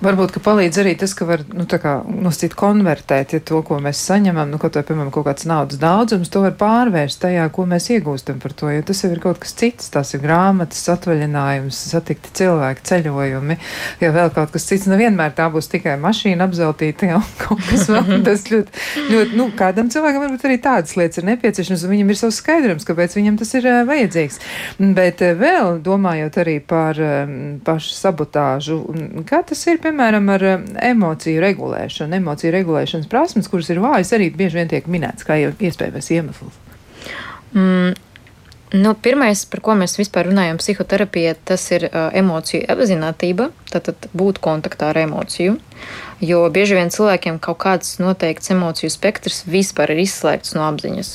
varbūt 0.00 0.38
palīdz 0.40 0.78
arī 0.80 0.94
tas, 0.96 1.12
ka 1.12 1.26
var 1.28 1.42
nu, 1.52 1.66
nosacīt 1.68 2.54
konvertēt 2.56 3.34
ja 3.34 3.40
to, 3.44 3.58
ko 3.66 3.76
mēs 3.82 4.00
saņemam, 4.08 4.48
nu, 4.48 4.56
kaut 4.60 4.78
vai, 4.78 4.84
piemēram, 4.88 5.10
kaut 5.12 5.26
kāds 5.26 5.44
naudas 5.48 5.80
daudzums, 5.80 6.30
to 6.32 6.40
var 6.40 6.54
pārvērst 6.56 7.20
tajā, 7.20 7.44
ko 7.52 7.66
mēs 7.68 7.90
iegūstam 7.92 8.38
par 8.40 8.54
to, 8.56 8.70
jo 8.72 8.84
tas 8.88 9.02
jau 9.04 9.10
ir 9.12 9.20
kaut 9.20 9.42
kas 9.42 9.52
cits, 9.60 9.90
tās 9.92 10.14
ir 10.16 10.22
grāmatas, 10.24 10.80
atvaļinājums, 10.94 11.82
satikti 11.92 12.32
cilvēki, 12.40 12.86
ceļojumi, 12.88 13.58
ja 14.00 14.12
vēl 14.14 14.32
kaut 14.36 14.54
kas 14.54 14.68
cits, 14.70 14.88
nevienmēr 14.88 15.36
tā 15.36 15.50
būs 15.52 15.68
tikai 15.68 15.98
mašīna 16.00 16.48
apzeltīta, 16.48 17.10
jau 17.12 17.20
kaut 17.42 17.60
kas 17.68 17.84
vēl, 17.92 18.16
tas 18.30 18.46
ļoti, 18.48 18.86
ļoti, 19.10 19.36
nu, 19.36 19.50
kādam 19.60 19.92
cilvēkam 19.92 20.24
varbūt 20.24 20.48
arī 20.48 20.56
tādas 20.64 20.96
lietas 20.96 21.20
ir 21.20 21.28
nepieciešams, 21.28 21.84
un 21.84 21.92
viņam 21.92 22.14
ir 22.14 22.20
savs 22.22 22.40
skaidrums, 22.40 22.88
kāpēc 22.88 23.20
viņam 23.20 23.36
tas 23.44 23.52
ir 23.60 23.68
uh, 23.68 23.82
vajadzīgs. 23.88 24.40
Bet 24.96 25.20
uh, 25.26 25.36
vēl 25.36 25.76
domājot 25.84 26.40
arī 26.40 26.56
par 26.64 26.96
um, 27.04 27.38
pašu 27.68 27.92
sabotāžu, 28.00 28.80
Kā 29.26 29.40
tas 29.46 29.62
ir, 29.66 29.80
piemēram, 29.82 30.28
ar 30.34 30.44
um, 30.52 30.66
emociju 30.90 31.40
regulēšanu, 31.42 32.18
emociju 32.20 32.52
regulēšanas 32.54 33.08
prasmes, 33.10 33.48
kuras 33.50 33.70
ir 33.72 33.80
vājas, 33.82 34.12
arī 34.16 34.30
bieži 34.34 34.60
vien 34.60 34.70
tiek 34.70 34.86
minēts 34.90 35.26
kā 35.26 35.38
iespējamais 35.40 36.10
iemesls? 36.14 36.60
Mm. 37.56 37.96
Nu, 38.70 38.92
pirmais, 38.94 39.40
par 39.50 39.64
ko 39.66 39.74
mēs 39.74 39.96
vispār 39.98 40.28
runājam, 40.28 40.60
psihoterapija, 40.60 41.32
tas 41.48 41.64
ir 41.74 41.88
uh, 41.88 42.12
emociju 42.14 42.68
apziņotība, 42.70 43.48
tātad 43.72 44.06
būt 44.14 44.38
kontaktā 44.44 44.92
ar 44.92 45.00
emociju. 45.00 45.56
Jo 46.22 46.44
bieži 46.54 46.76
vien 46.78 46.92
cilvēkiem 46.94 47.40
kaut 47.42 47.58
kāds 47.64 47.96
noteikts 47.98 48.52
emociju 48.54 48.92
spektrs 48.94 49.42
vispār 49.50 49.96
ir 49.96 50.04
izslēgts 50.04 50.54
no 50.54 50.62
apziņas. 50.68 51.10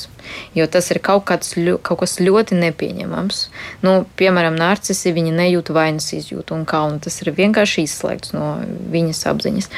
Jo 0.56 0.66
tas 0.70 0.90
ir 0.94 1.00
kaut, 1.04 1.24
kāds, 1.28 1.54
kaut 1.86 2.00
kas 2.02 2.18
ļoti 2.22 2.58
nepieņemams. 2.60 3.42
Nu, 3.86 3.98
piemēram, 4.18 4.58
narcisi 4.58 5.14
viņi 5.16 5.34
nejūt 5.36 5.72
vainas 5.76 6.10
izjūtu 6.16 6.56
un 6.56 6.66
kaunu. 6.68 7.00
Tas 7.02 7.20
ir 7.22 7.32
vienkārši 7.36 7.86
izslēgts 7.86 8.34
no 8.36 8.56
viņas 8.92 9.24
apziņas. 9.32 9.70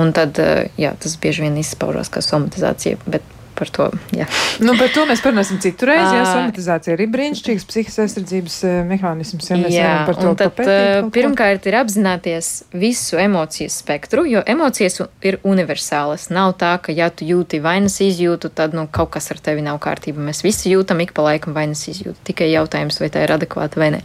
Un 0.00 0.12
tad 0.16 0.40
uh, 0.42 0.66
jā, 0.80 0.94
tas 1.00 1.16
bieži 1.20 1.46
vien 1.46 1.58
izpaužās 1.62 2.12
kā 2.12 2.24
somatizācija. 2.24 3.00
Bet 3.06 3.35
par 3.56 3.70
to. 3.72 3.88
Jā. 4.16 4.26
Nu, 4.62 4.76
par 4.78 4.90
to 4.94 5.06
mēs 5.08 5.22
parunāsim 5.24 5.58
citu 5.62 5.88
reizi. 5.88 6.14
Jā, 6.18 6.24
somatizācija 6.28 6.96
ir 6.96 7.02
brīnišķīgs 7.12 7.66
psihiskas 7.68 8.02
aizsardzības 8.04 8.58
mehānisms. 8.88 9.50
Ja 9.50 9.72
jā, 9.72 9.90
par 10.08 10.18
to 10.20 10.32
tad, 10.38 10.52
papētīt, 10.52 11.10
pirmkārt 11.16 11.68
ir 11.70 11.78
apzināties 11.80 12.50
visu 12.76 13.20
emociju 13.20 13.72
spektru, 13.72 14.26
jo 14.28 14.42
emocijas 14.46 15.00
ir 15.26 15.40
universālas. 15.46 16.28
Nav 16.34 16.56
tā, 16.60 16.76
ka 16.82 16.94
ja 16.94 17.08
tu 17.10 17.28
jūti 17.28 17.60
vainas 17.64 17.98
izjūtu, 18.04 18.52
tad 18.56 18.76
nu, 18.76 18.86
kaut 18.92 19.14
kas 19.16 19.30
ar 19.34 19.40
tevi 19.42 19.64
nav 19.66 19.80
kārtībā. 19.84 20.22
Mēs 20.28 20.44
visi 20.46 20.72
jūtam 20.74 21.02
ik 21.04 21.14
pa 21.16 21.26
laikam 21.30 21.56
vainas 21.56 21.86
izjūtu. 21.90 22.18
Tikai 22.30 22.50
jautājums, 22.52 23.00
vai 23.02 23.10
tā 23.12 23.24
ir 23.26 23.34
adekvāta 23.36 23.80
vai 23.82 23.92
ne. 23.96 24.02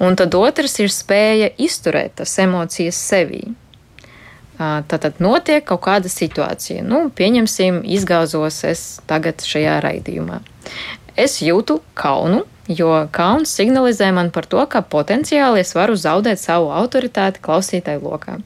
Un 0.00 0.16
tad 0.16 0.34
otrs 0.38 0.78
ir 0.80 0.92
spēja 0.92 1.52
izturēt 1.60 2.20
tas 2.22 2.38
emocijas 2.42 2.98
sevī. 3.10 3.48
Tātad 4.60 5.22
notiek 5.24 5.64
kaut 5.64 5.80
kāda 5.86 6.10
situācija. 6.12 6.82
Nu, 6.84 7.06
pieņemsim, 7.16 7.80
izgāzos 7.96 8.58
es 8.68 8.82
tagad 9.08 9.40
šajā 9.40 9.78
raidījumā. 9.80 10.42
Es 11.16 11.38
jūtu 11.40 11.78
kaunu, 11.96 12.42
jo 12.68 12.90
kauns 13.14 13.54
signalizē 13.56 14.10
man 14.12 14.28
par 14.34 14.44
to, 14.50 14.60
ka 14.68 14.82
potenciāli 14.84 15.62
es 15.64 15.72
varu 15.76 15.96
zaudēt 15.96 16.42
savu 16.42 16.68
autoritāti 16.76 17.40
klausītāju 17.44 18.04
lokā. 18.04 18.36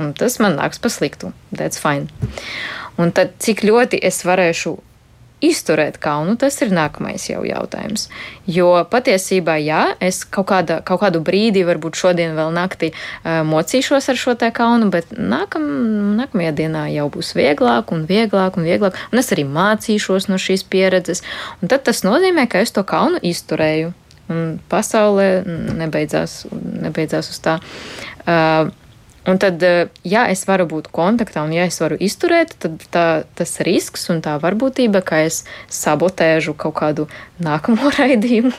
Un 0.00 0.14
tas 0.16 0.38
man 0.40 0.54
nāks 0.56 0.78
pa 0.80 0.88
sliktu. 0.88 1.32
That's 1.50 1.82
fine. 1.82 2.06
Un 3.00 3.10
tad, 3.16 3.34
cik 3.42 3.64
ļoti 3.66 3.98
es 4.06 4.22
varēšu 4.24 4.76
izturēt 5.44 5.98
kaunu, 6.02 6.36
tas 6.40 6.58
ir 6.64 6.72
nākamais 6.74 7.24
jau 7.30 7.42
jautājums. 7.46 8.08
Jo 8.50 8.72
patiesībā, 8.90 9.56
jā, 9.62 9.82
es 10.02 10.22
kaut, 10.24 10.48
kāda, 10.52 10.80
kaut 10.86 11.02
kādu 11.04 11.22
brīdi, 11.24 11.64
varbūt 11.68 11.98
šodien 12.00 12.36
vēl 12.38 12.52
naktī, 12.56 12.92
uh, 12.92 13.40
mocīšos 13.48 14.10
ar 14.12 14.20
šo 14.20 14.36
te 14.40 14.50
kaunu, 14.54 14.90
bet 14.92 15.14
nākam, 15.16 15.64
nākamajā 16.20 16.52
dienā 16.62 16.86
jau 16.94 17.08
būs 17.12 17.32
vieglāk 17.38 17.94
un 17.94 18.04
vieglāk 18.10 18.58
un 18.60 18.68
vieglāk, 18.68 18.98
un 19.12 19.22
es 19.22 19.32
arī 19.34 19.46
mācīšos 19.48 20.28
no 20.30 20.40
šīs 20.40 20.66
pieredzes. 20.70 21.24
Un 21.60 21.72
tad 21.72 21.86
tas 21.88 22.04
nozīmē, 22.06 22.46
ka 22.50 22.62
es 22.64 22.74
to 22.76 22.84
kaunu 22.86 23.20
izturēju. 23.22 23.94
Un 24.30 24.60
pasaulē 24.70 25.42
nebeidzās, 25.80 26.44
nebeidzās 26.54 27.32
uz 27.32 27.40
tā. 27.42 27.56
Uh, 28.22 28.70
Un 29.30 29.38
tad, 29.38 29.62
eh, 29.62 29.88
ja 30.02 30.24
es 30.32 30.42
varu 30.48 30.66
būt 30.66 30.88
kontaktā 30.94 31.44
un 31.46 31.52
ja 31.54 31.66
es 31.70 31.78
varu 31.82 31.98
izturēt, 32.02 32.56
tad 32.62 32.82
tā, 32.90 33.06
tas 33.38 33.58
risks 33.66 34.08
un 34.10 34.22
tā 34.24 34.34
varbūtība, 34.42 35.04
ka 35.06 35.20
es 35.26 35.44
sabotēžu 35.70 36.56
kaut 36.58 36.74
kādu 36.80 37.06
nākamo 37.48 37.92
raidījumu, 37.98 38.54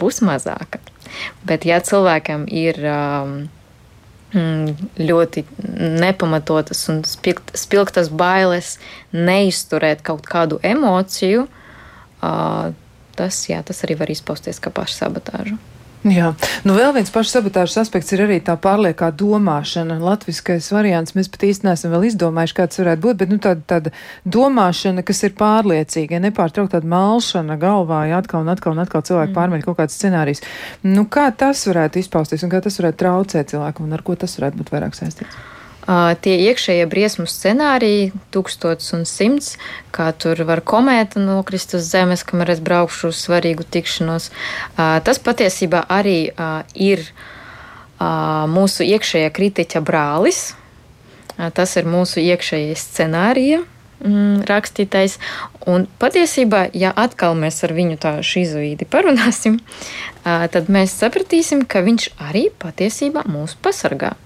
būs 0.00 0.22
mazāka. 0.26 0.82
Bet, 1.46 1.64
ja 1.68 1.78
cilvēkam 1.78 2.48
ir 2.50 2.80
um, 2.90 3.36
ļoti 4.98 5.44
nepamatotas 6.02 6.82
un 6.90 7.04
spilgt, 7.06 7.54
spilgtas 7.56 8.10
bailes 8.10 8.74
neizturēt 9.14 10.02
kaut 10.04 10.26
kādu 10.26 10.58
emociju, 10.66 11.46
uh, 11.46 12.74
tas, 13.16 13.40
jā, 13.48 13.62
tas 13.62 13.86
arī 13.86 13.96
var 14.02 14.10
izpausties 14.12 14.58
kā 14.60 14.74
pašsabotāžu. 14.74 15.56
Jā, 16.04 16.28
nu 16.62 16.74
vēl 16.76 16.92
viens 16.94 17.10
pašsabotāžas 17.10 17.80
aspekts 17.80 18.12
ir 18.14 18.20
arī 18.26 18.36
tā 18.44 18.54
pārliekā 18.60 19.08
domāšana. 19.16 19.96
Latviskais 20.02 20.68
variants 20.70 21.16
mēs 21.16 21.30
pat 21.32 21.46
īsti 21.48 21.66
neesam 21.66 21.94
vēl 21.94 22.06
izdomājuši, 22.10 22.56
kāds 22.60 22.80
varētu 22.82 23.02
būt, 23.06 23.18
bet 23.22 23.32
nu 23.32 23.40
tāda, 23.42 23.64
tāda 23.72 23.94
domāšana, 24.36 25.02
kas 25.06 25.24
ir 25.26 25.34
pārliecīga, 25.40 26.20
nepārtraukt 26.28 26.76
tāda 26.76 26.92
malšana 26.92 27.58
galvā, 27.58 28.04
ja 28.12 28.20
atkal 28.22 28.46
un 28.46 28.52
atkal 28.54 28.76
un 28.76 28.84
atkal 28.84 29.02
cilvēki 29.08 29.32
mm. 29.32 29.38
pārmēģina 29.40 29.66
kaut 29.66 29.80
kāds 29.80 29.98
scenārijs. 29.98 30.44
Nu 30.86 31.08
kā 31.10 31.26
tas 31.34 31.64
varētu 31.66 32.04
izpausties 32.04 32.46
un 32.46 32.54
kā 32.54 32.62
tas 32.62 32.78
varētu 32.78 33.02
traucēt 33.02 33.56
cilvēku 33.56 33.86
un 33.86 33.98
ar 33.98 34.06
ko 34.06 34.20
tas 34.20 34.38
varētu 34.38 34.62
būt 34.62 34.74
vairāk 34.76 34.98
saistīts? 35.00 35.55
Tie 35.86 36.34
iekšējie 36.50 36.86
briesmu 36.90 37.28
scenāriji, 37.30 38.10
tūkstotis 38.34 38.90
un 38.96 39.04
simts, 39.06 39.52
kā 39.94 40.08
tur 40.18 40.42
var 40.48 40.64
komēta 40.66 41.22
nokrist 41.22 41.76
uz 41.78 41.86
zemes, 41.86 42.24
kamēr 42.26 42.56
es 42.56 42.62
braukšu 42.64 43.12
uz 43.12 43.20
svarīgu 43.22 43.62
tikšanos, 43.70 44.32
tas 44.76 45.22
patiesībā 45.22 45.84
arī 45.86 46.18
ir 46.74 47.06
mūsu 48.00 48.82
iekšējā 48.82 49.30
kritiķa 49.38 49.84
brālis. 49.86 50.50
Tas 51.36 51.76
ir 51.76 51.86
mūsu 51.86 52.18
iekšējais 52.24 52.82
scenārija 52.90 53.60
mm, 53.60 54.42
rakstītais. 54.48 55.18
Un 55.68 55.86
patiesībā, 56.00 56.66
ja 56.74 56.90
atkal 56.96 57.36
mēs 57.38 57.62
ar 57.62 57.76
viņu 57.76 58.00
tā 58.02 58.16
šizoīdi 58.26 58.88
parunāsim, 58.90 59.60
tad 60.24 60.72
mēs 60.72 60.98
sapratīsim, 60.98 61.66
ka 61.68 61.84
viņš 61.86 62.14
arī 62.26 62.48
patiesībā 62.58 63.28
mūs 63.28 63.54
pasargā 63.60 64.16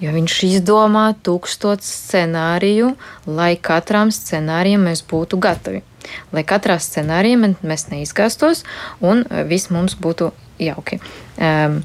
jo 0.00 0.12
viņš 0.14 0.36
izdomā 0.48 1.10
tūkstošu 1.24 1.86
scenāriju, 1.86 2.94
lai 3.28 3.54
katram 3.60 4.12
scenārijam 4.14 4.88
mēs 4.88 5.04
būtu 5.06 5.38
gatavi. 5.40 5.84
Lai 6.32 6.42
katrā 6.48 6.78
scenārijā 6.80 7.52
mēs 7.60 7.86
neizgāstos 7.92 8.64
un 9.04 9.22
viss 9.50 9.70
mums 9.70 9.96
būtu 10.00 10.32
jauki. 10.60 11.00
Um, 11.36 11.80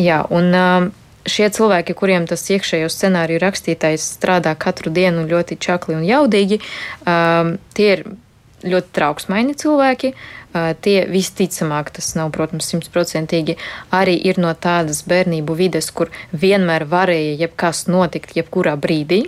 jā, 0.00 0.20
un 0.30 0.52
um, 0.54 0.90
šie 1.26 1.48
cilvēki, 1.52 1.96
kuriem 1.98 2.28
tas 2.28 2.44
iekšējo 2.52 2.90
scenāriju 2.92 3.42
rakstītājs 3.42 4.04
strādā 4.18 4.54
katru 4.58 4.92
dienu 4.94 5.26
ļoti 5.28 5.58
čakli 5.58 5.96
un 5.98 6.06
jaudīgi, 6.06 6.60
um, 7.08 7.56
tie 7.76 7.90
ir 7.96 8.06
ļoti 8.66 8.92
trauksmaini 8.96 9.56
cilvēki. 9.58 10.12
Tie 10.80 10.96
visticamāk, 11.10 11.90
tas 11.96 12.12
nav, 12.18 12.30
protams, 12.34 12.68
simtprocentīgi, 12.70 13.56
arī 13.94 14.16
ir 14.30 14.40
no 14.42 14.52
tādas 14.54 15.02
bērnību 15.08 15.56
vides, 15.58 15.90
kur 15.90 16.12
vienmēr 16.32 16.86
varēja 16.88 17.34
jebkas 17.44 17.86
notikt, 17.90 18.36
jebkurā 18.38 18.76
brīdī. 18.80 19.26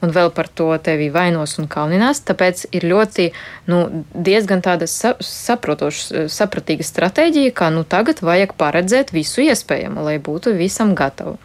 Un 0.00 0.14
vēl 0.16 0.30
par 0.32 0.48
to 0.48 0.70
tevi 0.80 1.10
vainos 1.12 1.58
un 1.60 1.66
kauninās. 1.68 2.22
Tāpēc 2.24 2.62
ir 2.72 2.86
ļoti, 2.88 3.26
nu, 3.68 3.82
diezgan 4.16 4.62
tāda 4.64 4.88
saprotoša, 4.88 6.24
sapratīga 6.32 6.86
stratēģija, 6.88 7.52
kā 7.52 7.68
nu 7.74 7.84
tagad 7.84 8.22
vajag 8.24 8.56
paredzēt 8.56 9.12
visu 9.12 9.44
iespējamo, 9.44 10.06
lai 10.08 10.16
būtu 10.16 10.56
visam 10.56 10.94
gatavu. 10.96 11.36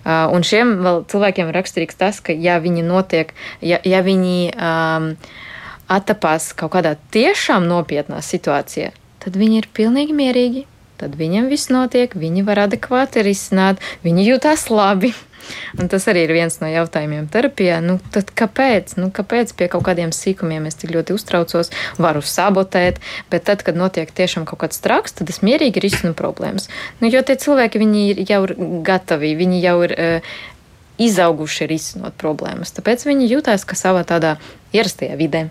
Uh, 0.00 0.28
un 0.32 0.44
šiem 0.44 0.78
cilvēkiem 1.12 1.50
raksturīgs 1.52 1.98
tas, 2.00 2.20
ka 2.24 2.32
ja 2.32 2.56
viņi 2.60 2.84
notiek, 2.84 3.34
ja, 3.60 3.76
ja 3.84 4.00
viņi 4.04 4.36
um, 4.56 5.10
attapās 5.90 6.52
kaut 6.56 6.74
kādā 6.76 6.96
tiešām 7.14 7.66
nopietnā 7.68 8.20
situācijā, 8.24 8.92
tad 9.22 9.38
viņi 9.40 9.62
ir 9.62 9.72
pilnīgi 9.76 10.16
mierīgi. 10.16 10.66
Tad 11.00 11.14
viņiem 11.16 11.46
viss 11.48 11.70
notiek, 11.72 12.12
viņi 12.12 12.44
var 12.44 12.66
adekvāti 12.66 13.22
risināt, 13.24 13.80
viņi 14.04 14.26
jūtas 14.26 14.66
labi. 14.68 15.14
Un 15.80 15.88
tas 15.88 16.04
arī 16.12 16.26
ir 16.26 16.34
viens 16.36 16.58
no 16.60 16.68
jautājumiem 16.68 17.24
terapijā. 17.32 17.78
Nu, 17.80 17.96
tad 18.12 18.28
kāpēc? 18.36 18.92
Nu, 19.00 19.08
kāpēc 19.14 19.54
pie 19.56 19.70
kaut 19.72 19.86
kādiem 19.86 20.12
sīkumiem 20.14 20.68
es 20.68 20.76
tik 20.76 20.92
ļoti 20.92 21.16
uztraucos, 21.16 21.72
varu 21.96 22.20
sabotēt, 22.20 23.00
bet 23.32 23.48
tad, 23.48 23.64
kad 23.66 23.80
notiek 23.80 24.12
tiešām 24.12 24.44
kaut 24.48 24.60
kāds 24.66 24.82
traks, 24.84 25.16
tad 25.16 25.32
es 25.32 25.40
mierīgi 25.46 25.80
risinu 25.82 26.12
problēmas. 26.18 26.68
Nu, 27.00 27.08
jo 27.08 27.24
tie 27.24 27.38
cilvēki 27.40 27.80
ir 27.80 28.22
jau 28.28 28.42
gatavi, 28.86 29.32
viņi 29.40 29.62
jau 29.64 29.76
ir 29.88 29.96
uh, 29.96 30.36
izauguši 31.00 31.70
risinot 31.70 32.20
problēmas. 32.20 32.76
Tāpēc 32.76 33.08
viņi 33.08 33.32
jūtas 33.32 33.64
kā 33.64 33.78
savā 33.78 34.04
tādā 34.04 34.36
ierastajā 34.76 35.16
vidē. 35.16 35.48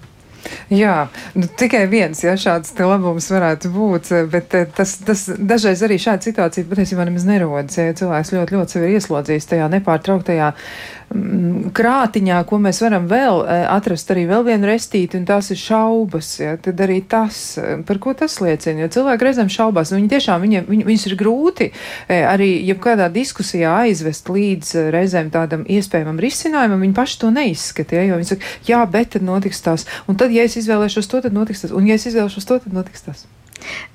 Jā, 0.74 1.08
nu, 1.36 1.48
tikai 1.60 1.84
viens 1.92 2.22
ja, 2.24 2.36
šāds 2.40 2.76
labums 2.78 3.30
varētu 3.34 3.72
būt, 3.74 4.12
bet 4.32 4.56
eh, 4.58 4.68
tas, 4.76 4.96
tas 5.06 5.26
dažreiz 5.38 5.82
arī 5.86 5.98
šāda 6.02 6.30
situācija 6.30 6.70
patiesībā 6.70 7.08
nemaz 7.08 7.26
nerodas. 7.28 7.80
Ja 7.80 7.96
cilvēks 7.98 8.34
ļoti, 8.36 8.58
ļoti 8.58 8.76
sevi 8.76 8.90
ir 8.90 9.00
ieslodzījis 9.00 9.50
tajā 9.50 9.70
nepārtrauktajā 9.76 10.52
mm, 10.54 10.99
krātiņā, 11.10 12.38
ko 12.46 12.60
mēs 12.62 12.82
varam 12.84 13.08
vēl 13.10 13.42
eh, 13.42 13.64
atrast 13.70 14.12
arī 14.14 14.28
vēl 14.30 14.44
vienu 14.46 14.70
restīti, 14.70 15.18
un 15.18 15.26
tās 15.26 15.50
ir 15.50 15.58
šaubas. 15.58 16.30
Ja, 16.42 16.54
tad 16.62 16.82
arī 16.86 17.00
tas, 17.10 17.58
eh, 17.58 17.82
par 17.86 17.98
ko 18.04 18.14
tas 18.18 18.38
liecina, 18.44 18.84
jo 18.84 18.92
cilvēki 18.94 19.28
reizēm 19.28 19.50
šaubās, 19.50 19.90
un 19.92 20.02
viņi 20.02 20.12
tiešām, 20.14 20.46
viņi, 20.46 20.62
viņi, 20.70 20.88
viņus 20.90 21.08
ir 21.10 21.18
grūti 21.20 21.70
arī 22.10 22.50
jebkādā 22.70 23.10
diskusijā 23.14 23.74
aizvest 23.88 24.30
līdz 24.30 24.76
reizēm 24.94 25.34
tādam 25.34 25.66
iespējamam 25.70 26.22
risinājumam, 26.22 26.86
viņi 26.86 26.98
paši 26.98 27.20
to 27.24 27.34
neizskata, 27.34 27.98
ja, 27.98 28.06
jo 28.10 28.22
viņi 28.22 28.32
saka, 28.34 28.54
jā, 28.70 28.86
bet 28.90 29.14
tad 29.18 29.26
notiks 29.26 29.62
tās. 29.66 29.88
Un 30.08 30.20
tad, 30.20 30.34
ja 30.36 30.46
es 30.46 30.58
izvēlēšos 30.62 31.10
to, 31.10 31.24
tad 31.26 31.36
notiks 31.36 31.66
tas. 31.66 31.76
Un, 31.76 31.90
ja 31.90 31.98
es 31.98 32.06
izvēlēšos 32.10 32.50
to, 32.50 32.62
tad 32.62 32.76
notiks 32.76 33.06
tas. 33.08 33.26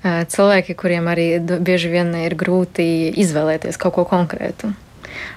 Cilvēki, 0.05 0.75
kuriem 0.77 1.07
arī 1.09 1.29
bieži 1.41 1.89
vien 1.93 2.11
ir 2.19 2.35
grūti 2.37 3.13
izvēlēties 3.23 3.79
kaut 3.81 3.95
ko 3.97 4.05
konkrētu. 4.09 4.75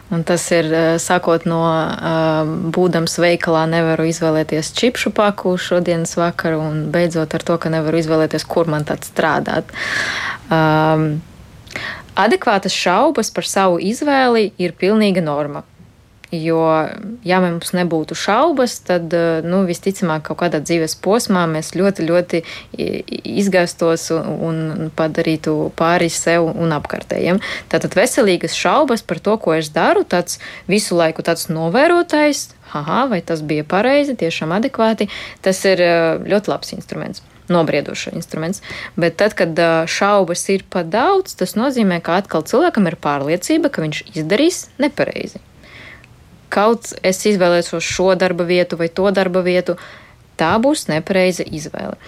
Un 0.09 0.22
tas 0.24 0.40
ir 0.56 0.70
sākot 1.04 1.44
no 1.44 1.61
būdams 2.72 3.18
veikalā, 3.20 3.66
nevaru 3.68 4.06
izvēlēties 4.09 4.72
čipšu 4.78 5.12
paku 5.16 5.52
šodienas 5.61 6.16
vakaru, 6.16 6.62
un 6.64 6.86
beidzot 6.94 7.36
ar 7.36 7.44
to, 7.44 7.59
ka 7.61 7.72
nevaru 7.72 8.00
izvēlēties, 8.00 8.46
kur 8.48 8.70
man 8.72 8.88
tad 8.88 9.04
strādāt. 9.04 9.68
Um, 10.48 11.20
adekvātas 12.16 12.72
šaubas 12.72 13.28
par 13.34 13.44
savu 13.44 13.82
izvēli 13.84 14.48
ir 14.56 14.72
pilnīga 14.80 15.20
norma. 15.24 15.66
Jo, 16.29 16.61
ja 17.24 17.39
mums 17.41 17.70
nebūtu 17.72 18.12
šaubas, 18.18 18.74
tad 18.85 19.14
eh, 19.16 19.41
nu, 19.49 19.62
visticamāk, 19.68 20.26
kaut 20.26 20.43
kādā 20.43 20.61
dzīves 20.61 20.99
posmā 21.01 21.47
mēs 21.49 21.72
ļoti, 21.72 22.05
ļoti 22.05 22.41
izgāstos 23.33 24.11
un 24.12 24.91
padarītu 24.99 25.55
pāri 25.79 26.11
sev 26.12 26.51
un 26.51 26.76
apkārtējiem. 26.76 27.41
Tātad 27.72 27.97
veselīgas 27.97 28.59
šaubas 28.61 29.07
par 29.09 29.22
to, 29.24 29.39
ko 29.41 29.57
es 29.57 29.72
daru, 29.72 30.05
tāds 30.05 30.37
visu 30.68 31.01
laiku 31.01 31.24
tāds 31.24 31.49
novērotājs, 31.49 32.51
aha, 32.76 33.07
vai 33.09 33.22
tas 33.24 33.41
bija 33.41 33.64
pareizi, 33.64 34.18
tiešām 34.20 34.53
adekvāti, 34.61 35.09
tas 35.41 35.64
ir 35.64 35.81
eh, 35.81 36.29
ļoti 36.29 36.53
labs 36.53 36.76
instruments 36.76 37.24
nobriedošs 37.49 38.11
instruments. 38.12 38.61
Bet 39.01 39.16
tad, 39.16 39.33
kad 39.33 39.57
eh, 39.57 39.89
šaubas 39.89 40.45
ir 40.53 40.68
par 40.68 40.85
daudz, 40.85 41.39
tas 41.41 41.57
nozīmē, 41.57 42.03
ka 42.05 42.20
atkal 42.20 42.45
cilvēkam 42.45 42.93
ir 42.93 43.01
pārliecība, 43.01 43.72
ka 43.72 43.89
viņš 43.89 44.05
izdarīs 44.12 44.66
nepareizi 44.76 45.41
kaut 46.53 46.92
es 47.07 47.20
izvēlēšos 47.28 47.84
šo 47.84 48.14
darba 48.18 48.46
vietu 48.49 48.78
vai 48.80 48.88
to 48.88 49.11
darba 49.14 49.42
vietu, 49.46 49.76
tā 50.38 50.55
būs 50.62 50.88
nepareiza 50.90 51.46
izvēle. 51.46 51.99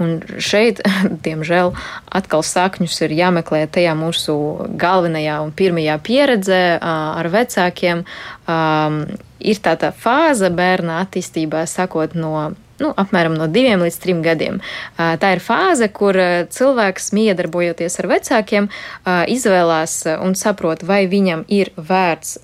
Un 0.00 0.16
šeit, 0.40 0.80
diemžēl, 1.26 1.74
atkal 2.08 2.44
sakņus 2.46 2.96
ir 3.04 3.16
jāmeklē 3.18 3.66
tajā 3.72 3.92
mūsu 3.98 4.36
galvenajā 4.80 5.40
un 5.44 5.52
pirmajā 5.56 5.98
pieredzē 6.06 6.62
ar 6.80 7.28
vecākiem. 7.32 8.04
Ir 9.40 9.60
tā 9.64 9.76
tā 9.80 9.92
fāze 9.96 10.50
bērna 10.52 11.00
attīstībā, 11.04 11.64
sakot 11.68 12.16
no 12.16 12.52
nu, 12.80 12.92
apmēram 12.96 13.36
no 13.38 13.46
diviem 13.50 13.82
līdz 13.84 13.98
trim 14.02 14.22
gadiem. 14.24 14.60
Tā 14.96 15.32
ir 15.36 15.42
fāze, 15.44 15.88
kur 15.92 16.16
cilvēks, 16.50 17.10
miedarbojoties 17.16 17.98
ar 18.02 18.08
vecākiem, 18.10 18.68
izvēlās 19.30 19.96
un 20.16 20.36
saprot, 20.38 20.84
vai 20.86 21.04
viņam 21.10 21.44
ir 21.52 21.72
vērts 21.76 22.38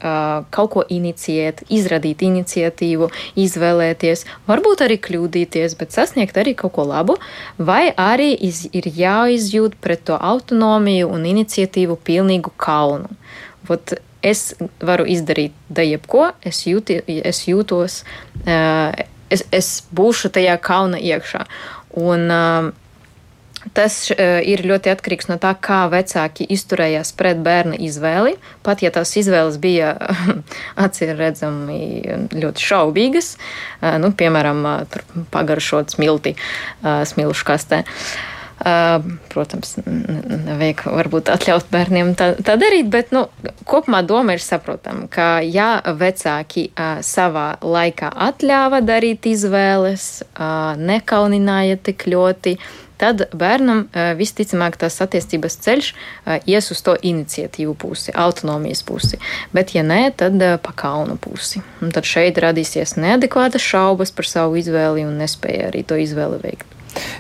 kaut 0.55 0.73
ko 0.77 0.85
inicijēt, 0.89 1.65
izradīt 1.73 2.25
iniciatīvu, 2.27 3.11
izvēlēties, 3.47 4.27
varbūt 4.49 4.87
arī 4.87 5.01
kļūdīties, 5.03 5.77
bet 5.81 5.97
sasniegt 5.97 6.39
arī 6.41 6.57
kaut 6.59 6.77
ko 6.77 6.87
labu, 6.89 7.19
vai 7.59 7.89
arī 7.91 8.33
iz, 8.47 8.67
ir 8.77 8.89
jāizjūt 8.93 9.79
pret 9.81 10.05
to 10.09 10.17
autonomiju 10.17 11.11
un 11.13 11.27
iniciatīvu 11.29 11.99
pilnīgu 12.07 12.53
kaunu. 12.61 13.11
Vot 13.67 13.97
es 14.27 14.55
varu 14.83 15.07
izdarīt 15.11 15.55
da 15.69 15.85
jebko, 15.87 16.31
es, 16.47 16.65
jūti, 16.67 17.01
es 17.07 17.45
jūtos, 17.47 18.03
es, 19.31 19.45
es 19.55 19.71
būšu 19.95 20.33
tajā 20.37 20.57
kauna 20.63 21.01
iekšā. 21.03 21.47
Un, 21.97 22.29
uh, 22.31 22.75
Tas 23.75 23.97
uh, 24.13 24.39
ir 24.47 24.63
ļoti 24.63 24.93
atkarīgs 24.93 25.27
no 25.27 25.39
tā, 25.43 25.51
kā 25.59 25.87
vecāki 25.91 26.47
izturējās 26.55 27.11
pret 27.19 27.41
bērna 27.43 27.75
izvēli. 27.83 28.37
Pat 28.63 28.85
ja 28.85 28.93
tās 28.95 29.11
izvēles 29.19 29.59
bija 29.63 29.97
acīm 30.87 31.17
redzami 31.19 31.81
ļoti 32.31 32.63
šaubīgas, 32.63 33.33
uh, 33.35 33.97
nu, 34.03 34.13
piemēram, 34.15 34.63
uh, 34.71 35.27
pagaršot 35.35 35.97
smilti 35.97 36.37
uh, 36.37 37.03
smilšu 37.09 37.49
kastē. 37.49 37.83
Protams, 38.57 39.75
nevajag 39.85 40.81
varbūt 40.89 41.29
atļaut 41.29 41.67
bērniem 41.69 42.15
tā, 42.17 42.31
tā 42.41 42.55
darīt, 42.57 42.89
bet 42.89 43.11
nu, 43.13 43.27
kopumā 43.69 44.01
doma 44.01 44.33
ir 44.33 44.41
saprotama, 44.41 45.11
ka 45.13 45.43
ja 45.45 45.83
vecāki 45.85 46.71
savā 47.05 47.59
laikā 47.61 48.09
atļāva 48.29 48.81
darīt 48.81 49.29
izvēles, 49.29 50.25
nekaunināja 50.81 51.77
tik 51.85 52.07
ļoti, 52.09 52.55
tad 52.97 53.27
bērnam 53.37 53.83
visticamāk 54.17 54.79
tās 54.81 54.97
attiecības 55.05 55.59
ceļš 55.67 55.91
ies 56.49 56.71
uz 56.73 56.81
to 56.81 56.95
iniciatīvu 56.97 57.75
pusi, 57.77 58.15
autonomijas 58.17 58.81
pusi. 58.89 59.21
Bet, 59.53 59.75
ja 59.77 59.85
nē, 59.85 60.15
tad 60.17 60.41
pa 60.65 60.73
kaunu 60.73 61.19
pusi. 61.21 61.61
Un 61.85 61.93
tad 61.93 62.09
šeit 62.09 62.41
radīsies 62.41 62.97
neadekvātas 62.97 63.61
šaubas 63.61 64.17
par 64.17 64.33
savu 64.33 64.57
izvēli 64.63 65.05
un 65.05 65.21
nespēja 65.21 65.69
arī 65.69 65.85
to 65.85 66.01
izvēli 66.01 66.41
veikt. 66.41 66.73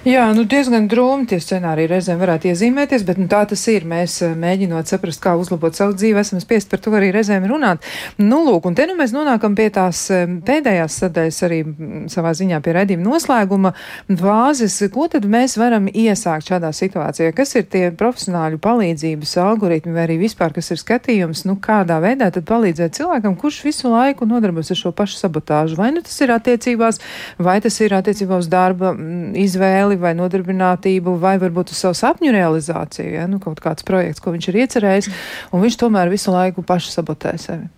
Jā, 0.07 0.29
nu 0.31 0.45
diezgan 0.47 0.85
drūmi 0.87 1.25
tie 1.27 1.41
scenāriji 1.43 1.89
reizēm 1.91 2.21
varētu 2.21 2.47
iezīmēties, 2.53 3.03
bet 3.09 3.17
nu, 3.19 3.25
tā 3.27 3.41
tas 3.51 3.65
ir. 3.73 3.83
Mēs 3.91 4.13
eh, 4.23 4.37
mēģinot 4.39 4.87
saprast, 4.87 5.19
kā 5.19 5.33
uzlabot 5.35 5.75
savu 5.75 5.97
dzīvi, 5.99 6.21
esam 6.21 6.39
spiest 6.39 6.69
par 6.71 6.79
to 6.79 6.93
arī 6.95 7.09
reizēm 7.11 7.43
runāt. 7.51 7.83
Nu, 8.23 8.39
lūk, 8.47 8.69
un 8.71 8.77
te 8.79 8.87
nu 8.87 8.95
mēs 8.95 9.11
nonākam 9.11 9.57
pie 9.59 9.67
tās 9.75 10.05
eh, 10.15 10.23
pēdējās 10.47 10.99
sadaļas 11.03 11.41
arī 11.49 11.59
mm, 11.65 12.05
savā 12.13 12.31
ziņā 12.39 12.61
pie 12.63 12.75
redzījuma 12.77 13.03
noslēguma 13.03 13.73
vāzes. 14.21 14.77
Ko 14.95 15.09
tad 15.11 15.27
mēs 15.27 15.57
varam 15.59 15.91
iesākt 15.91 16.53
šādā 16.53 16.71
situācijā? 16.71 17.35
Kas 17.35 17.57
ir 17.59 17.67
tie 17.75 17.91
profesionāļu 17.91 18.63
palīdzības 18.63 19.35
algoritmi 19.43 19.97
vai 19.99 20.07
arī 20.07 20.21
vispār, 20.23 20.55
kas 20.55 20.71
ir 20.71 20.83
skatījums, 20.85 21.43
nu 21.51 21.59
kādā 21.59 21.99
veidā 22.07 22.31
tad 22.31 22.47
palīdzēt 22.47 22.95
cilvēkam, 23.01 23.35
kurš 23.43 23.59
visu 23.67 23.91
laiku 23.91 24.31
nodarbojas 24.31 24.71
ar 24.71 24.83
šo 24.85 24.95
pašu 25.03 25.19
sabotāžu? 25.25 25.83
Vai 25.83 25.91
nu 25.99 26.07
tas 26.07 26.23
ir 26.23 26.37
attiecībās, 26.39 27.03
vai 27.43 27.59
tas 27.67 27.83
ir 27.83 27.99
attiecībā 27.99 28.39
uz 28.39 28.47
darba 28.55 28.95
mm, 28.95 29.35
izvēli? 29.43 29.96
Izvēli 29.97 30.03
vai 30.03 30.15
nodarbinātību, 30.17 31.17
vai 31.19 31.39
varbūt 31.39 31.73
uz 31.73 31.81
savu 31.81 31.97
sapņu 31.97 32.33
realizāciju, 32.33 33.15
ja? 33.17 33.27
nu, 33.27 33.39
kaut 33.39 33.61
kāds 33.61 33.85
projekts, 33.85 34.21
ko 34.21 34.33
viņš 34.33 34.49
ir 34.49 34.61
iecerējis, 34.65 35.11
un 35.53 35.63
viņš 35.63 35.77
tomēr 35.81 36.11
visu 36.11 36.33
laiku 36.33 36.63
paši 36.63 36.93
sabotē 36.93 37.37
sevi. 37.39 37.69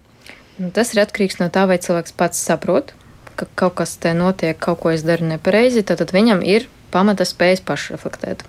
Nu, 0.59 0.71
tas 0.71 0.93
ir 0.93 1.05
atkarīgs 1.05 1.39
no 1.39 1.49
tā, 1.49 1.67
vai 1.67 1.79
cilvēks 1.79 2.17
pats 2.19 2.39
saprot, 2.43 2.93
ka 3.37 3.47
kaut 3.55 3.79
kas 3.79 3.97
te 3.97 4.13
notiek, 4.15 4.59
kaut 4.59 4.81
ko 4.83 4.91
es 4.91 5.05
daru 5.07 5.25
nepareizi, 5.25 5.85
tad, 5.87 5.99
tad 5.99 6.13
viņam 6.13 6.43
ir 6.43 6.69
pamata 6.91 7.25
spējas 7.25 7.63
pašreflektēt. 7.63 8.43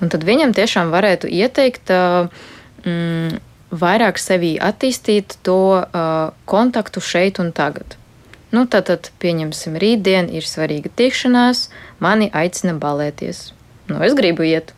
Un 0.00 0.12
tad 0.12 0.24
viņam 0.24 0.54
tiešām 0.54 0.92
varētu 0.94 1.28
ieteikt 1.28 1.90
mm, 1.90 3.40
vairāk 3.74 4.20
sevī 4.20 4.54
attīstīt 4.62 5.40
to 5.42 5.82
uh, 5.82 6.30
kontaktu 6.48 7.02
šeit 7.02 7.40
un 7.42 7.50
tagad. 7.56 7.98
Nu, 8.54 8.64
tad, 8.64 8.88
tad 8.88 9.10
pieņemsim, 9.20 9.76
rītdien 9.76 10.30
ir 10.32 10.46
svarīga 10.48 10.88
tikšanās, 10.96 11.68
mani 12.00 12.30
aicina 12.32 12.72
balēties. 12.80 13.50
Nu, 13.90 14.00
es 14.04 14.16
gribu 14.16 14.46
iet. 14.48 14.72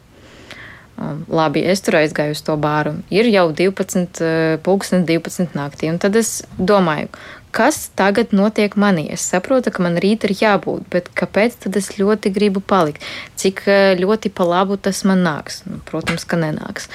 Um, 1.00 1.22
labi, 1.32 1.62
es 1.64 1.80
tur 1.80 1.96
aizgāju 1.96 2.34
uz 2.34 2.42
to 2.44 2.58
bāru. 2.60 2.98
Ir 3.14 3.28
jau 3.32 3.46
12, 3.56 4.18
uh, 4.20 4.56
pulksten 4.60 5.06
12 5.08 5.54
naktī, 5.56 5.88
un 5.88 5.96
tad 6.02 6.18
es 6.18 6.42
domāju, 6.58 7.08
kas 7.56 7.86
tagad 7.96 8.34
notiek 8.36 8.76
manī. 8.76 9.06
Es 9.14 9.24
saprotu, 9.30 9.72
ka 9.72 9.80
man 9.86 9.96
rīt 10.02 10.26
ir 10.28 10.34
jābūt, 10.36 10.84
bet 10.92 11.08
kāpēc 11.16 11.56
tad 11.64 11.78
es 11.80 11.94
ļoti 11.96 12.34
gribu 12.34 12.60
palikt? 12.60 13.06
Cik 13.40 13.64
uh, 13.64 13.78
ļoti 14.02 14.34
pa 14.34 14.44
labu 14.50 14.76
tas 14.76 15.00
man 15.08 15.24
nāks? 15.24 15.62
Nu, 15.70 15.80
protams, 15.88 16.28
ka 16.28 16.36
nenāks. 16.42 16.90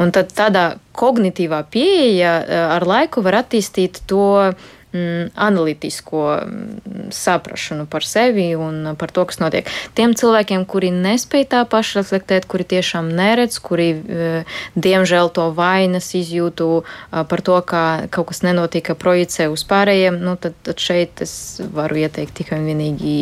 Un 0.00 0.14
tad 0.16 0.32
tādā 0.32 0.66
kognitīvā 0.96 1.60
pieeja 1.74 2.38
uh, 2.40 2.66
ar 2.78 2.88
laiku 2.88 3.20
var 3.26 3.42
attīstīt 3.42 4.06
to 4.08 4.54
analītisko 4.90 6.22
mm, 6.40 7.08
saprašanu 7.14 7.86
par 7.90 8.06
sevi 8.06 8.48
un 8.58 8.94
par 8.98 9.12
to, 9.14 9.24
kas 9.28 9.40
notiek. 9.42 9.70
Tiem 9.94 10.16
cilvēkiem, 10.18 10.64
kuri 10.70 10.90
nespēj 10.94 11.46
tā 11.54 11.62
pašreflektēt, 11.70 12.48
kuri 12.50 12.66
tiešām 12.74 13.10
neredz, 13.14 13.60
kuri 13.62 13.90
eh, 13.94 14.56
diemžēl 14.74 15.30
to 15.34 15.50
vainas 15.54 16.10
izjūtu 16.18 16.70
par 17.10 17.42
to, 17.46 17.58
ka 17.66 17.82
kaut 18.10 18.30
kas 18.30 18.42
nenotika, 18.46 18.96
projicē 18.98 19.48
uz 19.52 19.64
pārējiem, 19.68 20.18
nu, 20.22 20.36
tad, 20.40 20.56
tad 20.66 20.82
šeit 20.82 21.22
es 21.24 21.34
varu 21.74 22.02
ieteikt 22.02 22.40
tikai 22.42 22.60
un 22.60 22.70
vienīgi 22.70 23.16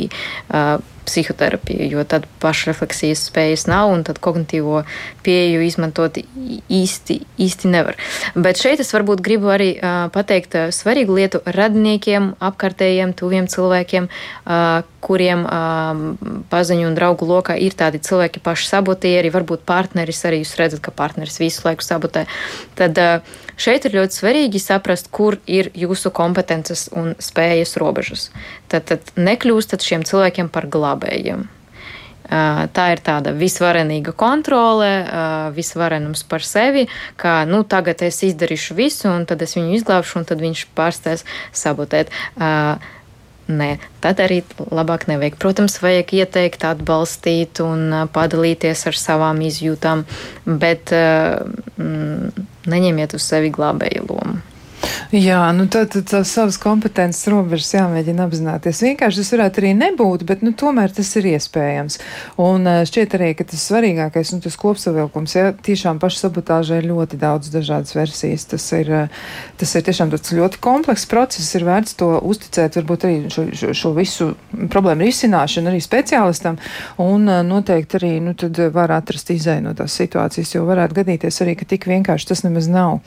psihoterapiju, 1.08 1.88
jo 1.90 2.04
tad 2.08 2.26
pašrefleksijas 2.42 3.24
spējas 3.30 3.66
nav 3.70 3.90
un 3.94 4.04
tad 4.06 4.20
kognitīvo 4.22 4.84
pieeju 5.26 5.64
izmantot 5.64 6.20
īsti, 6.20 7.18
īsti 7.40 7.72
nevar. 7.72 7.98
Bet 8.36 8.60
šeit 8.60 8.82
es 8.84 8.92
varbūt 8.94 9.24
gribu 9.24 9.50
arī 9.54 9.70
uh, 9.76 10.06
pateikt 10.14 10.56
uh, 10.58 10.68
svarīgu 10.74 11.18
lietu 11.18 11.42
radiniekiem, 11.46 12.34
apkārtējiem, 12.50 13.16
tuviem 13.18 13.48
cilvēkiem, 13.50 14.08
uh, 14.08 14.84
kuriem 15.04 15.44
uh, 15.48 16.04
paziņu 16.52 16.88
un 16.90 16.96
draugu 16.98 17.28
lokā 17.28 17.58
ir 17.58 17.76
tādi 17.78 18.02
cilvēki 18.04 18.44
paši 18.44 18.70
sabotieri, 18.70 19.32
varbūt 19.34 19.66
partneris 19.68 20.24
arī 20.28 20.42
jūs 20.42 20.56
redzat, 20.60 20.84
ka 20.84 20.94
partneris 20.94 21.40
visu 21.40 21.64
laiku 21.66 21.86
sabotē. 21.86 22.26
Tad, 22.78 22.98
uh, 22.98 23.46
Šeit 23.58 23.88
ir 23.88 23.96
ļoti 23.98 24.20
svarīgi 24.20 24.62
saprast, 24.62 25.10
kur 25.10 25.40
ir 25.50 25.72
jūsu 25.74 26.12
kompetences 26.14 26.86
un 26.94 27.16
spējas 27.18 27.74
robežas. 27.80 28.28
Tad, 28.70 28.86
tad 28.90 29.14
nekļūstat 29.18 29.82
šiem 29.82 30.04
cilvēkiem 30.06 30.50
par 30.54 30.68
glābējiem. 30.70 31.48
Tā 32.28 32.84
ir 32.92 33.00
tāda 33.00 33.32
visvarenīga 33.32 34.12
kontrole, 34.12 34.90
visvarenums 35.56 36.26
par 36.28 36.44
sevi, 36.44 36.84
ka 37.16 37.40
nu, 37.48 37.62
tagad 37.64 38.04
es 38.04 38.20
izdarīšu 38.26 38.76
visu, 38.76 39.08
un 39.08 39.24
tad 39.28 39.42
es 39.46 39.56
viņu 39.56 39.78
izglābšu, 39.78 40.20
un 40.20 40.28
tad 40.28 40.44
viņš 40.44 40.66
pārstās 40.76 41.24
sabotēt. 41.56 42.12
Nē, 43.48 43.68
tad 44.04 44.20
arī 44.20 44.42
labāk 44.60 45.06
nevajag. 45.08 45.38
Protams, 45.40 45.78
vajag 45.80 46.12
ieteikt, 46.18 46.66
atbalstīt 46.68 47.62
un 47.64 48.04
padalīties 48.12 48.84
ar 48.90 48.98
savām 49.00 49.40
izjūtām, 49.46 50.04
bet 50.44 50.92
mm, 50.92 52.44
neņemiet 52.70 53.16
uz 53.16 53.24
sevi 53.24 53.52
glābēju 53.54 54.06
lomu. 54.10 54.38
Jā, 55.08 55.40
nu 55.56 55.64
tad, 55.72 55.88
tad 55.94 56.04
tās 56.10 56.30
savas 56.36 56.58
kompetences 56.60 57.30
robežas 57.32 57.70
jāmēģina 57.72 58.26
apzināties. 58.28 58.82
Vienkārši 58.84 59.22
tas 59.22 59.30
varētu 59.32 59.62
arī 59.62 59.70
nebūt, 59.78 60.24
bet 60.28 60.42
nu, 60.44 60.52
tomēr 60.52 60.92
tas 60.92 61.08
ir 61.16 61.30
iespējams. 61.30 61.96
Un 62.44 62.68
šķiet 62.88 63.16
arī, 63.16 63.30
ka 63.38 63.46
tas 63.48 63.64
svarīgākais, 63.70 64.34
nu, 64.34 64.42
tas 64.44 64.58
kopsavilkums, 64.60 65.36
ja 65.38 65.54
tiešām 65.64 66.00
pašsabotāžai 66.02 66.82
ir 66.82 66.90
ļoti 66.90 67.20
daudz 67.22 67.48
dažādas 67.54 67.96
versijas. 67.96 68.44
Tas 68.52 68.66
ir, 68.76 68.92
tas 69.56 69.72
ir 69.80 69.86
tiešām 69.88 70.12
tāds 70.12 70.34
ļoti 70.36 70.60
komplekss 70.64 71.08
process, 71.08 71.56
ir 71.56 71.64
vērts 71.68 71.96
to 72.02 72.10
uzticēt, 72.28 72.76
varbūt 72.82 73.08
arī 73.08 73.18
šo, 73.32 73.46
šo, 73.56 73.72
šo 73.80 73.94
visu 73.96 74.28
problēmu 74.68 75.08
risināšanu 75.08 75.72
arī 75.72 75.80
speciālistam, 75.84 76.60
un 77.00 77.24
noteikti 77.48 77.96
arī, 77.96 78.12
nu, 78.28 78.36
tad 78.36 78.60
var 78.76 78.92
atrast 78.98 79.32
izēju 79.32 79.64
no 79.70 79.74
tās 79.78 79.96
situācijas, 79.96 80.52
jo 80.52 80.68
varētu 80.68 81.00
gadīties 81.00 81.42
arī, 81.46 81.56
ka 81.56 81.72
tik 81.72 81.88
vienkārši 81.88 82.28
tas 82.34 82.44
nemaz 82.44 82.68
nav. 82.68 83.00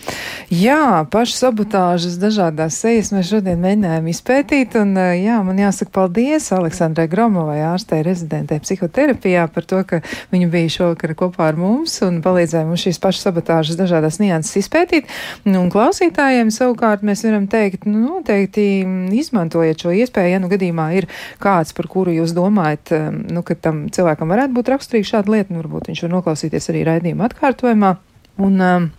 Jā, 0.50 1.06
pašsabotāža 1.14 1.61
personāžas, 1.62 2.18
dažādās 2.20 2.78
sejas 2.82 3.12
mēs 3.14 3.30
šodien 3.30 3.60
mēģinājām 3.62 4.08
izpētīt. 4.12 4.76
Un, 4.80 4.96
jā, 4.96 5.38
man 5.44 5.60
jāsaka 5.60 5.92
paldies 5.94 6.50
Aleksandrai 6.52 7.08
Gromovai, 7.12 7.62
ārstei 7.66 8.02
rezidentē 8.04 8.60
psihoterapijā 8.64 9.48
par 9.52 9.66
to, 9.66 9.82
ka 9.88 10.02
viņa 10.32 10.50
bija 10.52 10.70
šovakar 10.70 11.14
kopā 11.16 11.50
ar 11.52 11.60
mums 11.60 12.00
un 12.06 12.22
palīdzēja 12.24 12.66
mums 12.68 12.86
šīs 12.86 13.00
pašas 13.02 13.28
sabotāžas 13.28 13.80
dažādās 13.80 14.20
nianses 14.22 14.62
izpētīt. 14.64 15.10
Un 15.46 15.70
klausītājiem 15.74 16.52
savukārt 16.54 17.04
mēs 17.04 17.26
varam 17.28 17.48
teikt, 17.52 17.86
nu, 17.86 18.02
noteikti 18.08 18.86
izmantojiet 19.18 19.82
šo 19.82 19.94
iespēju, 20.02 20.36
ja 20.36 20.40
nu 20.42 20.50
gadījumā 20.52 20.92
ir 20.98 21.10
kāds, 21.42 21.76
par 21.78 21.90
kuru 21.92 22.16
jūs 22.16 22.34
domājat, 22.38 22.94
nu, 23.32 23.44
ka 23.46 23.58
tam 23.60 23.86
cilvēkam 23.94 24.32
varētu 24.32 24.58
būt 24.58 24.74
raksturīga 24.76 25.14
šāda 25.16 25.36
lieta, 25.36 25.54
nu, 25.54 25.62
varbūt 25.64 25.92
viņš 25.92 26.08
var 26.08 26.18
noklausīties 26.18 26.72
arī 26.74 26.88
raidījuma 26.88 27.30
atkārtojumā. 27.30 27.96
Un, 28.42 28.58
um, 28.64 28.90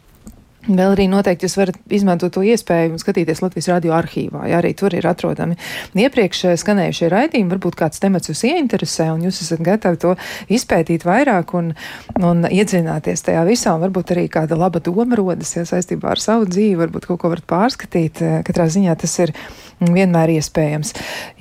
Vēl 0.63 0.93
arī 0.95 1.09
noteikti 1.11 1.49
jūs 1.49 1.57
varat 1.59 1.79
izmantot 1.91 2.31
to 2.37 2.43
iespēju 2.47 2.93
un 2.95 3.01
skatīties 3.03 3.41
Latvijas 3.43 3.67
radio 3.73 3.97
arhīvā. 3.97 4.45
Jā, 4.47 4.61
arī 4.61 4.71
tur 4.79 4.95
ir 4.95 5.09
atrodami 5.11 5.57
iepriekš 5.99 6.43
eh, 6.47 6.55
skanējušie 6.61 7.09
raidījumi. 7.11 7.51
Varbūt 7.51 7.79
kāds 7.81 7.99
temats 8.03 8.31
jūs 8.31 8.45
ieinteresē 8.47 9.09
un 9.11 9.25
jūs 9.27 9.41
esat 9.43 9.65
gatavi 9.67 9.99
to 10.05 10.15
izpētīt 10.55 11.03
vairāk 11.09 11.57
un, 11.59 11.73
un 12.23 12.47
iedzināties 12.47 13.27
tajā 13.27 13.43
visā. 13.49 13.75
Un 13.75 13.83
varbūt 13.89 14.15
arī 14.15 14.29
kāda 14.31 14.59
laba 14.61 14.79
doma 14.79 15.19
rodas 15.19 15.51
jā, 15.57 15.67
saistībā 15.67 16.15
ar 16.15 16.23
savu 16.23 16.47
dzīvi, 16.47 16.79
varbūt 16.85 17.11
kaut 17.11 17.25
ko 17.25 17.35
varat 17.35 17.49
pārskatīt. 17.51 18.23
Eh, 18.23 18.39
katrā 18.47 18.71
ziņā 18.71 18.95
tas 19.03 19.19
ir 19.27 19.35
vienmēr 19.91 20.35
iespējams. 20.37 20.93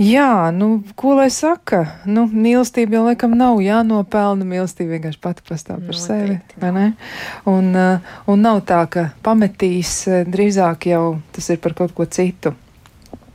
Jā, 0.02 0.50
nu, 0.56 0.72
ko 0.98 1.16
lai 1.20 1.30
saka? 1.34 1.84
Nu, 2.10 2.26
mīlestība 2.26 2.98
jau 2.98 3.04
laikam 3.10 3.36
nav 3.38 3.62
jānopelna. 3.64 4.48
Mīlestība 4.48 4.98
vienkārši 4.98 5.22
pati 5.22 5.46
pastāv 5.50 5.86
par 5.86 6.00
sevi. 6.00 6.40
Un, 7.52 7.72
uh, 7.76 8.18
un 8.32 8.44
nav 8.48 8.64
tā, 8.70 8.82
ka 8.92 9.08
pametīs, 9.26 9.94
uh, 10.10 10.26
drīzāk 10.26 10.90
jau 10.92 11.06
tas 11.36 11.54
ir 11.54 11.62
par 11.64 11.78
kaut 11.78 11.96
ko 11.98 12.10
citu. 12.10 12.56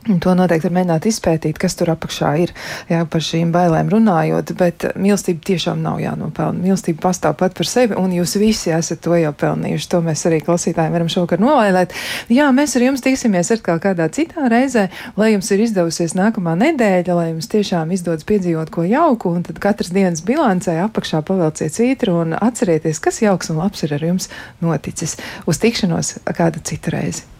To 0.07 0.33
noteikti 0.37 0.69
var 0.69 0.75
mēģināt 0.77 1.05
izpētīt, 1.09 1.57
kas 1.59 1.75
tur 1.75 1.89
apakšā 1.91 2.29
ir. 2.39 2.53
Jā, 2.87 3.01
par 3.11 3.23
šīm 3.23 3.51
bailēm 3.51 3.89
runājot, 3.91 4.53
bet 4.59 4.85
mīlestība 4.95 5.43
tiešām 5.49 5.81
nav 5.83 5.99
jānopelna. 5.99 6.63
Mīlestība 6.63 7.03
pastāv 7.09 7.35
pat 7.41 7.57
par 7.57 7.67
sevi, 7.67 7.97
un 7.99 8.13
jūs 8.15 8.37
visi 8.39 8.71
esat 8.71 9.01
to 9.03 9.17
jau 9.19 9.33
pelnījuši. 9.35 9.89
To 9.91 10.01
mēs 10.05 10.23
arī 10.29 10.39
klausītājiem 10.45 10.95
varam 10.95 11.11
šovakar 11.11 11.43
novēlēt. 11.43 11.95
Jā, 12.31 12.47
mēs 12.55 12.77
ar 12.79 12.87
jums 12.87 13.03
tiksimies 13.03 13.51
atkal 13.57 13.83
kādā 13.83 14.07
citā 14.15 14.47
reizē, 14.53 14.87
lai 15.19 15.33
jums 15.33 15.51
ir 15.51 15.67
izdevusies 15.67 16.15
nākamā 16.15 16.55
nedēļa, 16.63 17.19
lai 17.19 17.29
jums 17.33 17.51
tiešām 17.51 17.91
izdodas 17.91 18.27
piedzīvot 18.27 18.71
ko 18.71 18.87
jauku, 18.87 19.35
un 19.35 19.43
tad 19.47 19.59
katras 19.63 19.91
dienas 19.91 20.23
bilancē 20.23 20.79
apakšā 20.87 21.23
pavelciet 21.27 21.75
svītru 21.75 22.21
un 22.23 22.37
atcerieties, 22.39 23.03
kas 23.03 23.23
jauks 23.25 23.51
un 23.51 23.59
labs 23.59 23.83
ir 23.83 23.97
ar 23.99 24.07
jums 24.07 24.31
noticis. 24.63 25.19
Uz 25.47 25.59
tikšanos 25.59 26.19
kādu 26.31 26.63
citu 26.63 26.95
reizi! 26.95 27.36